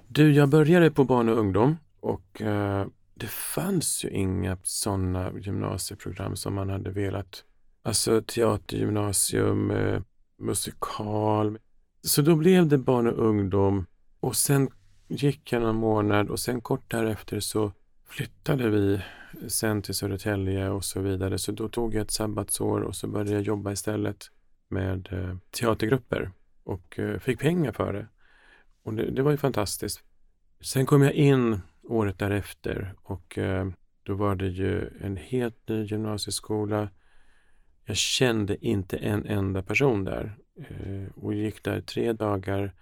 Du, 0.08 0.32
jag 0.32 0.48
började 0.48 0.90
på 0.90 1.04
barn 1.04 1.28
och 1.28 1.38
ungdom 1.38 1.76
och 2.00 2.42
eh, 2.42 2.86
det 3.14 3.26
fanns 3.26 4.04
ju 4.04 4.08
inga 4.08 4.56
sådana 4.62 5.32
gymnasieprogram 5.40 6.36
som 6.36 6.54
man 6.54 6.70
hade 6.70 6.90
velat. 6.90 7.44
Alltså 7.82 8.22
teatergymnasium, 8.22 9.70
eh, 9.70 10.00
musikal. 10.38 11.58
Så 12.02 12.22
då 12.22 12.36
blev 12.36 12.66
det 12.66 12.78
barn 12.78 13.06
och 13.06 13.26
ungdom 13.26 13.86
och 14.20 14.36
sen 14.36 14.68
gick 15.08 15.52
jag 15.52 15.62
någon 15.62 15.76
månad 15.76 16.28
och 16.30 16.38
sen 16.38 16.60
kort 16.60 16.90
därefter 16.90 17.40
så 17.40 17.72
flyttade 18.08 18.68
vi 18.68 19.00
sen 19.48 19.82
till 19.82 19.94
Södertälje 19.94 20.70
och 20.70 20.84
så 20.84 21.00
vidare. 21.00 21.38
Så 21.38 21.52
då 21.52 21.68
tog 21.68 21.94
jag 21.94 22.02
ett 22.02 22.10
sabbatsår 22.10 22.80
och 22.80 22.96
så 22.96 23.08
började 23.08 23.32
jag 23.32 23.42
jobba 23.42 23.72
istället 23.72 24.30
med 24.68 25.08
eh, 25.12 25.36
teatergrupper 25.50 26.30
och 26.64 26.98
eh, 26.98 27.18
fick 27.18 27.38
pengar 27.40 27.72
för 27.72 27.92
det. 27.92 28.06
Och 28.82 28.94
det, 28.94 29.10
det, 29.10 29.22
var 29.22 29.30
ju 29.30 29.36
fantastiskt. 29.36 30.02
Sen 30.60 30.86
kom 30.86 31.02
jag 31.02 31.12
in 31.12 31.60
året 31.82 32.18
därefter 32.18 32.94
och 33.02 33.38
eh, 33.38 33.68
då 34.02 34.14
var 34.14 34.34
det 34.34 34.48
ju 34.48 34.90
en 35.00 35.16
helt 35.16 35.68
ny 35.68 35.84
gymnasieskola. 35.84 36.88
Jag 37.84 37.96
kände 37.96 38.66
inte 38.66 38.96
en 38.96 39.26
enda 39.26 39.62
person 39.62 40.04
där 40.04 40.36
och 41.14 41.34
gick 41.34 41.62
där 41.62 41.80
tre 41.80 42.12
dagar 42.12 42.74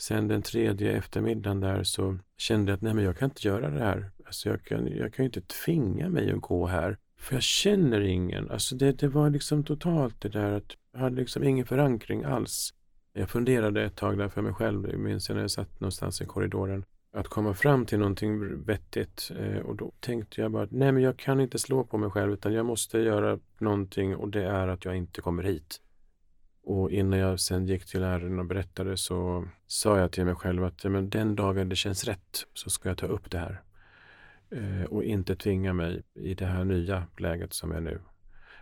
Sen 0.00 0.28
den 0.28 0.42
tredje 0.42 0.92
eftermiddagen 0.92 1.60
där 1.60 1.82
så 1.82 2.18
kände 2.36 2.72
jag 2.72 2.76
att 2.76 2.82
nej 2.82 2.94
men 2.94 3.04
jag 3.04 3.18
kan 3.18 3.26
inte 3.28 3.48
göra 3.48 3.70
det 3.70 3.80
här. 3.80 4.10
Alltså 4.26 4.48
jag 4.48 4.62
kan, 4.62 4.86
jag 4.86 5.14
kan 5.14 5.24
inte 5.24 5.40
tvinga 5.40 6.08
mig 6.08 6.32
att 6.32 6.40
gå 6.40 6.66
här. 6.66 6.98
För 7.18 7.34
jag 7.34 7.42
känner 7.42 8.00
ingen. 8.00 8.50
Alltså 8.50 8.76
det, 8.76 8.92
det 8.92 9.08
var 9.08 9.30
liksom 9.30 9.64
totalt 9.64 10.20
det 10.20 10.28
där 10.28 10.52
att 10.52 10.76
jag 10.92 11.00
hade 11.00 11.16
liksom 11.16 11.44
ingen 11.44 11.66
förankring 11.66 12.24
alls. 12.24 12.74
Jag 13.12 13.30
funderade 13.30 13.84
ett 13.84 13.96
tag 13.96 14.18
där 14.18 14.28
för 14.28 14.42
mig 14.42 14.54
själv, 14.54 14.90
jag 14.90 15.00
minns 15.00 15.28
jag 15.28 15.34
när 15.34 15.42
jag 15.42 15.50
satt 15.50 15.80
någonstans 15.80 16.20
i 16.20 16.26
korridoren, 16.26 16.84
att 17.12 17.28
komma 17.28 17.54
fram 17.54 17.86
till 17.86 17.98
någonting 17.98 18.64
vettigt. 18.64 19.30
Eh, 19.38 19.58
och 19.58 19.76
då 19.76 19.92
tänkte 20.00 20.40
jag 20.40 20.50
bara 20.50 20.62
att 20.62 20.70
nej 20.70 20.92
men 20.92 21.02
jag 21.02 21.16
kan 21.16 21.40
inte 21.40 21.58
slå 21.58 21.84
på 21.84 21.98
mig 21.98 22.10
själv 22.10 22.32
utan 22.32 22.52
jag 22.52 22.66
måste 22.66 22.98
göra 22.98 23.38
någonting 23.58 24.16
och 24.16 24.28
det 24.28 24.44
är 24.44 24.68
att 24.68 24.84
jag 24.84 24.96
inte 24.96 25.20
kommer 25.20 25.42
hit. 25.42 25.80
Och 26.68 26.90
innan 26.90 27.18
jag 27.18 27.40
sen 27.40 27.66
gick 27.66 27.86
till 27.86 28.00
läraren 28.00 28.38
och 28.38 28.44
berättade 28.44 28.96
så 28.96 29.48
sa 29.66 29.98
jag 29.98 30.12
till 30.12 30.24
mig 30.24 30.34
själv 30.34 30.64
att 30.64 30.84
men 30.84 31.10
den 31.10 31.36
dagen 31.36 31.68
det 31.68 31.76
känns 31.76 32.04
rätt 32.04 32.46
så 32.54 32.70
ska 32.70 32.88
jag 32.88 32.98
ta 32.98 33.06
upp 33.06 33.30
det 33.30 33.38
här. 33.38 33.62
Eh, 34.50 34.84
och 34.84 35.04
inte 35.04 35.36
tvinga 35.36 35.72
mig 35.72 36.02
i 36.14 36.34
det 36.34 36.46
här 36.46 36.64
nya 36.64 37.06
läget 37.18 37.52
som 37.52 37.72
är 37.72 37.80
nu. 37.80 38.00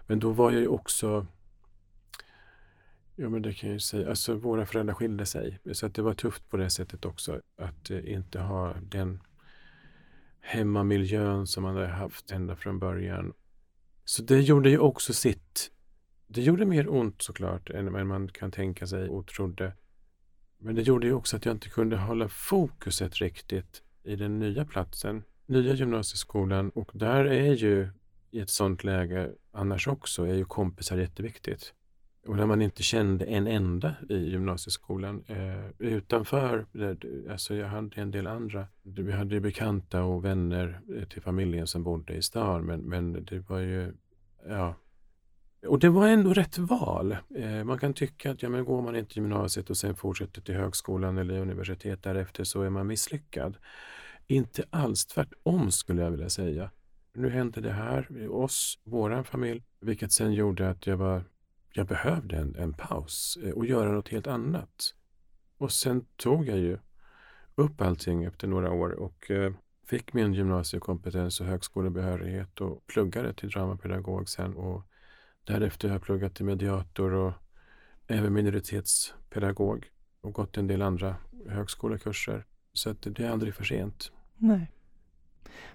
Men 0.07 0.19
då 0.19 0.31
var 0.31 0.51
jag 0.51 0.61
ju 0.61 0.69
också 0.69 1.27
Ja 3.17 3.29
men 3.29 3.43
det 3.43 3.53
kan 3.53 3.69
jag 3.69 3.75
ju 3.75 3.81
säga, 3.81 4.09
alltså 4.09 4.35
våra 4.35 4.67
föräldrar 4.67 4.95
skilde 4.95 5.27
sig. 5.27 5.59
Så 5.73 5.87
att 5.87 5.95
det 5.95 6.03
var 6.03 6.15
tufft 6.15 6.51
på 6.51 6.57
det 6.57 6.71
sättet 6.71 7.05
också. 7.05 7.41
Att 7.59 7.91
eh, 7.91 8.13
inte 8.13 8.41
ha 8.41 8.75
den 8.83 9.23
hemmamiljön 10.41 11.47
som 11.47 11.63
man 11.63 11.75
hade 11.75 11.89
haft 11.89 12.31
ända 12.31 12.57
från 12.57 12.79
början. 12.79 13.33
Så 14.05 14.23
det 14.23 14.41
gjorde 14.41 14.71
ju 14.71 14.79
också 14.79 15.13
sitt 15.13 15.71
det 16.27 16.43
gjorde 16.43 16.67
mer 16.67 16.89
ont 16.89 17.23
såklart 17.23 17.71
än 17.71 18.09
man 18.09 18.29
kan 18.29 18.51
tänka 18.51 18.87
sig 18.87 19.09
och 19.09 19.27
trodde. 19.27 19.73
Men 20.59 20.75
det 20.75 20.83
gjorde 20.83 21.07
ju 21.07 21.13
också 21.13 21.37
att 21.37 21.45
jag 21.45 21.55
inte 21.55 21.69
kunde 21.69 21.97
hålla 21.97 22.29
fokuset 22.29 23.15
riktigt 23.15 23.83
i 24.03 24.17
den 24.17 24.39
nya 24.39 24.65
platsen, 24.65 25.23
nya 25.47 25.75
gymnasieskolan. 25.75 26.71
Och 26.71 26.91
där 26.95 27.25
är 27.25 27.53
ju 27.53 27.89
i 28.31 28.41
ett 28.41 28.51
sånt 28.51 28.85
läge 28.85 29.33
annars 29.53 29.89
också 29.89 30.27
är 30.27 30.35
ju 30.35 30.45
kompisar 30.45 30.99
jätteviktigt. 30.99 31.75
Och 32.27 32.37
när 32.37 32.47
man 32.47 32.63
inte 32.63 32.83
kände 32.83 33.25
en 33.25 33.47
enda 33.47 33.95
i 34.09 34.17
gymnasieskolan. 34.17 35.25
Eh, 35.27 35.71
utanför, 35.79 36.67
alltså 37.31 37.55
jag 37.55 37.69
hade 37.69 38.01
en 38.01 38.11
del 38.11 38.27
andra. 38.27 38.67
Vi 38.83 39.13
hade 39.13 39.35
ju 39.35 39.41
bekanta 39.41 40.03
och 40.03 40.25
vänner 40.25 40.81
eh, 40.97 41.05
till 41.05 41.23
familjen 41.23 41.67
som 41.67 41.83
bodde 41.83 42.15
i 42.15 42.23
stan 42.23 42.67
men, 42.67 42.81
men 42.81 43.25
det 43.25 43.39
var 43.39 43.59
ju, 43.59 43.93
ja, 44.49 44.75
och 45.67 45.79
det 45.79 45.89
var 45.89 46.09
ändå 46.09 46.33
rätt 46.33 46.59
val. 46.59 47.17
Eh, 47.37 47.65
man 47.65 47.79
kan 47.79 47.95
tycka 47.95 48.31
att 48.31 48.43
ja, 48.43 48.49
men 48.49 48.65
går 48.65 48.83
man 48.83 48.97
inte 48.97 49.15
gymnasiet 49.15 49.71
och 49.71 49.77
sen 49.77 49.97
fortsätter 49.97 50.41
till 50.43 50.55
högskolan 50.55 51.19
eller 51.19 51.41
universitet 51.41 52.03
därefter 52.03 52.45
så 52.45 52.63
är 52.63 52.71
man 52.71 52.87
misslyckad. 52.87 53.57
Inte 54.27 54.65
alls, 54.71 55.07
tvärtom 55.07 55.71
skulle 55.71 56.03
jag 56.03 56.11
vilja 56.11 56.31
säga. 56.31 56.71
Nu 57.13 57.31
hände 57.31 57.61
det 57.61 57.73
här 57.73 58.19
i 58.19 58.27
oss, 58.27 58.79
våran 58.85 59.25
familj, 59.25 59.63
vilket 59.81 60.13
sen 60.13 60.33
gjorde 60.33 60.71
att 60.71 60.87
jag, 60.87 60.97
var, 60.97 61.25
jag 61.73 61.87
behövde 61.87 62.37
en, 62.37 62.57
en 62.57 62.73
paus 62.73 63.39
eh, 63.45 63.51
och 63.51 63.67
göra 63.67 63.93
något 63.93 64.09
helt 64.09 64.27
annat. 64.27 64.95
Och 65.59 65.73
sen 65.73 66.05
tog 66.17 66.49
jag 66.49 66.59
ju 66.59 66.79
upp 67.55 67.81
allting 67.81 68.25
efter 68.25 68.49
några 68.49 68.73
år 68.73 68.91
och 68.91 69.31
eh, 69.31 69.53
fick 69.87 70.13
min 70.13 70.35
gymnasiekompetens 70.35 71.41
och 71.41 71.47
högskolebehörighet 71.47 72.61
och 72.61 72.87
pluggade 72.87 73.35
till 73.35 73.49
dramapedagog 73.49 74.29
sen 74.29 74.55
och 74.55 74.83
Därefter 75.47 75.89
har 75.89 75.95
jag 75.95 76.03
pluggat 76.03 76.35
till 76.35 76.45
mediator 76.45 77.13
och 77.13 77.33
även 78.07 78.33
minoritetspedagog 78.33 79.87
och 80.21 80.33
gått 80.33 80.57
en 80.57 80.67
del 80.67 80.83
andra 80.83 81.17
högskolekurser. 81.49 82.47
Så 82.73 82.91
att 82.91 83.03
det 83.03 83.21
är 83.21 83.31
aldrig 83.31 83.55
för 83.55 83.65
sent. 83.65 84.13
Nej. 84.37 84.73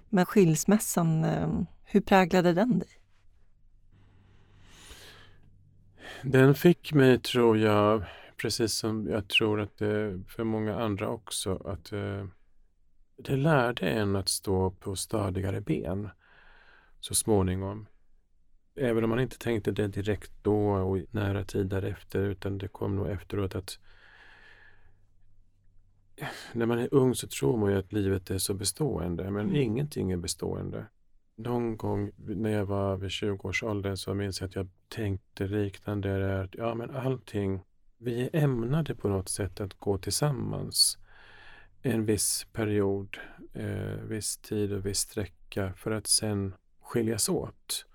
Men 0.08 0.26
skilsmässan, 0.26 1.24
eh, 1.24 1.60
hur 1.84 2.00
präglade 2.00 2.52
den 2.52 2.78
dig? 2.78 2.88
Den 6.22 6.54
fick 6.54 6.92
mig, 6.92 7.18
tror 7.18 7.58
jag, 7.58 8.04
precis 8.36 8.72
som 8.72 9.06
jag 9.06 9.28
tror 9.28 9.60
att 9.60 9.78
det 9.78 10.22
för 10.28 10.44
många 10.44 10.80
andra 10.80 11.08
också, 11.08 11.56
att 11.56 11.92
eh, 11.92 12.26
det 13.16 13.36
lärde 13.36 13.90
en 13.90 14.16
att 14.16 14.28
stå 14.28 14.70
på 14.70 14.96
stadigare 14.96 15.60
ben 15.60 16.08
så 17.00 17.14
småningom. 17.14 17.86
Även 18.74 19.04
om 19.04 19.10
man 19.10 19.20
inte 19.20 19.38
tänkte 19.38 19.70
det 19.70 19.88
direkt 19.88 20.32
då 20.42 20.72
och 20.72 20.98
nära 21.10 21.44
tid 21.44 21.66
därefter 21.66 22.20
utan 22.20 22.58
det 22.58 22.68
kom 22.68 22.96
nog 22.96 23.08
efteråt 23.08 23.54
att 23.54 23.78
när 26.52 26.66
man 26.66 26.78
är 26.78 26.88
ung 26.94 27.14
så 27.14 27.28
tror 27.28 27.56
man 27.56 27.70
ju 27.70 27.78
att 27.78 27.92
livet 27.92 28.30
är 28.30 28.38
så 28.38 28.54
bestående 28.54 29.30
men 29.30 29.44
mm. 29.48 29.56
ingenting 29.56 30.10
är 30.10 30.16
bestående. 30.16 30.86
Någon 31.36 31.76
gång 31.76 32.12
när 32.16 32.50
jag 32.50 32.66
var 32.66 32.96
vid 32.96 33.10
20-årsåldern 33.10 33.96
så 33.96 34.14
minns 34.14 34.40
jag 34.40 34.48
att 34.48 34.54
jag 34.54 34.68
tänkte 34.88 35.46
liknande 35.46 36.18
där 36.18 36.44
att 36.44 36.54
ja 36.54 36.74
men 36.74 36.90
allting, 36.90 37.60
vi 37.98 38.22
är 38.22 38.42
ämnade 38.42 38.94
på 38.94 39.08
något 39.08 39.28
sätt 39.28 39.60
att 39.60 39.74
gå 39.74 39.98
tillsammans 39.98 40.98
en 41.82 42.04
viss 42.04 42.46
period, 42.52 43.16
eh, 43.54 44.04
viss 44.08 44.36
tid 44.36 44.72
och 44.72 44.86
viss 44.86 44.98
sträcka 44.98 45.72
för 45.76 45.90
att 45.90 46.06
sen 46.06 46.54
skiljas 46.80 47.28
åt. 47.28 47.86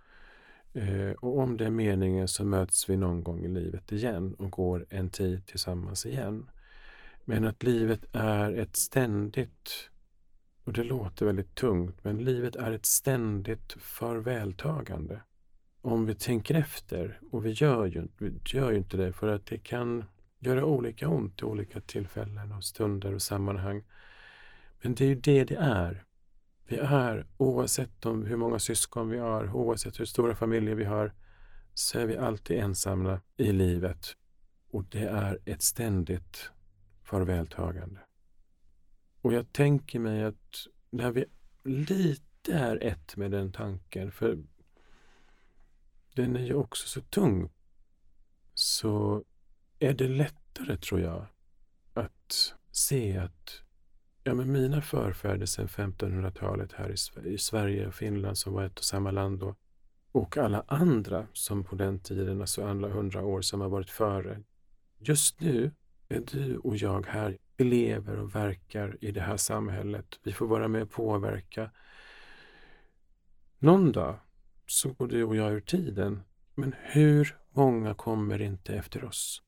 Eh, 0.73 1.11
och 1.11 1.39
om 1.39 1.57
det 1.57 1.65
är 1.65 1.69
meningen 1.69 2.27
så 2.27 2.45
möts 2.45 2.89
vi 2.89 2.97
någon 2.97 3.23
gång 3.23 3.45
i 3.45 3.47
livet 3.47 3.91
igen 3.91 4.33
och 4.33 4.51
går 4.51 4.85
en 4.89 5.09
tid 5.09 5.45
tillsammans 5.45 6.05
igen. 6.05 6.49
Men 7.25 7.45
att 7.45 7.63
livet 7.63 8.05
är 8.11 8.53
ett 8.53 8.75
ständigt, 8.75 9.89
och 10.63 10.73
det 10.73 10.83
låter 10.83 11.25
väldigt 11.25 11.55
tungt, 11.55 12.03
men 12.03 12.17
livet 12.17 12.55
är 12.55 12.71
ett 12.71 12.85
ständigt 12.85 13.73
farvältagande. 13.79 15.21
Om 15.81 16.05
vi 16.05 16.15
tänker 16.15 16.55
efter, 16.55 17.19
och 17.31 17.45
vi 17.45 17.51
gör 17.51 17.85
ju, 17.85 18.07
vi 18.17 18.33
gör 18.45 18.71
ju 18.71 18.77
inte 18.77 18.97
det 18.97 19.13
för 19.13 19.27
att 19.27 19.45
det 19.45 19.57
kan 19.57 20.05
göra 20.39 20.65
olika 20.65 21.09
ont 21.09 21.41
i 21.41 21.43
olika 21.43 21.81
tillfällen 21.81 22.51
och 22.51 22.63
stunder 22.63 23.13
och 23.13 23.21
sammanhang. 23.21 23.83
Men 24.81 24.95
det 24.95 25.05
är 25.05 25.09
ju 25.09 25.15
det 25.15 25.43
det 25.43 25.55
är. 25.55 26.03
Vi 26.69 26.77
är, 26.77 27.25
oavsett 27.37 28.05
om 28.05 28.25
hur 28.25 28.37
många 28.37 28.59
syskon 28.59 29.09
vi 29.09 29.17
har, 29.17 29.55
oavsett 29.55 29.99
hur 29.99 30.05
stora 30.05 30.35
familjer 30.35 30.75
vi 30.75 30.83
har, 30.83 31.13
så 31.73 31.99
är 31.99 32.05
vi 32.05 32.17
alltid 32.17 32.57
ensamma 32.57 33.21
i 33.37 33.51
livet. 33.51 34.15
Och 34.71 34.83
det 34.83 35.03
är 35.03 35.39
ett 35.45 35.61
ständigt 35.61 36.51
farvältagande. 37.03 37.99
Och 39.21 39.33
jag 39.33 39.53
tänker 39.53 39.99
mig 39.99 40.23
att 40.23 40.67
när 40.89 41.11
vi 41.11 41.25
lite 41.63 42.53
är 42.53 42.83
ett 42.83 43.17
med 43.17 43.31
den 43.31 43.51
tanken, 43.51 44.11
för 44.11 44.37
den 46.15 46.35
är 46.35 46.45
ju 46.45 46.53
också 46.53 46.87
så 46.87 47.01
tung, 47.01 47.49
så 48.53 49.23
är 49.79 49.93
det 49.93 50.07
lättare, 50.07 50.77
tror 50.77 51.01
jag, 51.01 51.25
att 51.93 52.53
se 52.71 53.17
att 53.17 53.61
Ja, 54.27 54.33
men 54.33 54.51
mina 54.51 54.81
förfäder 54.81 55.45
sedan 55.45 55.67
1500-talet 55.67 56.73
här 56.73 56.89
i, 56.89 57.29
i, 57.33 57.37
Sverige 57.37 57.87
och 57.87 57.93
Finland 57.93 58.37
som 58.37 58.53
var 58.53 58.63
ett 58.63 58.79
och 58.79 58.85
samma 58.85 59.11
land 59.11 59.39
då. 59.39 59.55
Och 60.11 60.37
alla 60.37 60.63
andra 60.67 61.27
som 61.33 61.63
på 61.63 61.75
den 61.75 61.99
tiden, 61.99 62.41
alltså 62.41 62.65
alla 62.65 62.87
hundra 62.87 63.25
år 63.25 63.41
som 63.41 63.61
har 63.61 63.69
varit 63.69 63.89
före. 63.89 64.41
Just 64.99 65.39
nu 65.39 65.71
är 66.09 66.23
du 66.31 66.57
och 66.57 66.75
jag 66.77 67.05
här. 67.05 67.37
Vi 67.57 67.65
lever 67.65 68.19
och 68.19 68.35
verkar 68.35 68.97
i 69.01 69.11
det 69.11 69.21
här 69.21 69.37
samhället. 69.37 70.19
Vi 70.23 70.33
får 70.33 70.47
vara 70.47 70.67
med 70.67 70.81
och 70.81 70.91
påverka. 70.91 71.71
Någon 73.59 73.91
dag 73.91 74.19
så 74.65 74.93
går 74.93 75.07
du 75.07 75.23
och 75.23 75.35
jag 75.35 75.53
ur 75.53 75.61
tiden. 75.61 76.23
Men 76.55 76.75
hur 76.83 77.37
många 77.51 77.93
kommer 77.93 78.41
inte 78.41 78.75
efter 78.75 79.03
oss? 79.03 79.41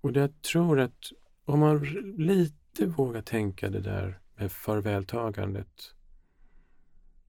Och 0.00 0.16
jag 0.16 0.42
tror 0.42 0.80
att 0.80 1.12
om 1.44 1.60
man 1.60 1.82
lite 2.18 2.58
inte 2.80 2.96
våga 2.96 3.22
tänka 3.22 3.70
det 3.70 3.80
där 3.80 4.20
med 4.36 4.52
farvältagandet 4.52 5.94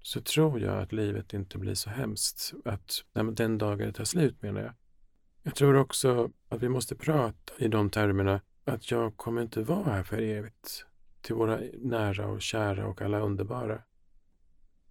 så 0.02 0.22
tror 0.22 0.60
jag 0.60 0.82
att 0.82 0.92
livet 0.92 1.34
inte 1.34 1.58
blir 1.58 1.74
så 1.74 1.90
hemskt. 1.90 2.54
Att 2.66 3.04
den 3.34 3.58
dagen 3.58 3.88
det 3.88 3.94
tar 3.94 4.04
slut 4.04 4.42
menar 4.42 4.62
jag. 4.62 4.74
Jag 5.44 5.56
tror 5.56 5.76
också 5.76 6.32
att 6.50 6.64
vi 6.64 6.70
måste 6.70 6.96
prata 6.96 7.54
i 7.58 7.68
de 7.68 7.90
termerna 7.90 8.42
att 8.66 8.92
jag 8.92 9.18
kommer 9.18 9.42
inte 9.42 9.62
vara 9.62 9.94
här 9.94 10.04
för 10.04 10.22
evigt. 10.22 10.86
Till 11.22 11.36
våra 11.36 11.60
nära 11.78 12.28
och 12.28 12.42
kära 12.42 12.88
och 12.88 13.02
alla 13.02 13.20
underbara. 13.20 13.82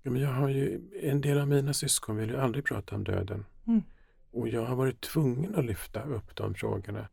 Men 0.03 0.17
jag 0.17 0.33
har 0.33 0.49
ju, 0.49 0.91
en 1.03 1.21
del 1.21 1.39
av 1.39 1.49
mina 1.49 1.73
syskon 1.73 2.17
vill 2.17 2.31
ju 2.31 2.37
aldrig 2.37 2.65
prata 2.65 2.95
om 2.95 3.05
döden. 3.05 3.45
Mm. 3.67 3.83
Och 4.31 4.49
jag 4.49 4.65
har 4.67 4.77
varit 4.77 5.01
tvungen 5.01 5.55
att 5.55 5.65
lyfta 5.65 6.03
upp 6.03 6.37
de 6.37 6.55
frågorna. 6.55 7.09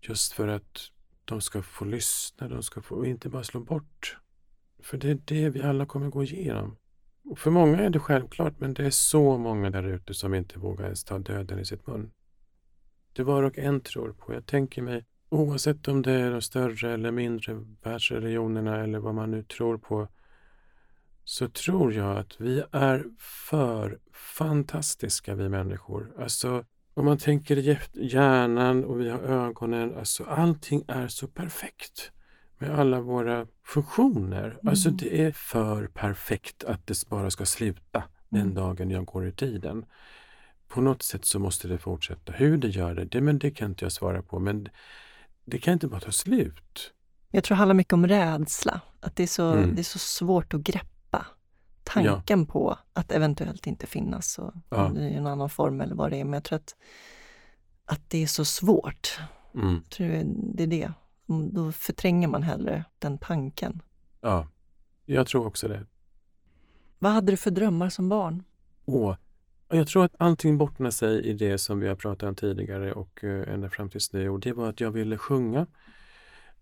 Just 0.00 0.32
för 0.32 0.48
att 0.48 0.90
de 1.24 1.40
ska 1.40 1.62
få 1.62 1.84
lyssna, 1.84 2.48
de 2.48 2.62
ska 2.62 2.82
få, 2.82 2.94
och 2.94 3.06
inte 3.06 3.28
bara 3.28 3.42
slå 3.42 3.60
bort. 3.60 4.16
För 4.82 4.98
det 4.98 5.10
är 5.10 5.18
det 5.24 5.48
vi 5.48 5.62
alla 5.62 5.86
kommer 5.86 6.08
gå 6.08 6.22
igenom. 6.22 6.76
Och 7.24 7.38
för 7.38 7.50
många 7.50 7.78
är 7.78 7.90
det 7.90 7.98
självklart, 7.98 8.54
men 8.58 8.74
det 8.74 8.86
är 8.86 8.90
så 8.90 9.38
många 9.38 9.70
där 9.70 9.82
ute 9.82 10.14
som 10.14 10.34
inte 10.34 10.58
vågar 10.58 10.84
ens 10.84 11.04
ta 11.04 11.18
döden 11.18 11.58
i 11.58 11.64
sitt 11.64 11.86
mun. 11.86 12.10
Det 13.12 13.22
var 13.22 13.42
och 13.42 13.58
en 13.58 13.80
tror 13.80 14.12
på. 14.12 14.34
Jag 14.34 14.46
tänker 14.46 14.82
mig, 14.82 15.04
oavsett 15.28 15.88
om 15.88 16.02
det 16.02 16.12
är 16.12 16.30
de 16.30 16.42
större 16.42 16.92
eller 16.92 17.10
mindre 17.10 17.64
världsreligionerna 17.82 18.80
eller 18.80 18.98
vad 18.98 19.14
man 19.14 19.30
nu 19.30 19.42
tror 19.42 19.78
på, 19.78 20.08
så 21.24 21.48
tror 21.48 21.94
jag 21.94 22.16
att 22.16 22.40
vi 22.40 22.62
är 22.72 23.04
för 23.18 23.98
fantastiska, 24.12 25.34
vi 25.34 25.48
människor. 25.48 26.12
Alltså, 26.18 26.64
om 26.94 27.04
man 27.04 27.18
tänker 27.18 27.78
hjärnan 27.92 28.84
och 28.84 29.00
vi 29.00 29.10
har 29.10 29.18
ögonen, 29.18 29.98
alltså 29.98 30.24
allting 30.24 30.84
är 30.88 31.08
så 31.08 31.26
perfekt 31.26 32.10
med 32.58 32.78
alla 32.78 33.00
våra 33.00 33.46
funktioner. 33.64 34.44
Mm. 34.44 34.68
Alltså 34.68 34.90
det 34.90 35.24
är 35.24 35.32
för 35.32 35.86
perfekt 35.86 36.64
att 36.64 36.86
det 36.86 37.08
bara 37.08 37.30
ska 37.30 37.46
sluta 37.46 38.02
den 38.28 38.42
mm. 38.42 38.54
dagen 38.54 38.90
jag 38.90 39.04
går 39.04 39.26
ur 39.26 39.30
tiden. 39.30 39.84
På 40.68 40.80
något 40.80 41.02
sätt 41.02 41.24
så 41.24 41.38
måste 41.38 41.68
det 41.68 41.78
fortsätta. 41.78 42.32
Hur 42.32 42.56
det 42.56 42.68
gör 42.68 42.94
det, 42.94 43.04
det, 43.04 43.20
men 43.20 43.38
det 43.38 43.50
kan 43.50 43.70
inte 43.70 43.84
jag 43.84 43.92
svara 43.92 44.22
på. 44.22 44.38
Men 44.38 44.68
det 45.44 45.58
kan 45.58 45.72
inte 45.72 45.88
bara 45.88 46.00
ta 46.00 46.12
slut. 46.12 46.92
Jag 47.30 47.44
tror 47.44 47.54
det 47.54 47.58
handlar 47.58 47.74
mycket 47.74 47.92
om 47.92 48.06
rädsla. 48.06 48.80
Att 49.00 49.16
det 49.16 49.22
är 49.22 49.26
så, 49.26 49.52
mm. 49.52 49.74
det 49.74 49.80
är 49.80 49.84
så 49.84 49.98
svårt 49.98 50.54
att 50.54 50.60
greppa 50.60 50.91
tanken 51.92 52.40
ja. 52.40 52.46
på 52.46 52.78
att 52.92 53.12
eventuellt 53.12 53.66
inte 53.66 53.86
finnas 53.86 54.38
och, 54.38 54.54
ja. 54.68 54.96
i 54.96 55.14
en 55.14 55.26
annan 55.26 55.48
form 55.48 55.80
eller 55.80 55.94
vad 55.94 56.10
det 56.10 56.20
är. 56.20 56.24
Men 56.24 56.32
jag 56.32 56.44
tror 56.44 56.56
att, 56.56 56.76
att 57.84 58.10
det 58.10 58.22
är 58.22 58.26
så 58.26 58.44
svårt. 58.44 59.18
Mm. 59.54 59.74
Jag 59.74 59.90
tror 59.90 60.22
det 60.54 60.62
är 60.62 60.66
det. 60.66 60.92
Då 61.52 61.72
förtränger 61.72 62.28
man 62.28 62.42
hellre 62.42 62.84
den 62.98 63.18
tanken. 63.18 63.82
Ja, 64.20 64.48
jag 65.06 65.26
tror 65.26 65.46
också 65.46 65.68
det. 65.68 65.86
Vad 66.98 67.12
hade 67.12 67.32
du 67.32 67.36
för 67.36 67.50
drömmar 67.50 67.88
som 67.88 68.08
barn? 68.08 68.42
Åh, 68.84 69.16
jag 69.68 69.88
tror 69.88 70.04
att 70.04 70.14
allting 70.18 70.58
bottnar 70.58 70.90
sig 70.90 71.26
i 71.26 71.32
det 71.32 71.58
som 71.58 71.80
vi 71.80 71.88
har 71.88 71.94
pratat 71.94 72.28
om 72.28 72.34
tidigare 72.34 72.92
och 72.92 73.24
eh, 73.24 73.54
ända 73.54 73.70
fram 73.70 73.90
tills 73.90 74.12
nu. 74.12 74.28
Och 74.28 74.40
det 74.40 74.52
var 74.52 74.68
att 74.68 74.80
jag 74.80 74.90
ville 74.90 75.18
sjunga. 75.18 75.66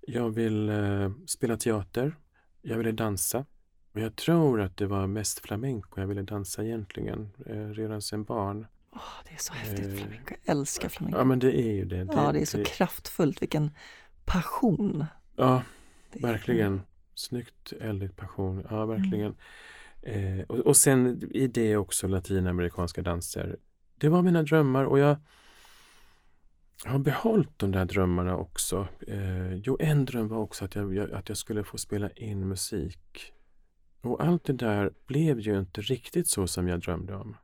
Jag 0.00 0.30
ville 0.30 1.04
eh, 1.04 1.10
spela 1.26 1.56
teater. 1.56 2.16
Jag 2.62 2.76
ville 2.76 2.92
dansa. 2.92 3.44
Och 3.92 4.00
jag 4.00 4.16
tror 4.16 4.60
att 4.60 4.76
det 4.76 4.86
var 4.86 5.06
mest 5.06 5.38
flamenco 5.38 6.00
jag 6.00 6.06
ville 6.06 6.22
dansa 6.22 6.64
egentligen, 6.64 7.30
eh, 7.46 7.68
redan 7.68 8.02
som 8.02 8.24
barn. 8.24 8.66
Oh, 8.92 9.00
det 9.28 9.34
är 9.34 9.38
så 9.38 9.52
häftigt, 9.52 9.88
eh, 9.88 9.94
flamenco. 9.94 10.34
Jag 10.44 10.56
älskar 10.56 10.88
flamenco. 10.88 11.18
Ja, 11.18 11.24
men 11.24 11.38
det 11.38 11.60
är 11.60 11.72
ju 11.72 11.84
det. 11.84 12.04
det 12.04 12.12
ja, 12.14 12.32
det 12.32 12.40
är 12.40 12.44
så 12.44 12.56
det... 12.56 12.64
kraftfullt. 12.64 13.42
Vilken 13.42 13.70
passion. 14.24 15.04
Ja, 15.36 15.62
det 16.12 16.22
verkligen. 16.22 16.74
Är... 16.74 16.80
Snyggt, 17.14 17.72
eldigt 17.80 18.16
passion. 18.16 18.66
Ja, 18.70 18.86
verkligen. 18.86 19.34
Mm. 20.02 20.38
Eh, 20.38 20.44
och, 20.44 20.58
och 20.58 20.76
sen 20.76 21.22
i 21.30 21.46
det 21.46 21.76
också 21.76 22.08
latinamerikanska 22.08 23.02
danser. 23.02 23.56
Det 23.96 24.08
var 24.08 24.22
mina 24.22 24.42
drömmar 24.42 24.84
och 24.84 24.98
jag 24.98 25.16
har 26.84 26.98
behållit 26.98 27.58
de 27.58 27.72
där 27.72 27.84
drömmarna 27.84 28.36
också. 28.36 28.88
Eh, 29.06 29.54
jo, 29.54 29.76
en 29.80 30.04
dröm 30.04 30.28
var 30.28 30.38
också 30.38 30.64
att 30.64 30.74
jag, 30.74 31.12
att 31.12 31.28
jag 31.28 31.38
skulle 31.38 31.64
få 31.64 31.78
spela 31.78 32.10
in 32.10 32.48
musik. 32.48 33.32
Och 34.00 34.24
allt 34.24 34.44
det 34.44 34.52
där 34.52 34.90
blev 35.06 35.40
ju 35.40 35.58
inte 35.58 35.80
riktigt 35.80 36.28
så 36.28 36.46
som 36.46 36.68
jag 36.68 36.80
drömde 36.80 37.14
om. 37.14 37.36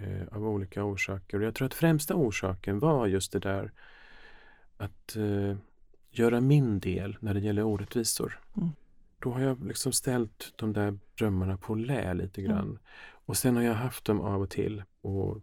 Eh, 0.00 0.36
av 0.36 0.48
olika 0.48 0.84
orsaker. 0.84 1.38
Och 1.38 1.44
jag 1.44 1.54
tror 1.54 1.66
att 1.66 1.74
främsta 1.74 2.14
orsaken 2.14 2.78
var 2.78 3.06
just 3.06 3.32
det 3.32 3.38
där 3.38 3.72
att 4.76 5.16
eh, 5.16 5.56
göra 6.10 6.40
min 6.40 6.80
del 6.80 7.16
när 7.20 7.34
det 7.34 7.40
gäller 7.40 7.62
orättvisor. 7.62 8.40
Mm. 8.56 8.68
Då 9.18 9.30
har 9.30 9.40
jag 9.40 9.66
liksom 9.66 9.92
ställt 9.92 10.52
de 10.56 10.72
där 10.72 10.98
drömmarna 11.18 11.56
på 11.56 11.74
lä 11.74 12.14
lite 12.14 12.42
grann. 12.42 12.64
Mm. 12.64 12.78
Och 13.24 13.36
sen 13.36 13.56
har 13.56 13.62
jag 13.62 13.74
haft 13.74 14.04
dem 14.04 14.20
av 14.20 14.42
och 14.42 14.50
till 14.50 14.82
och 15.00 15.42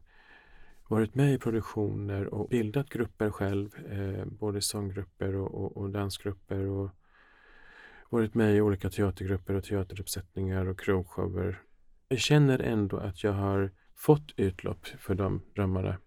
varit 0.87 1.15
med 1.15 1.33
i 1.33 1.37
produktioner 1.37 2.33
och 2.33 2.49
bildat 2.49 2.89
grupper 2.89 3.29
själv, 3.29 3.75
eh, 3.91 4.25
både 4.25 4.61
sånggrupper 4.61 5.35
och, 5.35 5.63
och, 5.63 5.77
och, 5.77 5.89
dansgrupper 5.89 6.65
och 6.65 6.89
varit 8.09 8.35
med 8.35 8.55
i 8.55 8.61
olika 8.61 8.89
teatergrupper 8.89 9.53
och 9.53 9.63
teateruppsättningar 9.63 10.65
och 10.65 10.79
krogshower. 10.79 11.61
Jag 12.07 12.19
känner 12.19 12.59
ändå 12.59 12.97
att 12.97 13.23
jag 13.23 13.33
har 13.33 13.71
fått 13.95 14.33
utlopp 14.35 14.87
för 14.99 15.15
de 15.15 15.41
drömmarna. 15.55 15.97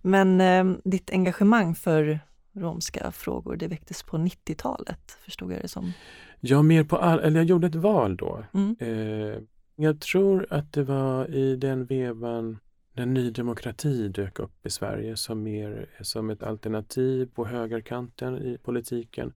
Men 0.00 0.40
eh, 0.40 0.76
ditt 0.84 1.10
engagemang 1.10 1.74
för 1.74 2.20
romska 2.52 3.12
frågor, 3.12 3.56
det 3.56 3.68
väcktes 3.68 4.02
på 4.02 4.16
90-talet, 4.16 5.18
förstod 5.24 5.52
jag 5.52 5.62
det 5.62 5.68
som? 5.68 5.92
Ja, 6.40 6.62
mer 6.62 6.84
på 6.84 6.96
all, 6.96 7.18
eller 7.18 7.36
jag 7.36 7.44
gjorde 7.44 7.66
ett 7.66 7.74
val 7.74 8.16
då. 8.16 8.44
Mm. 8.54 8.76
Eh, 8.80 9.42
jag 9.76 10.00
tror 10.00 10.46
att 10.50 10.72
det 10.72 10.82
var 10.82 11.34
i 11.34 11.56
den 11.56 11.86
vevan 11.86 12.58
när 12.92 13.06
Ny 13.06 13.30
Demokrati 13.30 14.08
dök 14.08 14.38
upp 14.38 14.66
i 14.66 14.70
Sverige 14.70 15.16
som 15.16 15.42
mer 15.42 15.90
som 16.00 16.30
ett 16.30 16.42
alternativ 16.42 17.30
på 17.34 17.44
högerkanten 17.44 18.38
i 18.38 18.58
politiken. 18.58 19.32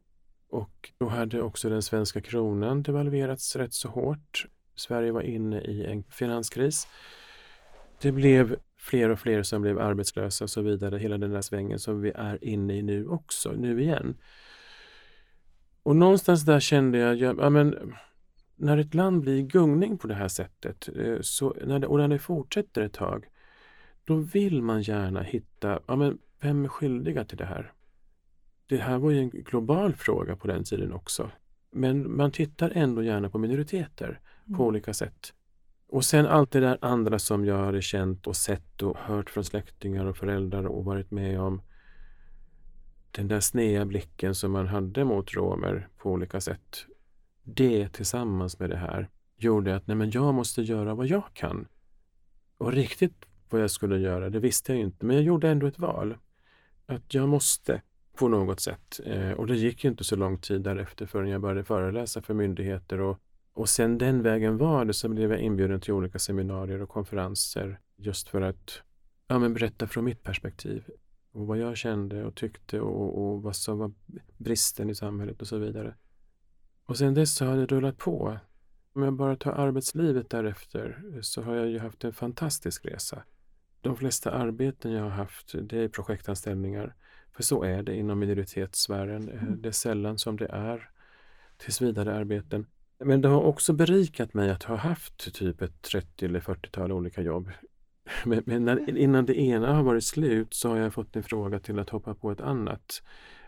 Och 0.50 0.92
då 0.98 1.08
hade 1.08 1.42
också 1.42 1.68
den 1.68 1.82
svenska 1.82 2.20
kronan 2.20 2.82
devalverats 2.82 3.56
rätt 3.56 3.74
så 3.74 3.88
hårt. 3.88 4.46
Sverige 4.74 5.12
var 5.12 5.22
inne 5.22 5.60
i 5.60 5.86
en 5.86 6.02
finanskris. 6.02 6.88
Det 8.00 8.12
blev 8.12 8.56
fler 8.76 9.08
och 9.10 9.18
fler 9.18 9.42
som 9.42 9.62
blev 9.62 9.78
arbetslösa 9.78 10.44
och 10.44 10.50
så 10.50 10.62
vidare, 10.62 10.98
hela 10.98 11.18
den 11.18 11.30
där 11.30 11.40
svängen 11.40 11.78
som 11.78 12.00
vi 12.00 12.12
är 12.14 12.44
inne 12.44 12.76
i 12.76 12.82
nu 12.82 13.06
också, 13.06 13.52
nu 13.52 13.82
igen. 13.82 14.16
Och 15.82 15.96
någonstans 15.96 16.44
där 16.44 16.60
kände 16.60 16.98
jag, 16.98 17.16
ja, 17.16 17.50
men 17.50 17.92
när 18.56 18.78
ett 18.78 18.94
land 18.94 19.20
blir 19.20 19.36
i 19.36 19.42
gungning 19.42 19.98
på 19.98 20.06
det 20.06 20.14
här 20.14 20.28
sättet 20.28 20.88
eh, 20.96 21.16
så, 21.20 21.56
när 21.66 21.78
det, 21.78 21.86
och 21.86 21.98
när 21.98 22.08
det 22.08 22.18
fortsätter 22.18 22.82
ett 22.82 22.92
tag, 22.92 23.24
då 24.04 24.14
vill 24.14 24.62
man 24.62 24.82
gärna 24.82 25.22
hitta, 25.22 25.80
ja 25.86 25.96
men 25.96 26.18
vem 26.40 26.64
är 26.64 26.68
skyldiga 26.68 27.24
till 27.24 27.38
det 27.38 27.44
här? 27.44 27.72
Det 28.68 28.76
här 28.76 28.98
var 28.98 29.10
ju 29.10 29.18
en 29.18 29.30
global 29.30 29.94
fråga 29.94 30.36
på 30.36 30.46
den 30.46 30.64
tiden 30.64 30.92
också. 30.92 31.30
Men 31.70 32.16
man 32.16 32.30
tittar 32.30 32.72
ändå 32.74 33.02
gärna 33.02 33.30
på 33.30 33.38
minoriteter 33.38 34.20
mm. 34.46 34.58
på 34.58 34.66
olika 34.66 34.94
sätt. 34.94 35.32
Och 35.88 36.04
sen 36.04 36.26
allt 36.26 36.50
det 36.50 36.60
där 36.60 36.78
andra 36.80 37.18
som 37.18 37.44
jag 37.44 37.64
hade 37.64 37.82
känt 37.82 38.26
och 38.26 38.36
sett 38.36 38.82
och 38.82 38.96
hört 38.98 39.30
från 39.30 39.44
släktingar 39.44 40.06
och 40.06 40.16
föräldrar 40.16 40.64
och 40.64 40.84
varit 40.84 41.10
med 41.10 41.40
om. 41.40 41.62
Den 43.10 43.28
där 43.28 43.40
sneda 43.40 43.84
blicken 43.84 44.34
som 44.34 44.52
man 44.52 44.66
hade 44.66 45.04
mot 45.04 45.34
romer 45.34 45.88
på 45.96 46.10
olika 46.10 46.40
sätt. 46.40 46.86
Det 47.42 47.88
tillsammans 47.88 48.58
med 48.58 48.70
det 48.70 48.76
här 48.76 49.08
gjorde 49.36 49.76
att 49.76 49.86
nej 49.86 49.96
men 49.96 50.10
jag 50.10 50.34
måste 50.34 50.62
göra 50.62 50.94
vad 50.94 51.06
jag 51.06 51.24
kan. 51.32 51.68
Och 52.58 52.72
riktigt 52.72 53.24
vad 53.50 53.62
jag 53.62 53.70
skulle 53.70 53.98
göra, 53.98 54.30
det 54.30 54.40
visste 54.40 54.72
jag 54.72 54.80
inte, 54.80 55.06
men 55.06 55.16
jag 55.16 55.24
gjorde 55.24 55.48
ändå 55.48 55.66
ett 55.66 55.78
val. 55.78 56.16
Att 56.86 57.14
jag 57.14 57.28
måste 57.28 57.82
på 58.18 58.28
något 58.28 58.60
sätt. 58.60 59.00
Eh, 59.04 59.30
och 59.30 59.46
det 59.46 59.56
gick 59.56 59.84
ju 59.84 59.90
inte 59.90 60.04
så 60.04 60.16
lång 60.16 60.38
tid 60.38 60.62
därefter 60.62 61.06
förrän 61.06 61.28
jag 61.28 61.40
började 61.40 61.64
föreläsa 61.64 62.22
för 62.22 62.34
myndigheter 62.34 63.00
och 63.00 63.18
och 63.58 63.68
sen 63.68 63.98
den 63.98 64.22
vägen 64.22 64.58
var 64.58 64.84
det 64.84 64.94
så 64.94 65.08
blev 65.08 65.30
jag 65.30 65.40
inbjuden 65.40 65.80
till 65.80 65.92
olika 65.92 66.18
seminarier 66.18 66.82
och 66.82 66.88
konferenser 66.88 67.80
just 67.96 68.28
för 68.28 68.40
att 68.40 68.82
ja, 69.26 69.38
men 69.38 69.54
berätta 69.54 69.86
från 69.86 70.04
mitt 70.04 70.22
perspektiv 70.22 70.84
och 71.32 71.46
vad 71.46 71.58
jag 71.58 71.76
kände 71.76 72.24
och 72.24 72.34
tyckte 72.34 72.80
och, 72.80 73.18
och 73.18 73.42
vad 73.42 73.56
som 73.56 73.78
var 73.78 73.92
bristen 74.36 74.90
i 74.90 74.94
samhället 74.94 75.40
och 75.42 75.48
så 75.48 75.58
vidare. 75.58 75.94
Och 76.84 76.98
sen 76.98 77.14
dess 77.14 77.34
så 77.34 77.46
har 77.46 77.56
det 77.56 77.66
rullat 77.66 77.98
på. 77.98 78.38
Om 78.92 79.02
jag 79.02 79.12
bara 79.12 79.36
tar 79.36 79.52
arbetslivet 79.52 80.30
därefter 80.30 81.02
så 81.20 81.42
har 81.42 81.54
jag 81.54 81.68
ju 81.68 81.78
haft 81.78 82.04
en 82.04 82.12
fantastisk 82.12 82.86
resa. 82.86 83.22
De 83.80 83.96
flesta 83.96 84.30
arbeten 84.30 84.92
jag 84.92 85.02
har 85.02 85.10
haft 85.10 85.54
det 85.62 85.78
är 85.78 85.88
projektanställningar. 85.88 86.94
För 87.38 87.42
så 87.42 87.62
är 87.62 87.82
det 87.82 87.96
inom 87.96 88.18
minoritetssfären. 88.18 89.28
Mm. 89.28 89.62
Det 89.62 89.68
är 89.68 89.72
sällan 89.72 90.18
som 90.18 90.36
det 90.36 90.46
är 90.46 90.90
tills 91.56 91.82
vidare 91.82 92.14
arbeten. 92.14 92.66
Men 92.98 93.20
det 93.20 93.28
har 93.28 93.42
också 93.42 93.72
berikat 93.72 94.34
mig 94.34 94.50
att 94.50 94.62
ha 94.62 94.76
haft 94.76 95.34
typ 95.34 95.62
ett 95.62 95.82
30 95.82 96.24
eller 96.24 96.40
40-tal 96.40 96.92
olika 96.92 97.22
jobb. 97.22 97.50
Men, 98.24 98.42
men 98.46 98.64
när, 98.64 98.98
innan 98.98 99.26
det 99.26 99.40
ena 99.40 99.74
har 99.74 99.82
varit 99.82 100.04
slut 100.04 100.54
så 100.54 100.68
har 100.68 100.76
jag 100.76 100.94
fått 100.94 101.16
en 101.16 101.22
fråga 101.22 101.60
till 101.60 101.78
att 101.78 101.90
hoppa 101.90 102.14
på 102.14 102.30
ett 102.30 102.40
annat. 102.40 103.02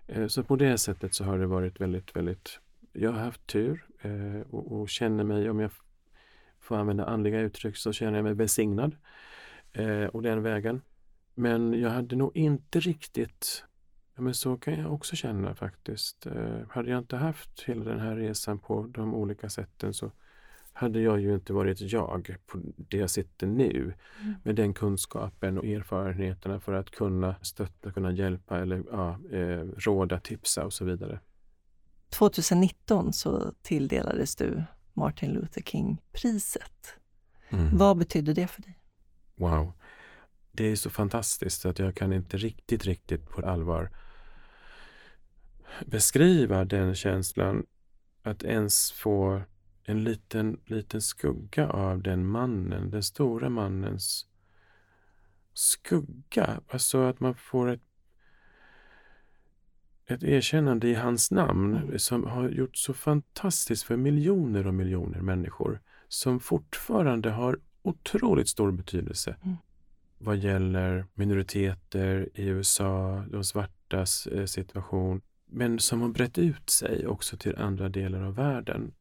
Eh, 0.07 0.27
så 0.27 0.43
på 0.43 0.57
det 0.57 0.79
sättet 0.79 1.15
så 1.15 1.25
har 1.25 1.39
det 1.39 1.47
varit 1.47 1.81
väldigt, 1.81 2.17
väldigt... 2.17 2.61
Jag 2.93 3.13
har 3.13 3.21
haft 3.21 3.47
tur 3.47 3.87
eh, 4.01 4.41
och, 4.51 4.81
och 4.81 4.89
känner 4.89 5.25
mig, 5.25 5.51
om 5.51 5.61
jag 5.61 5.71
får 6.61 6.77
använda 6.77 7.05
andliga 7.05 7.41
uttryck, 7.41 7.77
så 7.77 7.93
känner 7.93 8.19
jag 8.19 8.25
mig 8.25 8.35
välsignad. 8.35 8.97
Eh, 9.73 10.05
och 10.05 10.23
den 10.23 10.43
vägen. 10.43 10.83
Men 11.35 11.81
jag 11.81 11.91
hade 11.91 12.17
nog 12.17 12.37
inte 12.37 12.81
riktigt 12.81 13.65
Ja, 14.21 14.25
men 14.25 14.35
så 14.35 14.57
kan 14.57 14.81
jag 14.81 14.93
också 14.93 15.17
känna 15.17 15.55
faktiskt. 15.55 16.27
Eh, 16.27 16.59
hade 16.69 16.91
jag 16.91 16.99
inte 16.99 17.17
haft 17.17 17.63
hela 17.63 17.85
den 17.85 18.01
här 18.01 18.17
resan 18.17 18.59
på 18.59 18.87
de 18.87 19.15
olika 19.15 19.51
sätten 19.51 19.95
så 19.95 20.11
hade 20.73 21.01
jag 21.01 21.21
ju 21.21 21.35
inte 21.35 21.53
varit 21.53 21.81
jag 21.81 22.37
på 22.47 22.59
det 22.77 22.97
jag 22.97 23.11
sitter 23.11 23.47
nu 23.47 23.95
mm. 24.21 24.35
med 24.43 24.57
den 24.57 24.75
kunskapen 24.75 25.59
och 25.59 25.65
erfarenheterna 25.65 26.61
för 26.61 26.73
att 26.73 26.91
kunna 26.91 27.35
stötta, 27.43 27.93
kunna 27.93 28.13
hjälpa 28.13 28.59
eller 28.59 28.83
ja, 28.91 29.19
eh, 29.33 29.67
råda, 29.77 30.21
tipsa 30.21 30.65
och 30.65 30.73
så 30.73 30.85
vidare. 30.85 31.21
2019 32.09 33.13
så 33.13 33.53
tilldelades 33.63 34.37
du 34.37 34.63
Martin 34.93 35.31
Luther 35.31 35.63
King-priset. 35.63 36.95
Mm. 37.49 37.79
Vad 37.79 37.99
betydde 37.99 38.33
det 38.33 38.47
för 38.47 38.63
dig? 38.63 38.79
Wow. 39.37 39.73
Det 40.53 40.65
är 40.65 40.77
så 40.77 40.91
fantastiskt 40.91 41.67
att 41.67 41.79
jag 41.79 41.95
kan 41.95 42.13
inte 42.13 42.37
riktigt, 42.37 42.85
riktigt 42.85 43.29
på 43.29 43.47
allvar 43.47 43.91
beskriva 45.87 46.65
den 46.65 46.95
känslan 46.95 47.67
att 48.23 48.43
ens 48.43 48.93
få 48.93 49.43
en 49.85 50.05
liten, 50.05 50.61
liten 50.67 51.01
skugga 51.01 51.69
av 51.69 52.03
den 52.03 52.27
mannen, 52.27 52.91
den 52.91 53.03
stora 53.03 53.49
mannens 53.49 54.27
skugga. 55.53 56.61
Alltså 56.69 56.99
att 57.03 57.21
man 57.21 57.35
får 57.35 57.69
ett, 57.69 57.83
ett 60.07 60.23
erkännande 60.23 60.89
i 60.89 60.95
hans 60.95 61.31
namn 61.31 61.77
mm. 61.77 61.99
som 61.99 62.27
har 62.27 62.49
gjort 62.49 62.77
så 62.77 62.95
fantastiskt 62.95 63.83
för 63.83 63.97
miljoner 63.97 64.67
och 64.67 64.75
miljoner 64.75 65.21
människor 65.21 65.81
som 66.09 66.41
fortfarande 66.41 67.31
har 67.31 67.59
otroligt 67.83 68.49
stor 68.49 68.71
betydelse 68.71 69.37
mm. 69.43 69.57
vad 70.19 70.37
gäller 70.37 71.07
minoriteter 71.15 72.29
i 72.35 72.47
USA, 72.47 73.25
de 73.31 73.45
svartas 73.45 74.27
eh, 74.27 74.45
situation, 74.45 75.21
men 75.53 75.79
som 75.79 76.01
har 76.01 76.09
brett 76.09 76.39
ut 76.39 76.71
sig 76.71 77.07
också 77.07 77.37
till 77.37 77.57
andra 77.57 77.89
delar 77.89 78.23
av 78.23 78.35
världen. 78.35 78.95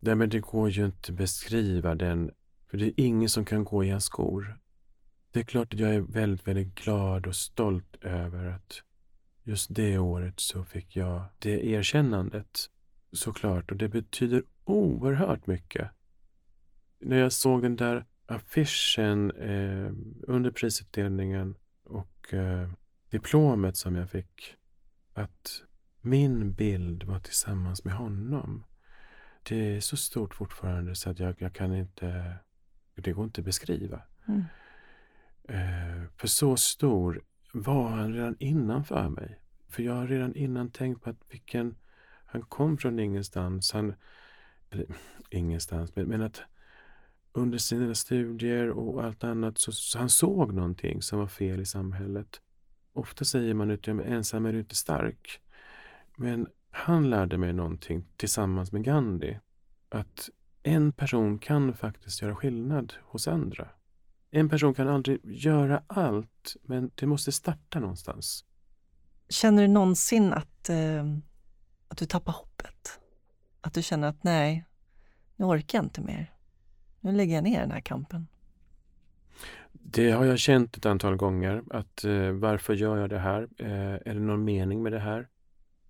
Därmed 0.00 0.30
det 0.30 0.40
går 0.40 0.70
ju 0.70 0.86
inte 0.86 1.12
att 1.12 1.18
beskriva 1.18 1.94
den, 1.94 2.30
för 2.70 2.78
det 2.78 2.86
är 2.86 2.92
ingen 2.96 3.28
som 3.28 3.44
kan 3.44 3.64
gå 3.64 3.84
i 3.84 3.90
hans 3.90 4.04
skor. 4.04 4.58
Det 5.32 5.40
är 5.40 5.44
klart 5.44 5.74
att 5.74 5.80
jag 5.80 5.94
är 5.94 6.00
väldigt, 6.00 6.48
väldigt 6.48 6.74
glad 6.74 7.26
och 7.26 7.36
stolt 7.36 7.96
över 8.00 8.46
att 8.46 8.82
just 9.42 9.74
det 9.74 9.98
året 9.98 10.40
så 10.40 10.64
fick 10.64 10.96
jag 10.96 11.24
det 11.38 11.66
erkännandet. 11.66 12.70
Såklart, 13.12 13.70
och 13.70 13.76
det 13.76 13.88
betyder 13.88 14.42
oerhört 14.64 15.46
mycket. 15.46 15.90
När 16.98 17.16
jag 17.16 17.32
såg 17.32 17.62
den 17.62 17.76
där 17.76 18.04
affischen 18.26 19.30
eh, 19.30 19.92
under 20.22 20.50
prisutdelningen 20.50 21.54
och 21.84 22.34
eh, 22.34 22.70
diplomet 23.10 23.76
som 23.76 23.96
jag 23.96 24.10
fick, 24.10 24.56
att 25.12 25.62
min 26.00 26.52
bild 26.52 27.02
var 27.02 27.18
tillsammans 27.18 27.84
med 27.84 27.94
honom. 27.94 28.64
Det 29.42 29.76
är 29.76 29.80
så 29.80 29.96
stort 29.96 30.34
fortfarande 30.34 30.94
så 30.94 31.10
att 31.10 31.18
jag, 31.18 31.34
jag 31.38 31.52
kan 31.52 31.76
inte, 31.76 32.34
det 32.94 33.12
går 33.12 33.24
inte 33.24 33.40
att 33.40 33.44
beskriva. 33.44 34.02
Mm. 34.28 34.44
Eh, 35.48 36.02
för 36.16 36.28
så 36.28 36.56
stor 36.56 37.22
var 37.52 37.88
han 37.88 38.14
redan 38.14 38.36
innan 38.38 38.84
för 38.84 39.08
mig. 39.08 39.40
För 39.68 39.82
jag 39.82 39.92
har 39.92 40.06
redan 40.06 40.34
innan 40.34 40.70
tänkt 40.70 41.02
på 41.02 41.10
att 41.10 41.20
vilken, 41.28 41.76
han 42.26 42.42
kom 42.42 42.78
från 42.78 42.98
ingenstans. 42.98 43.72
Han, 43.72 43.94
eller 44.70 44.86
ingenstans, 45.30 45.96
men, 45.96 46.06
men 46.06 46.22
att 46.22 46.42
under 47.32 47.58
sina 47.58 47.94
studier 47.94 48.70
och 48.70 49.04
allt 49.04 49.24
annat 49.24 49.58
så, 49.58 49.72
så 49.72 49.98
han 49.98 50.08
såg 50.08 50.52
någonting 50.52 51.02
som 51.02 51.18
var 51.18 51.26
fel 51.26 51.60
i 51.60 51.66
samhället. 51.66 52.40
Ofta 52.92 53.24
säger 53.24 53.54
man 53.54 53.70
att 53.70 53.88
ensam 53.88 54.46
är 54.46 54.52
du 54.52 54.58
inte 54.58 54.76
stark. 54.76 55.40
Men 56.20 56.46
han 56.70 57.10
lärde 57.10 57.38
mig 57.38 57.52
någonting 57.52 58.04
tillsammans 58.16 58.72
med 58.72 58.84
Gandhi. 58.84 59.38
Att 59.88 60.30
en 60.62 60.92
person 60.92 61.38
kan 61.38 61.74
faktiskt 61.74 62.22
göra 62.22 62.36
skillnad 62.36 62.94
hos 63.02 63.28
andra. 63.28 63.68
En 64.30 64.48
person 64.48 64.74
kan 64.74 64.88
aldrig 64.88 65.20
göra 65.24 65.82
allt, 65.86 66.56
men 66.62 66.90
det 66.94 67.06
måste 67.06 67.32
starta 67.32 67.80
någonstans. 67.80 68.44
Känner 69.28 69.62
du 69.62 69.68
någonsin 69.68 70.32
att, 70.32 70.68
eh, 70.68 71.04
att 71.88 71.98
du 71.98 72.06
tappar 72.06 72.32
hoppet? 72.32 73.00
Att 73.60 73.74
du 73.74 73.82
känner 73.82 74.08
att 74.08 74.24
nej, 74.24 74.64
nu 75.36 75.44
orkar 75.44 75.78
jag 75.78 75.84
inte 75.84 76.00
mer. 76.00 76.34
Nu 77.00 77.12
lägger 77.12 77.34
jag 77.34 77.44
ner 77.44 77.60
den 77.60 77.70
här 77.70 77.80
kampen. 77.80 78.26
Det 79.72 80.10
har 80.10 80.24
jag 80.24 80.38
känt 80.38 80.76
ett 80.76 80.86
antal 80.86 81.16
gånger. 81.16 81.62
Att 81.70 82.04
eh, 82.04 82.30
varför 82.30 82.74
gör 82.74 82.96
jag 82.96 83.10
det 83.10 83.18
här? 83.18 83.48
Eh, 83.58 83.94
är 83.94 84.14
det 84.14 84.20
någon 84.20 84.44
mening 84.44 84.82
med 84.82 84.92
det 84.92 84.98
här? 84.98 85.28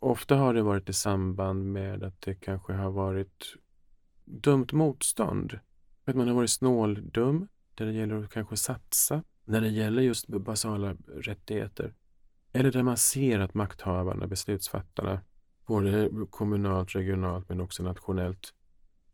Ofta 0.02 0.36
har 0.36 0.54
det 0.54 0.62
varit 0.62 0.88
i 0.88 0.92
samband 0.92 1.72
med 1.72 2.02
att 2.02 2.20
det 2.20 2.34
kanske 2.34 2.72
har 2.72 2.90
varit 2.90 3.56
dumt 4.24 4.66
motstånd. 4.72 5.58
Att 6.04 6.16
man 6.16 6.28
har 6.28 6.34
varit 6.34 6.50
snåldum, 6.50 7.48
där 7.74 7.86
det 7.86 7.92
gäller 7.92 8.24
att 8.24 8.30
kanske 8.30 8.56
satsa, 8.56 9.22
när 9.44 9.60
det 9.60 9.68
gäller 9.68 10.02
just 10.02 10.28
basala 10.28 10.96
rättigheter. 11.16 11.94
Eller 12.52 12.72
där 12.72 12.82
man 12.82 12.96
ser 12.96 13.38
att 13.38 13.54
makthavarna, 13.54 14.26
beslutsfattarna, 14.26 15.20
både 15.66 16.10
kommunalt, 16.30 16.94
regionalt 16.94 17.48
men 17.48 17.60
också 17.60 17.82
nationellt, 17.82 18.54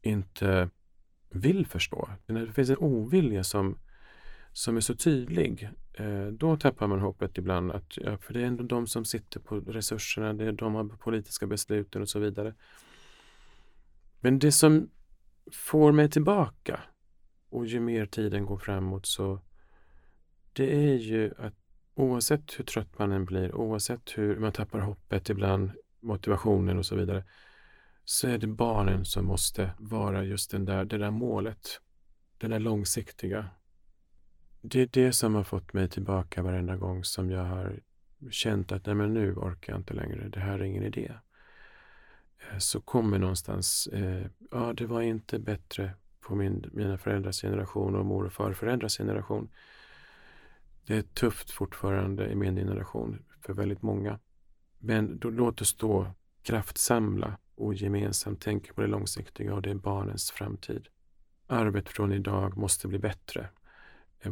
inte 0.03 0.71
vill 1.31 1.67
förstå. 1.67 2.09
Det 2.27 2.53
finns 2.53 2.71
en 2.71 2.79
ovilja 2.79 3.45
som, 3.45 3.79
som 4.57 4.77
är 4.77 4.81
så 4.81 4.95
tydlig 4.95 5.69
eh, 5.93 6.27
då 6.27 6.57
tappar 6.57 6.87
man 6.87 7.01
hoppet 7.01 7.39
ibland. 7.39 7.73
Att, 7.73 7.97
ja, 7.97 8.19
för 8.19 8.35
det 8.35 8.41
är 8.41 8.47
ändå 8.47 8.65
de 8.65 8.87
som 8.87 9.05
sitter 9.05 9.41
på 9.41 9.61
resurserna, 9.61 10.33
det 10.33 10.45
är 10.45 10.53
de 10.53 10.59
som 10.59 10.75
har 10.75 10.97
politiska 10.97 11.47
besluten 11.47 12.03
och 12.03 12.09
så 12.09 12.19
vidare. 12.19 12.55
Men 14.21 14.39
det 14.39 14.53
som 14.53 14.91
får 15.53 15.93
mig 15.93 16.11
tillbaka 16.11 16.81
och 17.49 17.67
ju 17.67 17.81
mer 17.81 18.07
tiden 18.07 18.47
går 18.47 18.59
framåt 18.59 19.07
så 19.07 19.41
det 20.53 20.91
är 20.91 20.95
ju 20.95 21.35
att 21.39 21.55
oavsett 21.95 22.59
hur 22.59 22.65
trött 22.65 22.99
man 22.99 23.13
än 23.13 23.25
blir, 23.25 23.55
oavsett 23.55 24.19
hur 24.19 24.37
man 24.37 24.53
tappar 24.53 24.79
hoppet 24.79 25.31
ibland, 25.31 25.71
motivationen 26.01 26.79
och 26.79 26.87
så 26.87 26.97
vidare, 26.97 27.25
så 28.05 28.29
är 28.29 28.39
det 28.39 28.47
barnen 28.47 29.05
som 29.05 29.25
måste 29.25 29.71
vara 29.79 30.25
just 30.25 30.51
den 30.51 30.65
där, 30.65 30.85
det 30.85 30.99
där 30.99 31.11
målet. 31.11 31.81
Det 32.39 32.49
där 32.49 32.59
långsiktiga 32.59 33.51
det 34.69 34.81
är 34.81 34.89
det 34.93 35.13
som 35.13 35.35
har 35.35 35.45
fått 35.45 35.73
mig 35.73 35.89
tillbaka 35.89 36.43
varenda 36.43 36.77
gång 36.77 37.05
som 37.05 37.31
jag 37.31 37.45
har 37.45 37.81
känt 38.31 38.73
att 38.73 38.87
nej 38.87 38.95
men 38.95 39.15
nu 39.15 39.35
orkar 39.35 39.73
jag 39.73 39.81
inte 39.81 39.95
längre, 39.95 40.29
det 40.29 40.41
här 40.41 40.59
är 40.59 40.63
ingen 40.63 40.83
idé. 40.83 41.13
Eh, 42.39 42.59
så 42.59 42.81
kommer 42.81 43.19
någonstans, 43.19 43.87
eh, 43.87 44.27
ja 44.51 44.73
det 44.73 44.87
var 44.87 45.03
inte 45.03 45.39
bättre 45.39 45.91
på 46.21 46.35
min, 46.35 46.71
mina 46.73 46.99
föräldrars 46.99 47.41
generation 47.41 47.95
och 47.95 48.07
mor 48.07 48.27
och 48.27 48.33
farföräldrars 48.33 48.99
generation. 48.99 49.49
Det 50.87 50.97
är 50.97 51.03
tufft 51.03 51.51
fortfarande 51.51 52.29
i 52.31 52.35
min 52.35 52.57
generation 52.57 53.25
för 53.41 53.53
väldigt 53.53 53.83
många. 53.83 54.19
Men 54.79 55.19
då, 55.19 55.31
låt 55.31 55.61
oss 55.61 55.77
då 55.77 56.15
kraftsamla 56.43 57.39
och 57.55 57.75
gemensamt 57.75 58.41
tänka 58.41 58.73
på 58.73 58.81
det 58.81 58.87
långsiktiga 58.87 59.55
och 59.55 59.63
det 59.63 59.71
är 59.71 59.75
barnens 59.75 60.31
framtid. 60.31 60.89
Arvet 61.47 61.89
från 61.89 62.13
idag 62.13 62.57
måste 62.57 62.89
bli 62.89 62.99
bättre 62.99 63.49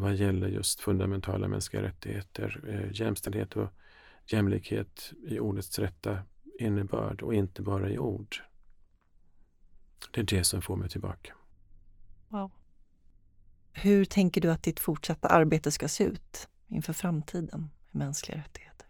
vad 0.00 0.14
gäller 0.14 0.48
just 0.48 0.80
fundamentala 0.80 1.48
mänskliga 1.48 1.82
rättigheter, 1.82 2.60
eh, 2.68 3.00
jämställdhet 3.00 3.56
och 3.56 3.68
jämlikhet 4.26 5.12
i 5.26 5.38
ordets 5.38 5.78
rätta 5.78 6.18
innebörd 6.58 7.22
och 7.22 7.34
inte 7.34 7.62
bara 7.62 7.90
i 7.90 7.98
ord. 7.98 8.36
Det 10.10 10.20
är 10.20 10.24
det 10.24 10.44
som 10.44 10.62
får 10.62 10.76
mig 10.76 10.88
tillbaka. 10.88 11.34
Wow. 12.28 12.50
Hur 13.72 14.04
tänker 14.04 14.40
du 14.40 14.50
att 14.50 14.62
ditt 14.62 14.80
fortsatta 14.80 15.28
arbete 15.28 15.70
ska 15.70 15.88
se 15.88 16.04
ut 16.04 16.48
inför 16.68 16.92
framtiden 16.92 17.70
i 17.92 17.98
mänskliga 17.98 18.38
rättigheter? 18.38 18.86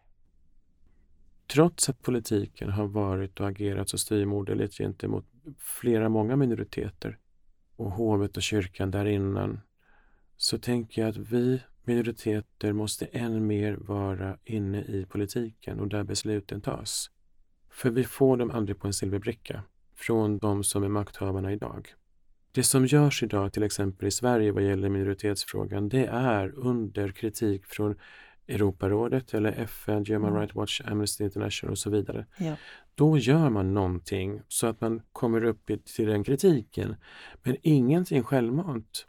Trots 1.46 1.88
att 1.88 2.02
politiken 2.02 2.70
har 2.70 2.86
varit 2.86 3.40
och 3.40 3.48
agerat 3.48 3.88
så 3.88 3.98
styrmoderligt 3.98 4.78
gentemot 4.78 5.26
flera, 5.59 6.09
många 6.09 6.36
minoriteter 6.36 7.18
och 7.76 7.90
hovet 7.90 8.36
och 8.36 8.42
kyrkan 8.42 8.90
där 8.90 9.05
innan 9.05 9.61
så 10.37 10.59
tänker 10.59 11.03
jag 11.03 11.09
att 11.09 11.16
vi 11.16 11.62
minoriteter 11.85 12.72
måste 12.72 13.05
än 13.05 13.47
mer 13.47 13.76
vara 13.80 14.39
inne 14.45 14.82
i 14.82 15.07
politiken 15.09 15.80
och 15.80 15.89
där 15.89 16.05
besluten 16.05 16.61
tas. 16.61 17.11
För 17.70 17.91
vi 17.91 18.05
får 18.05 18.37
dem 18.37 18.51
aldrig 18.51 18.78
på 18.78 18.87
en 18.87 18.93
silverbricka 18.93 19.62
från 19.95 20.39
de 20.39 20.64
som 20.64 20.85
är 20.85 20.89
makthavarna 20.89 21.53
idag. 21.53 21.95
Det 22.53 22.62
som 22.62 22.87
görs 22.87 23.22
idag, 23.22 23.53
till 23.53 23.62
exempel 23.62 24.09
i 24.09 24.11
Sverige 24.11 24.53
vad 24.53 24.62
gäller 24.62 24.89
minoritetsfrågan, 24.89 25.89
det 25.89 26.07
är 26.07 26.59
under 26.59 27.09
kritik 27.09 27.64
från 27.66 27.97
Europarådet 28.49 29.35
eller 29.35 29.53
FN, 29.53 30.05
Human 30.07 30.28
mm. 30.28 30.41
Rights 30.41 30.55
Watch, 30.55 30.80
Amnesty 30.85 31.24
International 31.24 31.72
och 31.72 31.78
så 31.78 31.91
vidare. 31.91 32.26
Ja. 32.39 32.57
Då 32.95 33.18
gör 33.18 33.51
man 33.51 33.74
någonting 33.74 34.41
så 34.49 34.66
att 34.66 34.80
man 34.80 35.03
kommer 35.12 35.45
upp 35.45 35.70
till 35.97 36.07
den 36.07 36.24
kritiken. 36.24 36.97
Men 37.43 37.57
ingenting 37.62 38.22
självmant. 38.22 39.07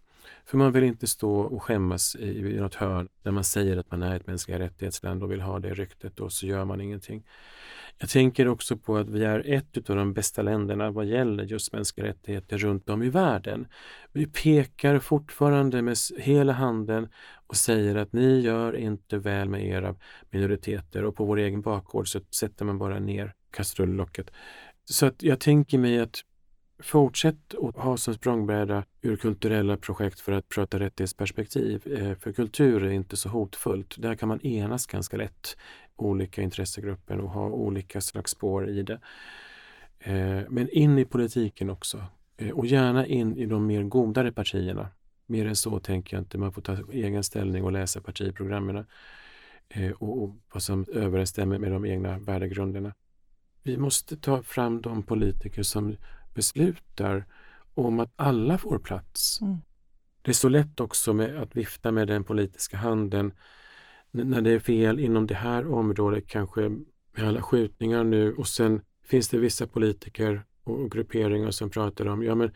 För 0.48 0.58
man 0.58 0.72
vill 0.72 0.84
inte 0.84 1.08
stå 1.08 1.40
och 1.40 1.64
skämmas 1.64 2.16
i, 2.16 2.28
i 2.28 2.60
något 2.60 2.76
hörn 2.76 3.08
där 3.24 3.32
man 3.32 3.44
säger 3.44 3.78
att 3.78 3.92
man 3.92 4.04
är 4.04 4.16
ett 4.16 4.28
mänskliga 4.28 4.60
rättighetsland 4.60 5.24
och 5.24 5.32
vill 5.32 5.42
ha 5.42 5.60
det 5.60 5.74
ryktet 5.74 6.20
och 6.20 6.32
så 6.32 6.46
gör 6.46 6.66
man 6.66 6.82
ingenting. 6.82 7.24
Jag 7.98 8.10
tänker 8.10 8.48
också 8.48 8.78
på 8.78 8.98
att 8.98 9.10
vi 9.10 9.24
är 9.24 9.54
ett 9.54 9.90
av 9.90 9.96
de 9.96 10.14
bästa 10.14 10.42
länderna 10.42 10.92
vad 10.92 11.06
gäller 11.06 11.44
just 11.44 11.74
mänskliga 11.74 12.08
rättigheter 12.08 12.58
runt 12.58 12.90
om 12.90 13.04
i 13.04 13.10
världen. 13.10 13.68
Vi 14.12 14.28
pekar 14.28 15.00
fortfarande 15.00 15.82
med 15.82 15.98
hela 16.18 16.54
handen 16.54 17.08
och 17.48 17.56
säger 17.56 17.96
att 17.96 18.14
ni 18.14 18.40
gör 18.40 18.76
inte 18.76 19.18
väl 19.18 19.50
med 19.50 19.66
era 19.66 19.96
minoriteter 20.30 21.04
och 21.04 21.16
på 21.16 21.26
vår 21.26 21.38
egen 21.38 21.62
bakgård 21.62 22.08
så 22.08 22.20
sätter 22.32 22.66
man 22.66 22.78
bara 22.78 23.00
ner 23.00 23.34
kastrullocket. 23.52 24.32
Så 24.86 25.06
att 25.06 25.24
jag 25.24 25.40
tänker 25.40 25.78
mig 25.78 26.00
att 26.00 26.22
Fortsätt 26.80 27.56
att 27.62 27.76
ha 27.76 27.98
som 27.98 28.14
språngbräda 28.14 28.84
ur 29.02 29.16
kulturella 29.16 29.78
projekt 29.78 30.20
för 30.20 30.32
att 30.32 30.50
prata 30.50 30.80
rättighetsperspektiv. 30.80 31.94
Eh, 31.94 32.16
för 32.18 32.32
kultur 32.32 32.84
är 32.84 32.92
inte 32.92 33.18
så 33.18 33.30
hotfullt. 33.30 34.02
Där 34.02 34.16
kan 34.16 34.30
man 34.30 34.46
enas 34.46 34.86
ganska 34.86 35.18
lätt, 35.18 35.58
olika 35.96 36.42
intressegrupper 36.42 37.20
och 37.20 37.30
ha 37.30 37.46
olika 37.46 38.02
slags 38.02 38.32
spår 38.32 38.70
i 38.70 38.84
det. 38.84 39.00
Eh, 40.00 40.42
men 40.50 40.70
in 40.70 40.98
i 40.98 41.06
politiken 41.06 41.70
också. 41.70 42.04
Eh, 42.38 42.50
och 42.50 42.66
gärna 42.66 43.06
in 43.06 43.38
i 43.38 43.46
de 43.46 43.68
mer 43.68 43.84
godare 43.84 44.32
partierna. 44.32 44.90
Mer 45.26 45.46
än 45.46 45.56
så 45.56 45.80
tänker 45.80 46.18
jag 46.18 46.22
inte. 46.22 46.38
Man 46.38 46.54
får 46.54 46.62
ta 46.62 46.78
egen 46.92 47.24
ställning 47.24 47.64
och 47.64 47.72
läsa 47.72 48.02
partiprogrammen 48.02 48.86
och 49.96 50.36
vad 50.54 50.64
som 50.64 50.86
överensstämmer 50.94 51.60
med 51.60 51.72
de 51.72 51.86
egna 51.86 52.20
värdegrunderna. 52.20 52.94
Vi 53.64 53.78
måste 53.78 54.18
ta 54.18 54.44
fram 54.44 54.82
de 54.82 55.04
politiker 55.04 55.64
som 55.64 55.96
beslutar 56.36 57.26
om 57.74 58.00
att 58.00 58.14
alla 58.16 58.58
får 58.58 58.80
plats. 58.80 59.42
Mm. 59.42 59.58
Det 60.22 60.32
är 60.32 60.34
så 60.34 60.50
lätt 60.50 60.80
också 60.80 61.14
med 61.14 61.42
att 61.42 61.56
vifta 61.56 61.92
med 61.92 62.08
den 62.08 62.24
politiska 62.24 62.78
handen 62.78 63.34
när 64.12 64.42
det 64.42 64.52
är 64.52 64.60
fel 64.60 65.00
inom 65.00 65.28
det 65.28 65.36
här 65.36 65.74
området, 65.74 66.28
kanske 66.28 66.62
med 67.12 67.28
alla 67.28 67.42
skjutningar 67.42 68.04
nu 68.04 68.34
och 68.34 68.48
sen 68.48 68.82
finns 69.04 69.30
det 69.30 69.38
vissa 69.38 69.68
politiker 69.68 70.46
och 70.64 70.92
grupperingar 70.92 71.52
som 71.52 71.70
pratar 71.70 72.06
om, 72.06 72.24
ja 72.24 72.36
men 72.36 72.52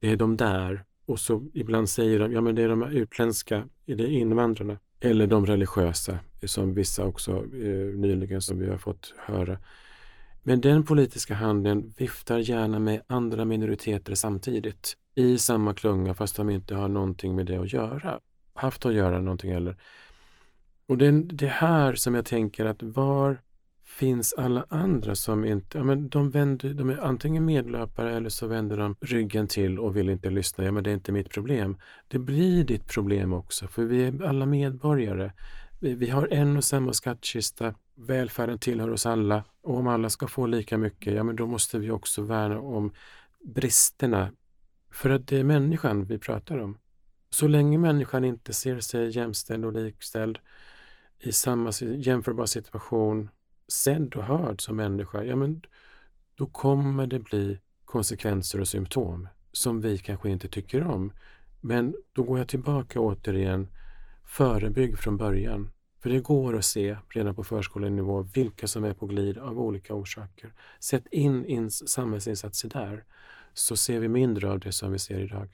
det 0.00 0.10
är 0.10 0.16
de 0.16 0.36
där 0.36 0.84
och 1.06 1.20
så 1.20 1.50
ibland 1.54 1.88
säger 1.88 2.18
de, 2.18 2.32
ja 2.32 2.40
men 2.40 2.54
det 2.54 2.62
är 2.62 2.68
de 2.68 2.82
utländska, 2.82 3.68
det 3.84 3.92
är 3.92 4.08
invandrarna 4.08 4.78
eller 5.00 5.26
de 5.26 5.46
religiösa 5.46 6.18
som 6.44 6.74
vissa 6.74 7.04
också 7.04 7.32
eh, 7.36 7.94
nyligen 7.94 8.42
som 8.42 8.58
vi 8.58 8.70
har 8.70 8.78
fått 8.78 9.14
höra. 9.18 9.58
Men 10.42 10.60
den 10.60 10.84
politiska 10.84 11.34
handen 11.34 11.94
viftar 11.96 12.38
gärna 12.38 12.78
med 12.78 13.02
andra 13.06 13.44
minoriteter 13.44 14.14
samtidigt 14.14 14.96
i 15.14 15.38
samma 15.38 15.74
klunga 15.74 16.14
fast 16.14 16.36
de 16.36 16.50
inte 16.50 16.74
har 16.74 16.88
någonting 16.88 17.34
med 17.34 17.46
det 17.46 17.56
att 17.56 17.72
göra, 17.72 18.20
haft 18.54 18.86
att 18.86 18.94
göra 18.94 19.20
någonting 19.20 19.50
eller. 19.50 19.76
Och 20.86 20.98
det 20.98 21.06
är 21.06 21.12
det 21.12 21.46
här 21.46 21.94
som 21.94 22.14
jag 22.14 22.24
tänker 22.24 22.64
att 22.64 22.82
var 22.82 23.38
finns 23.84 24.32
alla 24.32 24.66
andra 24.68 25.14
som 25.14 25.44
inte, 25.44 25.78
ja 25.78 25.84
men 25.84 26.08
de, 26.08 26.30
vänder, 26.30 26.74
de 26.74 26.90
är 26.90 26.98
antingen 27.04 27.44
medlöpare 27.44 28.16
eller 28.16 28.28
så 28.28 28.46
vänder 28.46 28.76
de 28.76 28.96
ryggen 29.00 29.48
till 29.48 29.78
och 29.78 29.96
vill 29.96 30.08
inte 30.08 30.30
lyssna. 30.30 30.64
Ja 30.64 30.72
men 30.72 30.84
det 30.84 30.90
är 30.90 30.94
inte 30.94 31.12
mitt 31.12 31.30
problem. 31.30 31.76
Det 32.08 32.18
blir 32.18 32.64
ditt 32.64 32.88
problem 32.88 33.32
också 33.32 33.66
för 33.66 33.84
vi 33.84 34.04
är 34.04 34.24
alla 34.24 34.46
medborgare. 34.46 35.32
Vi, 35.80 35.94
vi 35.94 36.10
har 36.10 36.28
en 36.32 36.56
och 36.56 36.64
samma 36.64 36.92
skattkista 36.92 37.74
välfärden 37.94 38.58
tillhör 38.58 38.90
oss 38.90 39.06
alla 39.06 39.44
och 39.60 39.76
om 39.76 39.86
alla 39.86 40.10
ska 40.10 40.26
få 40.26 40.46
lika 40.46 40.78
mycket, 40.78 41.14
ja 41.14 41.22
men 41.22 41.36
då 41.36 41.46
måste 41.46 41.78
vi 41.78 41.90
också 41.90 42.22
värna 42.22 42.60
om 42.60 42.92
bristerna. 43.44 44.32
För 44.90 45.10
att 45.10 45.26
det 45.26 45.36
är 45.36 45.44
människan 45.44 46.04
vi 46.04 46.18
pratar 46.18 46.58
om. 46.58 46.78
Så 47.30 47.48
länge 47.48 47.78
människan 47.78 48.24
inte 48.24 48.52
ser 48.52 48.80
sig 48.80 49.16
jämställd 49.16 49.64
och 49.64 49.72
likställd 49.72 50.38
i 51.18 51.32
samma 51.32 51.72
jämförbar 51.80 52.46
situation, 52.46 53.28
sedd 53.68 54.14
och 54.14 54.24
hörd 54.24 54.60
som 54.60 54.76
människa, 54.76 55.22
ja 55.22 55.36
men 55.36 55.62
då 56.34 56.46
kommer 56.46 57.06
det 57.06 57.18
bli 57.18 57.58
konsekvenser 57.84 58.60
och 58.60 58.68
symptom 58.68 59.28
som 59.52 59.80
vi 59.80 59.98
kanske 59.98 60.30
inte 60.30 60.48
tycker 60.48 60.82
om. 60.82 61.12
Men 61.60 61.94
då 62.12 62.22
går 62.22 62.38
jag 62.38 62.48
tillbaka 62.48 63.00
återigen, 63.00 63.68
förebygg 64.24 64.98
från 64.98 65.16
början. 65.16 65.70
För 66.02 66.10
det 66.10 66.20
går 66.20 66.56
att 66.56 66.64
se 66.64 66.96
redan 67.08 67.34
på 67.34 67.44
förskolenivå 67.44 68.22
vilka 68.22 68.66
som 68.66 68.84
är 68.84 68.94
på 68.94 69.06
glid 69.06 69.38
av 69.38 69.60
olika 69.60 69.94
orsaker. 69.94 70.52
Sätt 70.80 71.06
in, 71.10 71.46
in 71.46 71.70
samhällsinsatser 71.70 72.68
där 72.68 73.04
så 73.52 73.76
ser 73.76 74.00
vi 74.00 74.08
mindre 74.08 74.50
av 74.50 74.60
det 74.60 74.72
som 74.72 74.92
vi 74.92 74.98
ser 74.98 75.20
idag. 75.20 75.48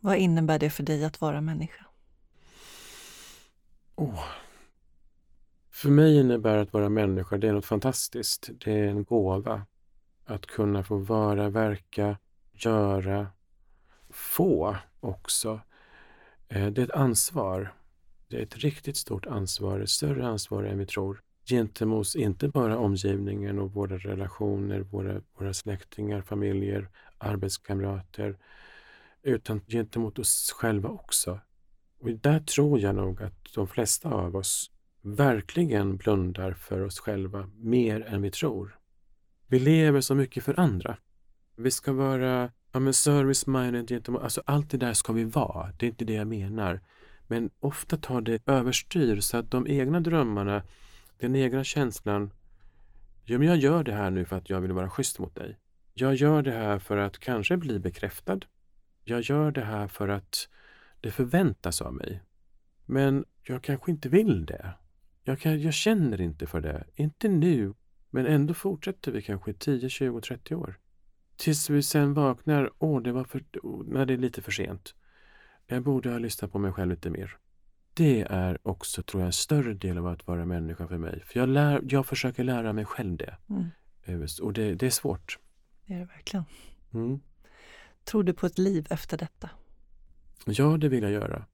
Vad 0.00 0.16
innebär 0.16 0.58
det 0.58 0.70
för 0.70 0.82
dig 0.82 1.04
att 1.04 1.20
vara 1.20 1.40
människa? 1.40 1.84
Oh. 3.94 4.24
För 5.70 5.88
mig 5.88 6.20
innebär 6.20 6.58
att 6.58 6.72
vara 6.72 6.88
människa, 6.88 7.38
det 7.38 7.48
är 7.48 7.52
något 7.52 7.66
fantastiskt. 7.66 8.50
Det 8.64 8.72
är 8.72 8.86
en 8.86 9.04
gåva. 9.04 9.66
Att 10.24 10.46
kunna 10.46 10.84
få 10.84 10.96
vara, 10.96 11.48
verka, 11.48 12.16
göra, 12.52 13.26
få 14.10 14.76
också. 15.00 15.60
Eh, 16.48 16.66
det 16.66 16.80
är 16.80 16.84
ett 16.84 16.90
ansvar. 16.90 17.72
Det 18.32 18.38
är 18.38 18.42
ett 18.42 18.56
riktigt 18.56 18.96
stort 18.96 19.26
ansvar, 19.26 19.80
ett 19.80 19.90
större 19.90 20.26
ansvar 20.26 20.64
än 20.64 20.78
vi 20.78 20.86
tror 20.86 21.20
gentemot 21.44 22.14
inte 22.14 22.48
bara 22.48 22.78
omgivningen 22.78 23.58
och 23.58 23.72
våra 23.72 23.98
relationer, 23.98 24.80
våra, 24.80 25.20
våra 25.38 25.54
släktingar, 25.54 26.22
familjer, 26.22 26.88
arbetskamrater, 27.18 28.38
utan 29.22 29.60
gentemot 29.66 30.18
oss 30.18 30.52
själva 30.56 30.88
också. 30.88 31.40
Och 32.00 32.10
där 32.10 32.40
tror 32.40 32.80
jag 32.80 32.94
nog 32.94 33.22
att 33.22 33.54
de 33.54 33.68
flesta 33.68 34.08
av 34.08 34.36
oss 34.36 34.70
verkligen 35.02 35.96
blundar 35.96 36.52
för 36.52 36.80
oss 36.80 36.98
själva 36.98 37.50
mer 37.54 38.00
än 38.00 38.22
vi 38.22 38.30
tror. 38.30 38.78
Vi 39.46 39.58
lever 39.58 40.00
så 40.00 40.14
mycket 40.14 40.44
för 40.44 40.60
andra. 40.60 40.96
Vi 41.56 41.70
ska 41.70 41.92
vara 41.92 42.50
ja, 42.72 42.80
service-minded 42.92 43.88
gentemot, 43.88 44.22
alltså 44.22 44.42
allt 44.46 44.70
det 44.70 44.78
där 44.78 44.92
ska 44.92 45.12
vi 45.12 45.24
vara. 45.24 45.72
Det 45.78 45.86
är 45.86 45.90
inte 45.90 46.04
det 46.04 46.14
jag 46.14 46.26
menar. 46.26 46.80
Men 47.26 47.50
ofta 47.60 47.96
tar 47.96 48.20
det 48.20 48.42
överstyr 48.46 49.20
så 49.20 49.36
att 49.36 49.50
de 49.50 49.66
egna 49.66 50.00
drömmarna, 50.00 50.62
den 51.18 51.36
egna 51.36 51.64
känslan, 51.64 52.32
ja 53.24 53.38
men 53.38 53.48
jag 53.48 53.56
gör 53.56 53.84
det 53.84 53.92
här 53.92 54.10
nu 54.10 54.24
för 54.24 54.36
att 54.36 54.50
jag 54.50 54.60
vill 54.60 54.72
vara 54.72 54.90
schysst 54.90 55.18
mot 55.18 55.34
dig. 55.34 55.58
Jag 55.94 56.14
gör 56.14 56.42
det 56.42 56.52
här 56.52 56.78
för 56.78 56.96
att 56.96 57.18
kanske 57.18 57.56
bli 57.56 57.78
bekräftad. 57.78 58.40
Jag 59.04 59.20
gör 59.20 59.50
det 59.50 59.64
här 59.64 59.88
för 59.88 60.08
att 60.08 60.48
det 61.00 61.10
förväntas 61.10 61.82
av 61.82 61.94
mig. 61.94 62.22
Men 62.86 63.24
jag 63.42 63.62
kanske 63.62 63.90
inte 63.90 64.08
vill 64.08 64.46
det. 64.46 64.74
Jag, 65.24 65.40
kan, 65.40 65.60
jag 65.60 65.74
känner 65.74 66.20
inte 66.20 66.46
för 66.46 66.60
det. 66.60 66.84
Inte 66.94 67.28
nu. 67.28 67.74
Men 68.10 68.26
ändå 68.26 68.54
fortsätter 68.54 69.12
vi 69.12 69.22
kanske 69.22 69.52
10, 69.52 69.88
20, 69.88 70.20
30 70.20 70.54
år. 70.54 70.78
Tills 71.36 71.70
vi 71.70 71.82
sen 71.82 72.14
vaknar, 72.14 72.70
åh, 72.78 73.02
det 73.02 73.12
var 73.12 73.24
för, 73.24 73.44
när 73.84 74.06
det 74.06 74.12
är 74.12 74.18
lite 74.18 74.42
för 74.42 74.52
sent. 74.52 74.94
Jag 75.72 75.82
borde 75.82 76.10
ha 76.10 76.18
lyssnat 76.18 76.52
på 76.52 76.58
mig 76.58 76.72
själv 76.72 76.90
lite 76.90 77.10
mer. 77.10 77.36
Det 77.94 78.22
är 78.22 78.58
också, 78.62 79.02
tror 79.02 79.20
jag, 79.20 79.26
en 79.26 79.32
större 79.32 79.74
del 79.74 79.98
av 79.98 80.06
att 80.06 80.26
vara 80.26 80.44
människa 80.44 80.88
för 80.88 80.98
mig. 80.98 81.22
För 81.26 81.40
jag, 81.40 81.48
lär, 81.48 81.80
jag 81.88 82.06
försöker 82.06 82.44
lära 82.44 82.72
mig 82.72 82.84
själv 82.84 83.16
det. 83.16 83.36
Mm. 83.48 83.64
Eh, 84.04 84.20
och 84.42 84.52
det, 84.52 84.74
det, 84.74 84.86
är 84.86 84.90
svårt. 84.90 85.38
Det 85.86 85.94
är 85.94 85.98
det 85.98 86.04
verkligen. 86.04 86.44
Mm. 86.94 87.20
Tror 88.04 88.22
du 88.22 88.32
på 88.32 88.46
ett 88.46 88.58
liv 88.58 88.86
efter 88.90 89.18
detta? 89.18 89.50
Ja, 90.46 90.76
det 90.76 90.88
vill 90.88 91.02
jag 91.02 91.12
göra. 91.12 91.44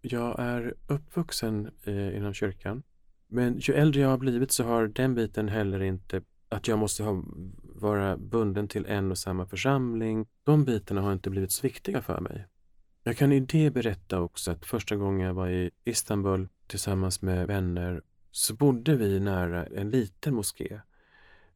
Jag 0.00 0.38
är 0.38 0.74
uppvuxen 0.86 1.70
eh, 1.84 2.16
inom 2.16 2.34
kyrkan. 2.34 2.82
Men 3.28 3.58
ju 3.58 3.74
äldre 3.74 4.00
jag 4.00 4.08
har 4.08 4.18
blivit 4.18 4.52
så 4.52 4.64
har 4.64 4.86
den 4.86 5.14
biten 5.14 5.48
heller 5.48 5.82
inte 5.82 6.22
att 6.48 6.68
jag 6.68 6.78
måste 6.78 7.02
ha, 7.02 7.24
vara 7.62 8.16
bunden 8.16 8.68
till 8.68 8.86
en 8.86 9.10
och 9.10 9.18
samma 9.18 9.46
församling. 9.46 10.26
De 10.44 10.64
bitarna 10.64 11.00
har 11.00 11.12
inte 11.12 11.30
blivit 11.30 11.52
så 11.52 11.62
viktiga 11.62 12.02
för 12.02 12.20
mig. 12.20 12.46
Jag 13.08 13.16
kan 13.16 13.32
i 13.32 13.40
det 13.40 13.70
berätta 13.70 14.20
också 14.20 14.50
att 14.50 14.66
första 14.66 14.96
gången 14.96 15.26
jag 15.26 15.34
var 15.34 15.48
i 15.48 15.70
Istanbul 15.84 16.48
tillsammans 16.66 17.22
med 17.22 17.46
vänner 17.46 18.02
så 18.30 18.54
bodde 18.54 18.96
vi 18.96 19.20
nära 19.20 19.66
en 19.66 19.90
liten 19.90 20.34
moské. 20.34 20.80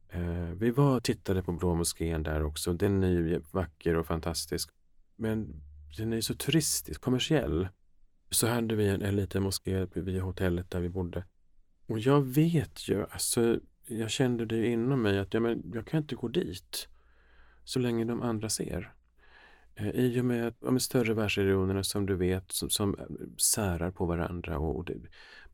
Eh, 0.09 0.49
vi 0.57 0.71
var 0.71 0.95
och 0.95 1.03
tittade 1.03 1.43
på 1.43 1.51
Blå 1.51 1.75
moskén 1.75 2.23
där 2.23 2.43
också. 2.43 2.73
Den 2.73 3.03
är 3.03 3.09
ju 3.09 3.41
vacker 3.51 3.95
och 3.95 4.07
fantastisk. 4.07 4.69
Men 5.15 5.61
den 5.97 6.13
är 6.13 6.21
så 6.21 6.35
turistisk, 6.35 7.01
kommersiell. 7.01 7.67
Så 8.29 8.47
hade 8.47 8.75
vi 8.75 8.87
en, 8.87 9.01
en 9.01 9.15
liten 9.15 9.43
moské 9.43 9.87
vid 9.93 10.21
hotellet 10.21 10.71
där 10.71 10.79
vi 10.79 10.89
bodde. 10.89 11.25
Och 11.87 11.99
jag 11.99 12.21
vet 12.21 12.89
ju, 12.89 13.05
alltså, 13.09 13.59
jag 13.87 14.09
kände 14.09 14.45
det 14.45 14.67
inom 14.67 15.01
mig 15.01 15.19
att 15.19 15.33
ja, 15.33 15.39
men 15.39 15.71
jag 15.73 15.87
kan 15.87 15.97
inte 15.97 16.15
gå 16.15 16.27
dit 16.27 16.87
så 17.63 17.79
länge 17.79 18.05
de 18.05 18.21
andra 18.21 18.49
ser. 18.49 18.93
Eh, 19.75 19.89
I 19.89 20.21
och 20.21 20.25
med 20.25 20.43
med 20.43 20.53
de 20.59 20.79
större 20.79 21.13
världsreligionerna 21.13 21.83
som 21.83 22.05
du 22.05 22.15
vet 22.15 22.51
som, 22.51 22.69
som 22.69 22.95
eh, 22.99 23.05
särar 23.37 23.91
på 23.91 24.05
varandra 24.05 24.59
och 24.59 24.85
det, 24.85 24.93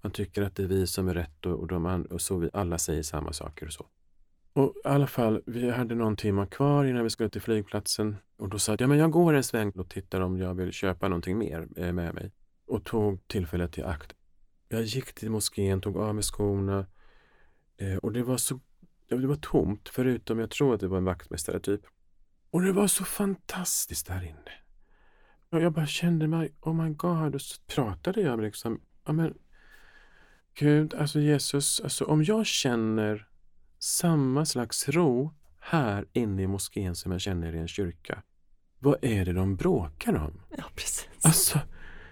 man 0.01 0.11
tycker 0.11 0.41
att 0.41 0.55
det 0.55 0.63
är 0.63 0.67
vi 0.67 0.88
som 0.88 1.07
är 1.07 1.13
rätt 1.13 1.45
och, 1.45 1.59
och, 1.59 1.67
de, 1.67 2.05
och 2.09 2.22
så 2.22 2.38
vi 2.38 2.49
alla 2.53 2.78
säger 2.78 3.03
samma 3.03 3.34
saker 3.34 3.65
och 3.65 3.74
så. 3.74 3.86
Och 4.53 4.74
i 4.76 4.88
alla 4.88 5.07
fall, 5.07 5.41
vi 5.45 5.70
hade 5.70 5.95
någon 5.95 6.15
timme 6.15 6.45
kvar 6.45 6.86
innan 6.86 7.03
vi 7.03 7.09
skulle 7.09 7.30
till 7.30 7.41
flygplatsen 7.41 8.15
och 8.38 8.49
då 8.49 8.59
sa 8.59 8.72
jag, 8.72 8.82
ja 8.82 8.88
men 8.88 8.97
jag 8.97 9.11
går 9.11 9.34
en 9.34 9.43
sväng 9.43 9.72
och 9.72 9.89
tittar 9.89 10.22
om 10.22 10.38
jag 10.38 10.53
vill 10.53 10.72
köpa 10.72 11.07
någonting 11.07 11.38
mer 11.38 11.67
eh, 11.76 11.91
med 11.91 12.13
mig. 12.13 12.32
Och 12.67 12.86
tog 12.86 13.28
tillfället 13.28 13.78
i 13.78 13.84
akt. 13.84 14.13
Jag 14.70 14.84
gick 14.84 15.13
till 15.13 15.30
moskén, 15.30 15.82
tog 15.82 15.97
av 15.97 16.15
mig 16.15 16.24
skorna 16.24 16.86
och 18.01 18.11
det 18.13 18.24
var 18.24 18.38
så 18.38 18.59
det 19.07 19.28
var 19.28 19.36
tomt 19.36 19.89
förutom, 19.89 20.39
jag 20.39 20.49
tror 20.49 20.74
att 20.74 20.80
det 20.80 20.88
var 20.88 20.97
en 20.97 21.05
vaktmästare 21.05 21.59
typ. 21.59 21.82
Och 22.52 22.62
det 22.62 22.72
var 22.72 22.88
så 22.88 23.04
fantastiskt 23.04 24.08
där 24.08 24.24
inne. 24.24 24.52
Och 25.52 25.62
jag 25.62 25.74
bara 25.74 25.88
kände 25.88 26.28
mig, 26.28 26.54
oh 26.62 26.74
my 26.74 26.89
god, 26.89 27.36
och 27.36 27.41
så 27.41 27.62
pratade 27.68 28.22
jag 28.22 28.41
liksom, 28.41 28.82
ja 29.06 29.14
men 29.14 29.34
Gud, 30.54 30.93
alltså 30.93 31.20
Jesus, 31.20 31.80
alltså 31.80 32.06
om 32.06 32.24
jag 32.24 32.45
känner 32.45 33.28
samma 33.80 34.45
slags 34.45 34.89
ro 34.89 35.34
här 35.60 36.06
inne 36.14 36.41
i 36.41 36.47
moskén 36.47 36.95
som 36.95 37.12
jag 37.12 37.22
känner 37.22 37.56
i 37.56 37.60
en 37.60 37.68
kyrka. 37.68 38.24
Vad 38.80 38.97
är 39.02 39.26
det 39.26 39.34
de 39.34 39.56
bråkar 39.56 40.16
om? 40.16 40.41
Ja, 40.58 40.64
precis. 40.76 41.26
Alltså, 41.26 41.60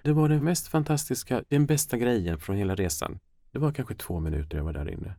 det 0.03 0.13
var 0.13 0.29
den 0.29 0.43
mest 0.43 0.67
fantastiska, 0.67 1.43
den 1.47 1.65
bästa 1.65 1.97
grejen 1.97 2.39
från 2.39 2.55
hela 2.55 2.75
resan. 2.75 3.19
Det 3.51 3.59
var 3.59 3.71
kanske 3.71 3.95
två 3.95 4.19
minuter 4.19 4.57
jag 4.57 4.65
var 4.65 4.73
där 4.73 4.89
inne. 4.89 5.15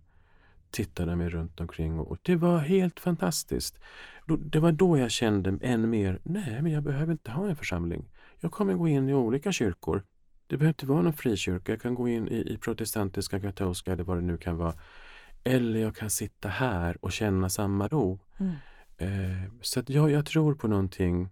Tittade 0.71 1.17
mig 1.17 1.29
runt 1.29 1.61
omkring 1.61 1.99
och 1.99 2.19
det 2.23 2.37
var 2.37 2.59
helt 2.59 3.01
fantastiskt. 3.01 3.79
Det 4.27 4.59
var 4.59 4.73
då 4.73 4.99
jag 4.99 5.11
kände 5.11 5.59
än 5.63 5.91
mer, 5.91 6.21
nej 6.23 6.63
men 6.63 6.73
jag 6.73 6.83
behöver 6.83 7.13
inte 7.13 7.31
ha 7.31 7.49
en 7.49 7.57
församling. 7.57 8.09
Jag 8.41 8.53
kommer 8.53 8.75
gå 8.75 8.89
in 8.89 9.09
i 9.09 9.15
olika 9.15 9.53
kyrkor. 9.53 10.05
Det 10.47 10.57
behöver 10.57 10.71
inte 10.71 10.87
vara 10.87 11.03
någon 11.03 11.13
frikyrka. 11.13 11.73
Jag 11.73 11.83
kan 11.83 11.95
gå 11.95 12.09
in 12.09 12.29
i, 12.29 12.53
i 12.53 12.59
protestantiska, 12.59 13.41
katolska 13.41 13.93
eller 13.93 14.05
vad 14.05 14.17
det 14.17 14.23
nu 14.23 14.37
kan 14.37 14.57
vara. 14.57 14.75
Eller 15.45 15.81
jag 15.81 15.97
kan 15.97 16.11
sitta 16.11 16.49
här 16.49 17.05
och 17.05 17.13
känna 17.13 17.49
samma 17.49 17.89
ro. 17.89 18.19
Mm. 18.39 18.53
Eh, 18.99 19.51
så 19.61 19.81
att 19.81 19.91
jag, 19.91 20.11
jag 20.11 20.27
tror 20.27 20.55
på 20.55 20.69
någonting, 20.69 21.29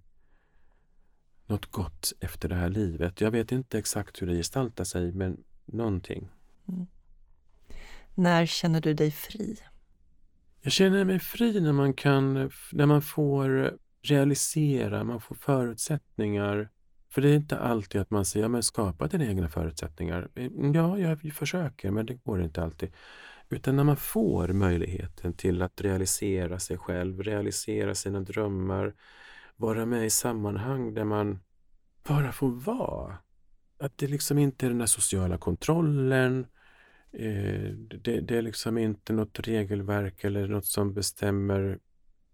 något 1.47 1.67
gott 1.67 2.13
efter 2.21 2.49
det 2.49 2.55
här 2.55 2.69
livet. 2.69 3.21
Jag 3.21 3.31
vet 3.31 3.53
inte 3.53 3.79
exakt 3.79 4.23
hur 4.23 4.27
det 4.27 4.35
gestaltar 4.35 4.85
sig, 4.85 5.13
men 5.13 5.45
någonting. 5.65 6.29
Mm. 6.69 6.87
När 8.19 8.47
känner 8.47 8.81
du 8.81 8.95
dig 8.95 9.11
fri? 9.11 9.59
Jag 10.61 10.73
känner 10.73 11.05
mig 11.05 11.19
fri 11.19 11.61
när 11.61 11.73
man 11.73 11.95
kan, 11.95 12.51
när 12.73 12.87
man 12.87 13.03
får 13.03 13.79
realisera, 14.03 15.05
man 15.05 15.21
får 15.21 15.35
förutsättningar. 15.35 16.69
För 17.11 17.23
det 17.23 17.29
är 17.29 17.37
inte 17.37 17.59
alltid 17.59 18.01
att 18.01 18.11
man 18.11 18.25
säger, 18.25 18.45
ja 18.45 18.49
men 18.49 18.63
skapa 18.63 19.07
dina 19.07 19.25
egna 19.25 19.49
förutsättningar. 19.49 20.29
Ja, 20.75 20.99
jag 20.99 21.33
försöker, 21.35 21.91
men 21.91 22.07
det 22.07 22.15
går 22.15 22.43
inte 22.43 22.63
alltid. 22.63 22.93
Utan 23.49 23.77
när 23.77 23.85
man 23.85 23.97
får 23.97 24.49
möjligheten 24.49 25.33
till 25.33 25.63
att 25.63 25.81
realisera 25.81 26.59
sig 26.59 26.79
själv, 26.79 27.23
realisera 27.23 27.95
sina 27.95 28.21
drömmar, 28.21 28.95
vara 29.57 29.87
med 29.87 30.07
i 30.07 30.11
sammanhang 30.11 30.95
där 30.95 31.05
man 31.05 31.39
bara 32.09 32.33
får 32.33 32.51
vara. 32.51 33.19
Att 33.79 33.99
det 33.99 34.07
liksom 34.07 34.39
inte 34.39 34.67
är 34.67 34.71
den 34.71 34.79
där 34.79 34.87
sociala 34.87 35.39
kontrollen. 35.39 36.47
Eh, 37.19 37.71
det, 38.03 38.21
det, 38.21 38.37
är 38.37 38.43
liksom 38.43 38.79
inte 38.79 39.13
något 39.13 39.41
regelverk 39.41 40.25
eller 40.25 40.49
något 40.49 40.67
som 40.67 40.95
bestämmer 40.95 41.79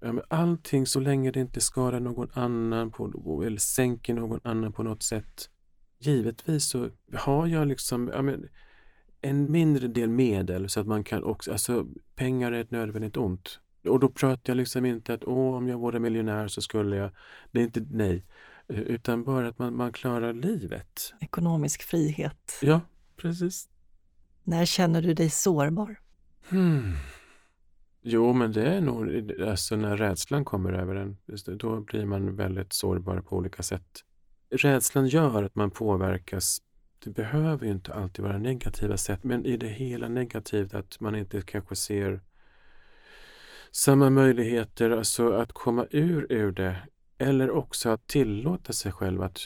ja, 0.01 0.13
men 0.13 0.25
allting 0.29 0.87
så 0.87 1.01
länge 1.01 1.31
det 1.31 1.41
inte 1.41 1.61
skadar 1.61 2.01
någon 2.01 2.31
annan 2.33 2.91
på, 2.91 3.43
eller 3.47 3.59
sänker 3.59 4.15
någon 4.15 4.41
annan 4.45 4.73
på 4.73 4.83
något 4.83 5.03
sätt. 5.03 5.51
Givetvis 5.99 6.65
så 6.65 6.91
har 7.13 7.47
jag 7.47 7.69
liksom, 7.69 8.11
ja, 8.15 8.23
men, 8.23 8.49
en 9.21 9.53
mindre 9.53 9.89
del 9.89 10.09
medel 10.09 10.69
så 10.69 10.81
att 10.81 10.87
man 10.87 11.05
kan 11.05 11.25
också, 11.25 11.53
alltså 11.53 11.87
pengar 12.15 12.53
är 12.53 12.61
ett 12.61 12.71
nödvändigt 12.71 13.17
ont. 13.17 13.61
Och 13.89 14.01
då 14.01 14.09
pratar 14.09 14.51
jag 14.51 14.57
liksom 14.57 14.85
inte 14.85 15.15
att 15.15 15.25
åh, 15.25 15.55
om 15.57 15.69
jag 15.69 15.79
vore 15.79 16.01
miljonär 16.01 16.49
så 16.49 16.63
skulle 16.63 16.97
jag, 16.97 17.11
det 17.51 17.61
är 17.61 17.65
inte 17.65 17.87
nej, 17.91 18.25
utan 18.69 19.25
bara 19.25 19.49
att 19.49 19.59
man, 19.59 19.77
man 19.77 19.93
klarar 19.93 20.33
livet. 20.33 21.15
Ekonomisk 21.21 21.83
frihet. 21.83 22.59
Ja, 22.63 22.81
precis. 23.17 23.69
När 24.45 24.65
känner 24.65 25.03
du 25.03 25.15
dig 25.15 25.31
sårbar? 25.31 26.01
Hmm. 26.49 26.95
Jo, 28.03 28.33
men 28.33 28.53
det 28.53 28.63
är 28.63 28.81
nog 28.81 29.33
alltså 29.43 29.77
när 29.77 29.97
rädslan 29.97 30.45
kommer 30.45 30.73
över 30.73 30.95
en. 30.95 31.17
Då 31.59 31.81
blir 31.81 32.07
man 32.07 32.37
väldigt 32.37 32.73
sårbar 32.73 33.21
på 33.21 33.37
olika 33.37 33.63
sätt. 33.63 34.01
Rädslan 34.51 35.07
gör 35.07 35.43
att 35.43 35.55
man 35.55 35.71
påverkas 35.71 36.61
det 37.05 37.11
behöver 37.11 37.67
ju 37.67 37.73
inte 37.73 37.95
alltid 37.95 38.25
vara 38.25 38.39
negativa 38.39 38.97
sätt, 38.97 39.25
men 39.25 39.47
i 39.47 39.57
det 39.57 39.69
hela 39.69 40.09
negativt 40.09 40.75
att 40.75 41.01
man 41.01 41.15
inte 41.15 41.43
kanske 41.43 41.77
ser 41.77 42.21
samma 43.71 44.11
möjligheter, 44.11 44.91
alltså 44.91 45.33
att 45.33 45.53
komma 45.53 45.87
ur 45.91 46.33
ur 46.33 46.53
det. 46.53 46.77
Eller 47.19 47.51
också 47.51 47.89
att 47.89 48.07
tillåta 48.07 48.73
sig 48.73 48.93
själv 48.93 49.23
att, 49.23 49.39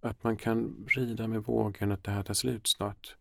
att 0.00 0.24
man 0.24 0.36
kan 0.36 0.86
rida 0.88 1.26
med 1.26 1.42
vågen 1.42 1.92
att 1.92 2.04
det 2.04 2.10
här 2.10 2.22
tar 2.22 2.34
slut 2.34 2.66
snart. 2.66 3.16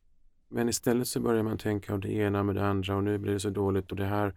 Men 0.53 0.69
istället 0.69 1.07
så 1.07 1.19
börjar 1.19 1.43
man 1.43 1.57
tänka 1.57 1.93
av 1.93 1.99
det 1.99 2.13
ena 2.13 2.43
med 2.43 2.55
det 2.55 2.65
andra 2.65 2.95
och 2.95 3.03
nu 3.03 3.17
blir 3.17 3.33
det 3.33 3.39
så 3.39 3.49
dåligt 3.49 3.91
och 3.91 3.97
det 3.97 4.05
här, 4.05 4.33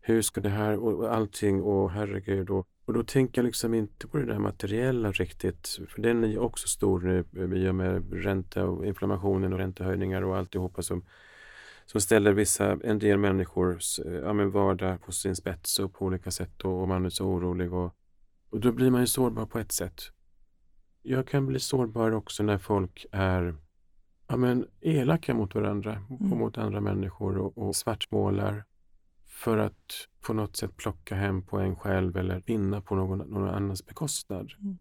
hur 0.00 0.22
ska 0.22 0.40
det 0.40 0.48
här 0.48 0.78
och 0.78 1.14
allting 1.14 1.62
och 1.62 1.90
herregud 1.90 2.50
och 2.50 2.68
och 2.88 2.94
då 2.94 3.02
tänker 3.02 3.42
jag 3.42 3.46
liksom 3.46 3.74
inte 3.74 4.06
på 4.08 4.18
det 4.18 4.24
där 4.24 4.38
materiella 4.38 5.12
riktigt, 5.12 5.78
för 5.88 6.02
den 6.02 6.24
är 6.24 6.28
ju 6.28 6.38
också 6.38 6.68
stor 6.68 7.00
nu 7.00 7.24
eh, 7.36 7.62
i 7.62 7.68
och 7.68 7.74
med 7.74 8.12
ränta 8.12 8.64
och 8.64 8.86
inflammationen 8.86 9.52
och 9.52 9.58
räntehöjningar 9.58 10.22
och 10.22 10.36
alltihopa 10.36 10.82
som, 10.82 11.04
som 11.86 12.00
ställer 12.00 12.32
vissa, 12.32 12.78
en 12.84 12.98
del 12.98 13.18
människors 13.18 13.98
eh, 13.98 14.12
ja, 14.12 14.32
men 14.32 14.50
vardag 14.50 15.02
på 15.02 15.12
sin 15.12 15.36
spets 15.36 15.78
och 15.78 15.94
på 15.94 16.04
olika 16.04 16.30
sätt 16.30 16.64
och, 16.64 16.80
och 16.82 16.88
man 16.88 17.04
är 17.04 17.10
så 17.10 17.24
orolig 17.24 17.72
och, 17.72 17.94
och 18.50 18.60
då 18.60 18.72
blir 18.72 18.90
man 18.90 19.00
ju 19.00 19.06
sårbar 19.06 19.46
på 19.46 19.58
ett 19.58 19.72
sätt. 19.72 20.02
Jag 21.02 21.26
kan 21.26 21.46
bli 21.46 21.60
sårbar 21.60 22.10
också 22.10 22.42
när 22.42 22.58
folk 22.58 23.06
är 23.12 23.56
ja, 24.28 24.36
men 24.36 24.66
elaka 24.80 25.34
mot 25.34 25.54
varandra 25.54 26.02
och 26.08 26.20
mm. 26.20 26.38
mot 26.38 26.58
andra 26.58 26.80
människor 26.80 27.38
och, 27.38 27.58
och 27.58 27.76
svartmålar 27.76 28.64
för 29.26 29.58
att 29.58 30.08
på 30.20 30.32
något 30.32 30.56
sätt 30.56 30.76
plocka 30.76 31.14
hem 31.14 31.42
på 31.42 31.58
en 31.58 31.76
själv 31.76 32.16
eller 32.16 32.42
vinna 32.46 32.80
på 32.80 32.94
någon, 32.94 33.18
någon 33.18 33.48
annans 33.48 33.86
bekostnad. 33.86 34.52
Mm. 34.60 34.78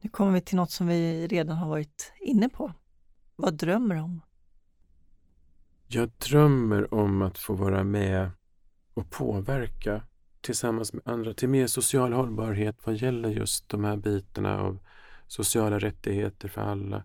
Nu 0.00 0.10
kommer 0.10 0.32
vi 0.32 0.40
till 0.40 0.56
något 0.56 0.70
som 0.70 0.86
vi 0.86 1.26
redan 1.26 1.56
har 1.56 1.68
varit 1.68 2.12
inne 2.20 2.48
på. 2.48 2.72
Vad 3.36 3.54
drömmer 3.54 3.94
du 3.94 4.00
om? 4.00 4.20
Jag 5.86 6.08
drömmer 6.08 6.94
om 6.94 7.22
att 7.22 7.38
få 7.38 7.54
vara 7.54 7.84
med 7.84 8.30
och 8.94 9.10
påverka 9.10 10.02
tillsammans 10.40 10.92
med 10.92 11.08
andra 11.08 11.34
till 11.34 11.48
mer 11.48 11.66
social 11.66 12.12
hållbarhet 12.12 12.76
vad 12.84 12.94
gäller 12.94 13.28
just 13.28 13.68
de 13.68 13.84
här 13.84 13.96
bitarna 13.96 14.60
av 14.60 14.78
sociala 15.26 15.78
rättigheter 15.78 16.48
för 16.48 16.60
alla. 16.60 17.04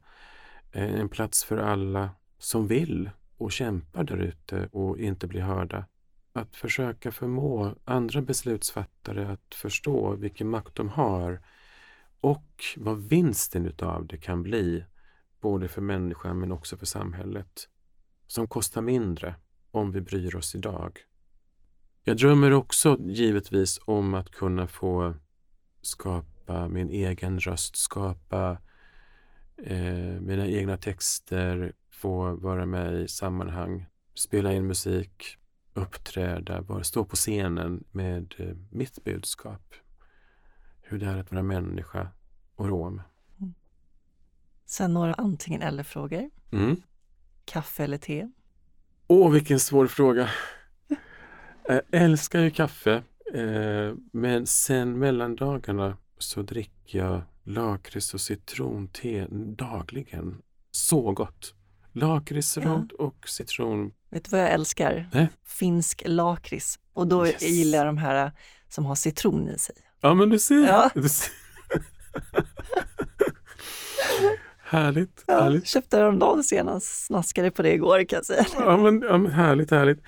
Eh, 0.71 0.99
en 0.99 1.09
plats 1.09 1.43
för 1.43 1.57
alla 1.57 2.09
som 2.37 2.67
vill 2.67 3.09
och 3.37 3.51
kämpar 3.51 4.03
där 4.03 4.17
ute 4.17 4.69
och 4.71 4.99
inte 4.99 5.27
blir 5.27 5.41
hörda. 5.41 5.85
Att 6.33 6.55
försöka 6.55 7.11
förmå 7.11 7.75
andra 7.85 8.21
beslutsfattare 8.21 9.27
att 9.31 9.55
förstå 9.55 10.15
vilken 10.15 10.49
makt 10.49 10.75
de 10.75 10.89
har 10.89 11.41
och 12.21 12.63
vad 12.77 12.97
vinsten 12.97 13.65
utav 13.65 14.07
det 14.07 14.17
kan 14.17 14.43
bli, 14.43 14.85
både 15.41 15.67
för 15.67 15.81
människan 15.81 16.39
men 16.39 16.51
också 16.51 16.77
för 16.77 16.85
samhället, 16.85 17.69
som 18.27 18.47
kostar 18.47 18.81
mindre 18.81 19.35
om 19.71 19.91
vi 19.91 20.01
bryr 20.01 20.35
oss 20.35 20.55
idag. 20.55 20.99
Jag 22.03 22.17
drömmer 22.17 22.51
också 22.51 22.97
givetvis 22.99 23.79
om 23.85 24.13
att 24.13 24.31
kunna 24.31 24.67
få 24.67 25.13
skapa 25.81 26.67
min 26.67 26.89
egen 26.89 27.39
röst, 27.39 27.75
skapa 27.75 28.57
eh, 29.63 30.21
mina 30.21 30.47
egna 30.47 30.77
texter, 30.77 31.73
få 31.91 32.35
vara 32.35 32.65
med 32.65 32.93
i 32.93 33.07
sammanhang, 33.07 33.85
spela 34.13 34.53
in 34.53 34.67
musik, 34.67 35.37
uppträda, 35.73 36.61
bara 36.61 36.83
stå 36.83 37.05
på 37.05 37.15
scenen 37.15 37.83
med 37.91 38.35
eh, 38.37 38.55
mitt 38.69 39.03
budskap. 39.03 39.73
Hur 40.81 40.99
det 40.99 41.05
är 41.05 41.17
att 41.17 41.31
vara 41.31 41.43
människa 41.43 42.07
och 42.55 42.67
rom. 42.67 43.01
Mm. 43.39 43.53
Sen 44.65 44.93
några 44.93 45.13
antingen 45.13 45.61
eller-frågor. 45.61 46.29
Mm. 46.51 46.81
Kaffe 47.45 47.83
eller 47.83 47.97
te? 47.97 48.29
Åh, 49.07 49.31
vilken 49.31 49.59
svår 49.59 49.87
fråga. 49.87 50.29
Jag 51.67 51.81
älskar 51.91 52.39
ju 52.39 52.51
kaffe, 52.51 53.03
eh, 53.33 53.93
men 54.11 54.47
sen 54.47 54.99
mellandagarna 54.99 55.97
så 56.17 56.41
dricker 56.41 56.99
jag 56.99 57.21
lakrits 57.49 58.13
och 58.13 58.21
citronte 58.21 59.27
dagligen. 59.57 60.41
Så 60.71 61.11
gott! 61.11 61.53
Lakritsrot 61.93 62.91
ja. 62.97 63.05
och 63.05 63.29
citron. 63.29 63.91
Vet 64.11 64.23
du 64.23 64.29
vad 64.31 64.41
jag 64.41 64.51
älskar? 64.51 65.09
Nej? 65.13 65.29
Finsk 65.45 66.03
lakrits. 66.05 66.79
Och 66.93 67.07
då 67.07 67.27
yes. 67.27 67.41
gillar 67.41 67.77
jag 67.77 67.87
de 67.87 67.97
här 67.97 68.31
som 68.69 68.85
har 68.85 68.95
citron 68.95 69.49
i 69.49 69.57
sig. 69.57 69.75
Ja, 70.01 70.13
men 70.13 70.29
du 70.29 70.39
ser. 70.39 70.67
Ja. 70.67 70.89
Du 71.01 71.09
ser. 71.09 71.31
Härligt, 74.57 75.23
Ja, 75.27 75.41
härligt. 75.41 75.67
köpte 75.67 75.97
häromdagen 75.97 76.43
senast, 76.43 77.05
snaskade 77.05 77.51
på 77.51 77.61
det 77.61 77.73
igår 77.73 78.03
kan 78.03 78.17
jag 78.17 78.25
säga. 78.25 78.45
Ja 78.59 78.77
men, 78.77 79.01
ja, 79.01 79.17
men 79.17 79.31
härligt, 79.31 79.71
härligt. 79.71 79.99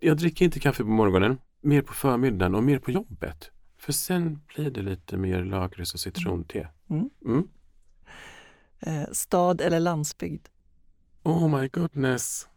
Jag 0.00 0.16
dricker 0.16 0.44
inte 0.44 0.60
kaffe 0.60 0.82
på 0.82 0.88
morgonen, 0.88 1.38
mer 1.62 1.82
på 1.82 1.94
förmiddagen 1.94 2.54
och 2.54 2.62
mer 2.64 2.78
på 2.78 2.90
jobbet. 2.90 3.50
För 3.86 3.92
sen 3.92 4.40
blir 4.54 4.70
det 4.70 4.82
lite 4.82 5.16
mer 5.16 5.44
lakrits 5.44 5.94
och 5.94 6.00
citronte. 6.00 6.68
Mm. 6.90 7.10
Mm. 7.24 7.48
Eh, 8.80 9.12
stad 9.12 9.60
eller 9.60 9.80
landsbygd? 9.80 10.48
Oh 11.22 11.60
my 11.60 11.68
goodness. 11.68 12.48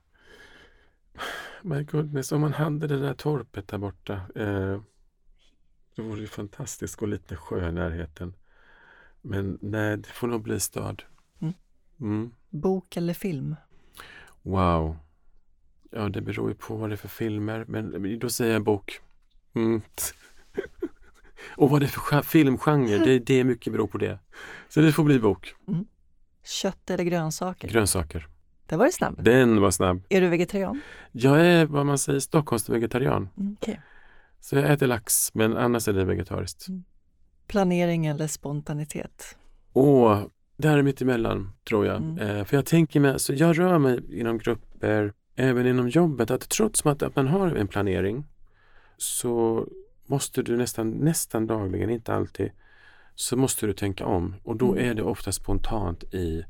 My 1.62 1.84
goodness, 1.84 2.32
om 2.32 2.42
man 2.42 2.54
hade 2.54 2.88
det 2.88 3.00
där 3.00 3.14
torpet 3.14 3.68
där 3.68 3.78
borta. 3.78 4.14
Eh, 4.36 4.82
det 5.96 6.02
vore 6.02 6.22
ju 6.22 6.28
fantastiskt 6.28 7.02
och 7.02 7.08
lite 7.08 7.36
sjö 7.36 7.70
i 7.70 7.72
närheten. 7.72 8.34
Men 9.22 9.60
nej, 9.62 9.98
det 9.98 10.10
får 10.10 10.28
nog 10.28 10.42
bli 10.42 10.60
stad. 10.60 11.04
Mm. 11.40 11.54
Mm. 12.00 12.32
Bok 12.50 12.98
eller 12.98 13.14
film? 13.14 13.56
Wow. 14.42 14.98
Ja, 15.92 16.10
det 16.10 16.22
beror 16.22 16.50
ju 16.50 16.56
på 16.56 16.76
vad 16.76 16.90
det 16.90 16.96
är 16.96 16.98
för 16.98 17.08
filmer. 17.08 17.66
Men 17.68 18.20
då 18.20 18.30
säger 18.30 18.54
jag 18.54 18.64
bok. 18.64 19.00
Mm. 19.54 19.82
Och 21.58 21.70
vad 21.70 21.82
det 21.82 21.86
är 21.86 21.88
för 21.88 22.22
filmgenre, 22.22 22.98
det, 22.98 23.20
det 23.20 23.40
är 23.40 23.44
mycket 23.44 23.74
beror 23.74 23.88
på 23.88 23.98
det. 23.98 24.20
Så 24.70 24.82
det 24.82 24.92
får 24.92 25.04
bli 25.04 25.20
bok. 25.20 25.54
Kött 26.44 26.90
eller 26.90 27.04
grönsaker? 27.04 27.68
Grönsaker. 27.68 28.28
Det 28.66 28.76
var 28.78 28.86
det 28.86 28.92
snabb. 28.92 29.24
Den 29.24 29.62
var 29.62 29.72
snabb. 29.72 30.04
Är 30.10 30.22
du 30.22 30.28
vegetarian? 30.28 30.82
Jag 31.12 31.46
är 31.46 31.66
vad 31.66 31.86
man 31.86 31.98
säger 31.98 32.20
Stockholmsvegetarian. 32.20 33.30
Mm, 33.38 33.58
okej. 33.62 33.82
Så 34.40 34.56
jag 34.56 34.72
äter 34.72 34.88
lax, 34.88 35.34
men 35.36 35.58
annars 35.58 35.88
är 35.88 35.94
det 35.94 36.06
vegetariskt. 36.06 36.66
Planering 37.48 38.06
eller 38.06 38.28
spontanitet? 38.28 39.38
Och 39.74 40.32
där 40.58 40.78
är 40.78 40.82
mitt 40.82 41.02
emellan, 41.02 41.54
tror 41.68 41.86
jag. 41.86 41.98
Mm. 41.98 42.18
Eh, 42.18 42.46
för 42.46 42.58
jag 42.58 42.66
tänker 42.66 43.00
mig, 43.00 43.20
så 43.20 43.34
jag 43.34 43.60
rör 43.60 43.78
mig 43.78 44.20
inom 44.20 44.38
grupper, 44.38 45.14
även 45.36 45.68
inom 45.68 45.90
jobbet, 45.90 46.32
att 46.32 46.50
trots 46.50 46.86
att, 46.86 47.04
att 47.04 47.16
man 47.16 47.28
har 47.28 47.48
en 47.48 47.68
planering 47.68 48.26
så 48.98 49.68
måste 50.10 50.42
du 50.42 50.58
nästan, 50.58 50.90
nästan 50.92 51.48
dagligen, 51.48 51.90
inte 51.90 52.14
alltid, 52.14 52.52
så 53.16 53.38
måste 53.38 53.66
du 53.68 53.74
tänka 53.74 54.06
om. 54.06 54.36
Och 54.44 54.56
då 54.56 54.72
Mm. 54.74 54.90
är 54.90 54.94
det 54.94 55.04
ofta 55.04 55.32
spontant 55.32 56.04
i 56.04 56.46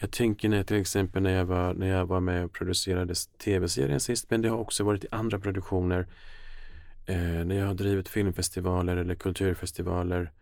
jag 0.00 0.10
tänker 0.10 0.48
när, 0.48 0.62
till 0.62 0.76
exempel 0.76 1.22
när 1.22 1.32
jag, 1.32 1.44
var, 1.44 1.74
när 1.74 1.88
jag 1.88 2.06
var 2.06 2.20
med 2.20 2.44
och 2.44 2.52
producerade 2.52 3.14
tv-serien 3.44 4.00
sist, 4.00 4.30
men 4.30 4.42
det 4.42 4.48
har 4.48 4.58
också 4.58 4.84
varit 4.84 5.04
i 5.04 5.08
andra 5.10 5.38
produktioner. 5.38 6.06
Eh, 7.06 7.44
när 7.44 7.54
jag 7.54 7.66
har 7.66 7.74
drivit 7.74 8.08
filmfestivaler 8.08 8.96
eller 8.96 9.14
kulturfestivaler. 9.14 10.32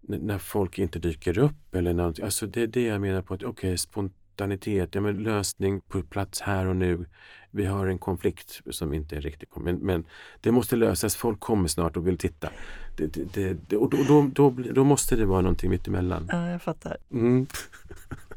När 0.00 0.38
folk 0.38 0.78
inte 0.78 0.98
dyker 0.98 1.38
upp 1.38 1.74
eller 1.74 1.92
någonting. 1.92 2.24
Alltså 2.24 2.46
det 2.46 2.62
är 2.62 2.66
det 2.66 2.82
jag 2.82 3.00
menar 3.00 3.22
på 3.22 3.34
att 3.34 3.42
okej, 3.42 3.78
spontanitet, 3.78 4.94
ja, 4.94 5.00
men 5.00 5.22
lösning 5.22 5.80
på 5.80 6.02
plats 6.02 6.40
här 6.40 6.66
och 6.66 6.76
nu. 6.76 7.06
Vi 7.54 7.66
har 7.66 7.86
en 7.86 7.98
konflikt 7.98 8.60
som 8.70 8.94
inte 8.94 9.16
är 9.16 9.20
riktigt 9.20 9.56
men, 9.56 9.76
men 9.76 10.04
det 10.40 10.52
måste 10.52 10.76
lösas. 10.76 11.16
Folk 11.16 11.40
kommer 11.40 11.68
snart 11.68 11.96
och 11.96 12.06
vill 12.06 12.18
titta. 12.18 12.50
Det, 12.96 13.06
det, 13.34 13.56
det, 13.68 13.76
och 13.76 13.90
då, 13.90 13.96
då, 14.08 14.30
då, 14.34 14.50
då 14.72 14.84
måste 14.84 15.16
det 15.16 15.26
vara 15.26 15.40
någonting 15.40 15.70
mittemellan. 15.70 16.28
Ja, 16.32 16.50
jag 16.50 16.62
fattar. 16.62 16.96
Mm. 17.10 17.46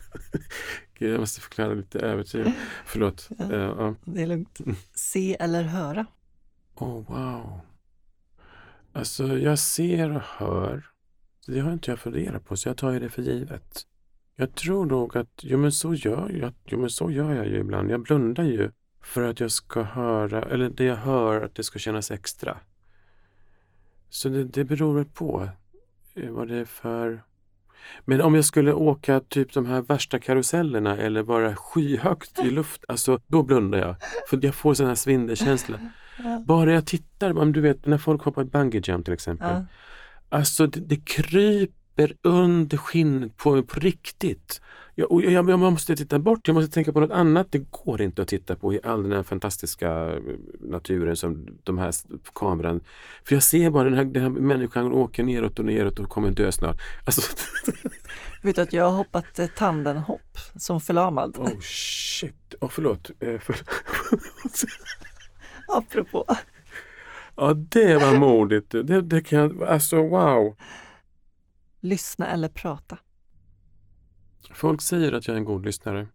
Gud, 1.00 1.14
jag 1.14 1.20
måste 1.20 1.42
förklara 1.42 1.74
lite 1.74 2.00
övertyd. 2.00 2.52
Förlåt. 2.86 3.30
Ja. 3.38 3.54
Eh, 3.54 3.60
ja. 3.60 3.96
Det 4.06 4.22
är 4.22 4.28
lugnt. 4.28 4.60
Se 4.94 5.38
eller 5.40 5.64
höra? 5.64 6.06
Oh, 6.76 7.04
wow. 7.08 7.60
Alltså, 8.94 9.38
jag 9.38 9.60
ser 9.60 10.16
och 10.16 10.22
hör. 10.22 10.86
Det 11.48 11.60
har 11.60 11.74
inte 11.74 11.92
jag 11.92 12.00
funderat 12.00 12.46
på, 12.46 12.58
så 12.58 12.70
jag 12.70 12.78
tar 12.78 12.92
ju 12.92 13.00
det 13.00 13.10
för 13.10 13.22
givet. 13.22 13.86
Jag 14.36 14.56
tror 14.56 14.86
nog 14.86 15.18
att, 15.18 15.40
jo 15.42 15.58
men 15.58 15.72
så 15.72 15.94
gör 15.94 16.30
jag, 16.30 16.54
jo, 16.66 16.80
men 16.80 16.90
så 16.90 17.12
gör 17.12 17.34
jag 17.34 17.48
ju 17.48 17.60
ibland. 17.60 17.92
Jag 17.92 18.02
blundar 18.02 18.44
ju 18.44 18.72
för 19.08 19.24
att 19.24 19.40
jag 19.40 19.52
ska 19.52 19.82
höra, 19.82 20.42
eller 20.42 20.70
det 20.70 20.84
jag 20.84 20.96
hör, 20.96 21.42
att 21.42 21.56
det 21.56 21.64
ska 21.64 21.80
kännas 21.80 22.12
extra. 22.12 22.58
Så 24.10 24.30
det, 24.30 24.44
det 24.44 24.64
beror 24.64 25.04
på 25.04 25.50
eh, 26.16 26.30
vad 26.30 26.48
det 26.48 26.56
är 26.56 26.66
för... 26.66 27.24
Men 28.06 28.22
om 28.22 28.36
jag 28.36 28.46
skulle 28.46 28.74
åka 28.74 29.20
typ 29.20 29.54
de 29.54 29.66
här 29.66 29.82
värsta 29.82 30.20
karusellerna 30.20 30.98
eller 30.98 31.22
vara 31.22 31.56
skyhögt 31.56 32.40
i 32.40 32.50
luft, 32.50 32.86
alltså 32.88 33.20
då 33.28 33.44
blundar 33.44 33.80
jag. 33.80 33.96
För 34.30 34.40
jag 34.46 34.56
får 34.56 34.74
sån 34.74 34.88
här 34.88 34.96
svindelkänsla. 34.96 35.80
Ja. 36.24 36.44
Bara 36.48 36.74
jag 36.74 36.86
tittar, 36.86 37.38
om 37.38 37.54
du 37.54 37.62
vet 37.62 37.86
när 37.86 37.98
folk 37.98 38.22
hoppar 38.22 38.44
bungee 38.44 38.82
jump 38.86 39.06
till 39.06 39.14
exempel. 39.14 39.54
Ja. 39.54 39.66
Alltså 40.30 40.68
det, 40.68 40.80
det 40.80 41.06
kryper 41.06 42.16
under 42.22 42.78
skinnet 42.78 43.38
på 43.38 43.52
mig 43.52 43.64
på 43.64 43.80
riktigt. 43.80 44.62
Jag, 45.00 45.24
jag, 45.26 45.50
jag 45.50 45.60
måste 45.60 45.96
titta 45.96 46.20
bort, 46.20 46.48
jag 46.48 46.54
måste 46.54 46.74
tänka 46.74 46.94
på 46.94 47.00
något 47.00 47.12
annat. 47.12 47.52
Det 47.52 47.72
går 47.72 48.02
inte 48.02 48.22
att 48.22 48.28
titta 48.28 48.56
på 48.56 48.74
i 48.74 48.80
all 48.84 49.04
den 49.04 49.12
här 49.12 49.24
fantastiska 49.24 49.90
eh, 49.90 50.22
naturen 50.60 51.16
som 51.16 51.48
de 51.64 51.78
här 51.78 51.94
kameran. 52.34 52.82
För 53.24 53.36
jag 53.36 53.44
ser 53.44 53.70
bara 53.70 53.84
den 53.84 53.94
här, 53.94 54.06
den 54.06 54.24
här 54.24 54.30
människan 54.30 54.92
åker 54.92 55.24
neråt 55.24 55.60
och 55.60 55.66
neråt 55.66 56.00
och 56.00 56.10
kommer 56.10 56.32
dö 56.32 56.52
snart. 56.52 56.82
Alltså, 57.06 57.22
Vet 58.42 58.56
du 58.56 58.62
att 58.62 58.74
jag 58.74 58.84
har 58.84 58.98
hoppat 58.98 59.40
eh, 59.40 59.48
tandenhopp 59.48 60.38
som 60.56 60.82
förlamad? 60.82 61.38
oh 61.38 61.60
shit. 61.62 62.56
Oh, 62.62 62.70
förlåt. 62.70 63.12
Eh, 63.20 63.40
för, 63.40 63.56
Apropå. 65.68 66.26
ja, 67.36 67.54
det 67.54 67.98
var 67.98 68.18
modigt. 68.18 68.72
Det, 68.72 69.02
det 69.02 69.22
kan 69.22 69.40
jag, 69.40 69.64
alltså 69.64 69.96
wow. 70.08 70.56
Lyssna 71.82 72.28
eller 72.28 72.50
prata? 72.50 72.98
Folk 74.54 74.82
säger 74.82 75.12
att 75.12 75.28
jag 75.28 75.34
är 75.34 75.38
en 75.38 75.46
god 75.46 75.66
lyssnare. 75.66 76.08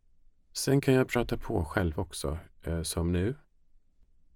Sen 0.53 0.81
kan 0.81 0.95
jag 0.95 1.09
prata 1.09 1.37
på 1.37 1.65
själv 1.65 1.99
också, 1.99 2.39
eh, 2.65 2.83
som 2.83 3.13
nu. 3.13 3.35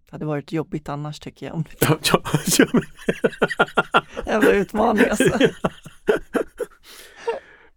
Det 0.05 0.13
hade 0.13 0.25
varit 0.25 0.53
jobbigt 0.53 0.89
annars 0.89 1.21
tycker 1.21 1.47
jag. 1.47 1.69
Ja, 1.81 1.99
ja, 2.13 2.23
ja. 2.59 2.67
Jävla 4.27 4.51
utmaning 4.51 5.05
alltså. 5.11 5.39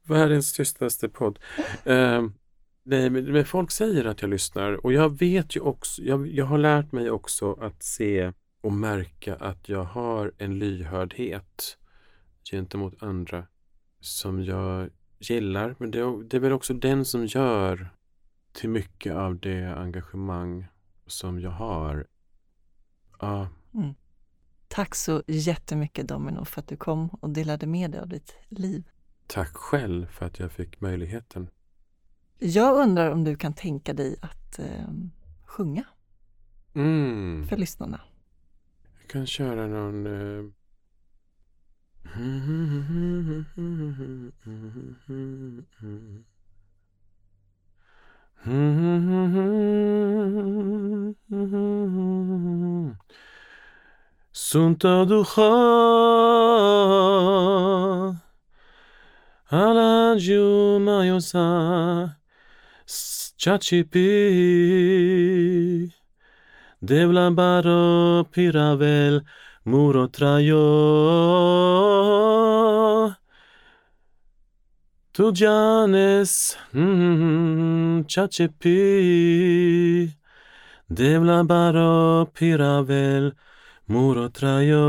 Världens 0.07 0.53
tystaste 0.53 1.09
podd. 1.09 1.39
Eh, 1.83 2.27
nej, 2.83 3.09
men, 3.09 3.31
men 3.31 3.45
folk 3.45 3.71
säger 3.71 4.05
att 4.05 4.21
jag 4.21 4.29
lyssnar 4.29 4.85
och 4.85 4.93
jag 4.93 5.19
vet 5.19 5.55
ju 5.55 5.59
också, 5.59 6.01
jag, 6.01 6.27
jag 6.27 6.45
har 6.45 6.57
lärt 6.57 6.91
mig 6.91 7.11
också 7.11 7.53
att 7.53 7.83
se 7.83 8.33
och 8.61 8.73
märka 8.73 9.35
att 9.35 9.69
jag 9.69 9.83
har 9.83 10.33
en 10.37 10.59
lyhördhet 10.59 11.77
gentemot 12.51 13.03
andra 13.03 13.47
som 13.99 14.43
jag 14.43 14.89
gillar. 15.19 15.75
Men 15.79 15.91
det, 15.91 15.99
är- 15.99 16.23
det 16.23 16.37
är 16.37 16.41
väl 16.41 16.51
också 16.51 16.73
den 16.73 17.05
som 17.05 17.25
gör 17.25 17.89
till 18.51 18.69
mycket 18.69 19.13
av 19.15 19.39
det 19.39 19.73
engagemang 19.77 20.67
som 21.05 21.39
jag 21.39 21.51
har. 21.51 22.07
Ja, 23.19 23.47
Tack 24.67 24.95
så 24.95 25.23
jättemycket 25.27 26.07
Domino 26.07 26.45
för 26.45 26.59
att 26.61 26.67
du 26.67 26.77
kom 26.77 27.07
och 27.09 27.29
delade 27.29 27.67
med 27.67 27.91
dig 27.91 28.01
av 28.01 28.07
ditt 28.07 28.35
liv. 28.49 28.89
tack 29.27 29.53
själv 29.53 30.05
för 30.07 30.25
att 30.25 30.39
jag 30.39 30.51
fick 30.51 30.81
möjligheten. 30.81 31.49
Jag 32.37 32.77
undrar 32.77 33.11
om 33.11 33.23
du 33.23 33.35
kan 33.35 33.53
tänka 33.53 33.93
dig 33.93 34.15
att 34.21 34.59
eh, 34.59 34.89
sjunga 35.45 35.83
Mm. 36.73 37.47
för 37.47 37.57
lyssnarna. 37.57 38.01
Jag 39.01 39.09
kan 39.09 39.27
köra 39.27 39.67
någon... 39.67 40.05
Eh... 40.05 40.51
Sunta 54.33 55.05
duha 55.05 55.51
ala 59.51 60.15
juma 60.17 61.05
yosa 61.05 62.15
chachipi 63.37 64.09
Devla 66.83 67.29
baro 67.35 68.23
piravel 68.31 69.21
murotrajo. 69.65 70.65
Tu 75.11 75.31
Janes, 75.33 76.57
mm, 76.73 78.05
devla 80.89 81.43
baro 81.43 82.25
piravel 82.33 83.33
murotrajo. 83.87 84.85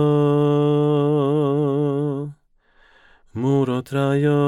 Murotrajo. 3.35 4.41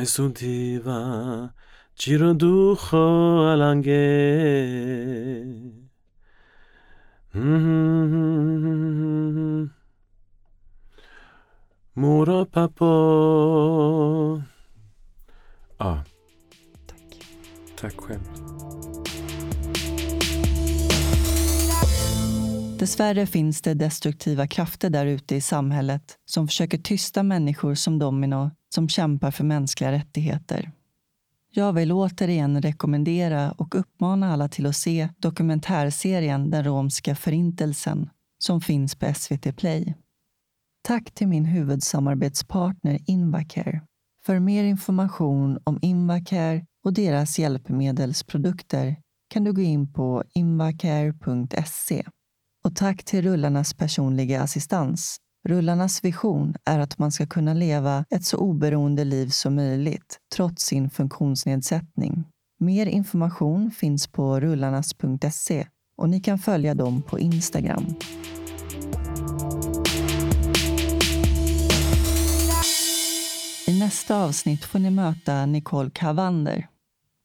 Aisutiva 0.00 1.52
Chiroducho 1.94 2.96
alange 3.52 4.00
Mora 11.92 12.46
pappa 12.46 12.84
Ja. 15.78 16.04
Tack. 16.86 17.26
Tack 17.80 17.96
själv. 17.96 18.20
Dessvärre 22.78 23.26
finns 23.26 23.62
det 23.62 23.74
destruktiva 23.74 24.46
krafter 24.46 24.90
där 24.90 25.06
ute 25.06 25.36
i 25.36 25.40
samhället 25.40 26.16
som 26.24 26.48
försöker 26.48 26.78
tysta 26.78 27.22
människor 27.22 27.74
som 27.74 27.98
Domino 27.98 28.50
som 28.74 28.88
kämpar 28.88 29.30
för 29.30 29.44
mänskliga 29.44 29.92
rättigheter. 29.92 30.72
Jag 31.52 31.72
vill 31.72 31.92
återigen 31.92 32.62
rekommendera 32.62 33.52
och 33.52 33.74
uppmana 33.74 34.32
alla 34.32 34.48
till 34.48 34.66
att 34.66 34.76
se 34.76 35.08
dokumentärserien 35.18 36.50
Den 36.50 36.64
romska 36.64 37.14
förintelsen 37.14 38.10
som 38.38 38.60
finns 38.60 38.94
på 38.94 39.14
SVT 39.14 39.56
Play. 39.56 39.94
Tack 40.82 41.10
till 41.10 41.28
min 41.28 41.44
huvudsamarbetspartner 41.44 42.98
Invacare. 43.06 43.80
För 44.26 44.38
mer 44.38 44.64
information 44.64 45.58
om 45.64 45.78
Invacare 45.82 46.66
och 46.84 46.92
deras 46.92 47.38
hjälpmedelsprodukter 47.38 48.96
kan 49.30 49.44
du 49.44 49.52
gå 49.52 49.60
in 49.60 49.92
på 49.92 50.24
invacare.se. 50.34 52.04
Och 52.64 52.76
tack 52.76 53.04
till 53.04 53.22
Rullarnas 53.22 53.74
personliga 53.74 54.42
assistans. 54.42 55.16
Rullarnas 55.48 56.04
vision 56.04 56.54
är 56.64 56.78
att 56.78 56.98
man 56.98 57.12
ska 57.12 57.26
kunna 57.26 57.54
leva 57.54 58.04
ett 58.10 58.24
så 58.24 58.36
oberoende 58.36 59.04
liv 59.04 59.28
som 59.28 59.54
möjligt 59.54 60.18
trots 60.36 60.64
sin 60.64 60.90
funktionsnedsättning. 60.90 62.24
Mer 62.58 62.86
information 62.86 63.70
finns 63.70 64.06
på 64.06 64.40
rullarnas.se 64.40 65.66
och 65.96 66.08
ni 66.08 66.20
kan 66.20 66.38
följa 66.38 66.74
dem 66.74 67.02
på 67.02 67.18
Instagram. 67.18 67.86
I 73.66 73.78
nästa 73.78 74.16
avsnitt 74.16 74.64
får 74.64 74.78
ni 74.78 74.90
möta 74.90 75.46
Nicole 75.46 75.90
Cavander. 75.90 76.68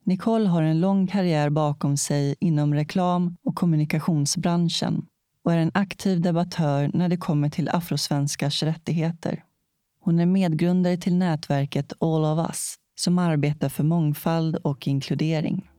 Nicole 0.06 0.48
har 0.48 0.62
en 0.62 0.80
lång 0.80 1.08
karriär 1.08 1.50
bakom 1.50 1.98
sig 1.98 2.36
inom 2.40 2.74
reklam 2.74 3.36
och 3.44 3.56
kommunikationsbranschen 3.56 5.06
och 5.46 5.54
är 5.54 5.58
en 5.58 5.72
aktiv 5.74 6.22
debattör 6.22 6.92
när 6.94 7.10
det 7.10 7.18
kommer 7.18 7.50
till 7.50 7.70
afrosvenskars 7.70 8.64
rättigheter. 8.64 9.44
Hon 10.02 10.20
är 10.20 10.26
medgrundare 10.26 10.98
till 10.98 11.16
nätverket 11.16 11.94
All 12.00 12.26
of 12.26 12.48
Us 12.50 12.76
som 12.96 13.20
arbetar 13.20 13.70
för 13.70 13.84
mångfald 13.84 14.56
och 14.56 14.88
inkludering. 14.88 15.70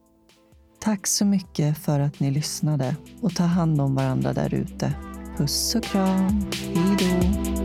Tack 0.81 1.07
så 1.07 1.25
mycket 1.25 1.79
för 1.79 2.01
att 2.01 2.21
ni 2.21 2.31
lyssnade 2.31 2.97
och 3.21 3.35
ta 3.35 3.45
hand 3.45 3.81
om 3.81 3.95
varandra 3.95 4.33
där 4.33 4.55
ute. 4.55 4.93
Puss 5.37 5.75
och 5.75 5.85
kram. 5.85 6.47
Hej 6.75 6.97
då. 6.99 7.56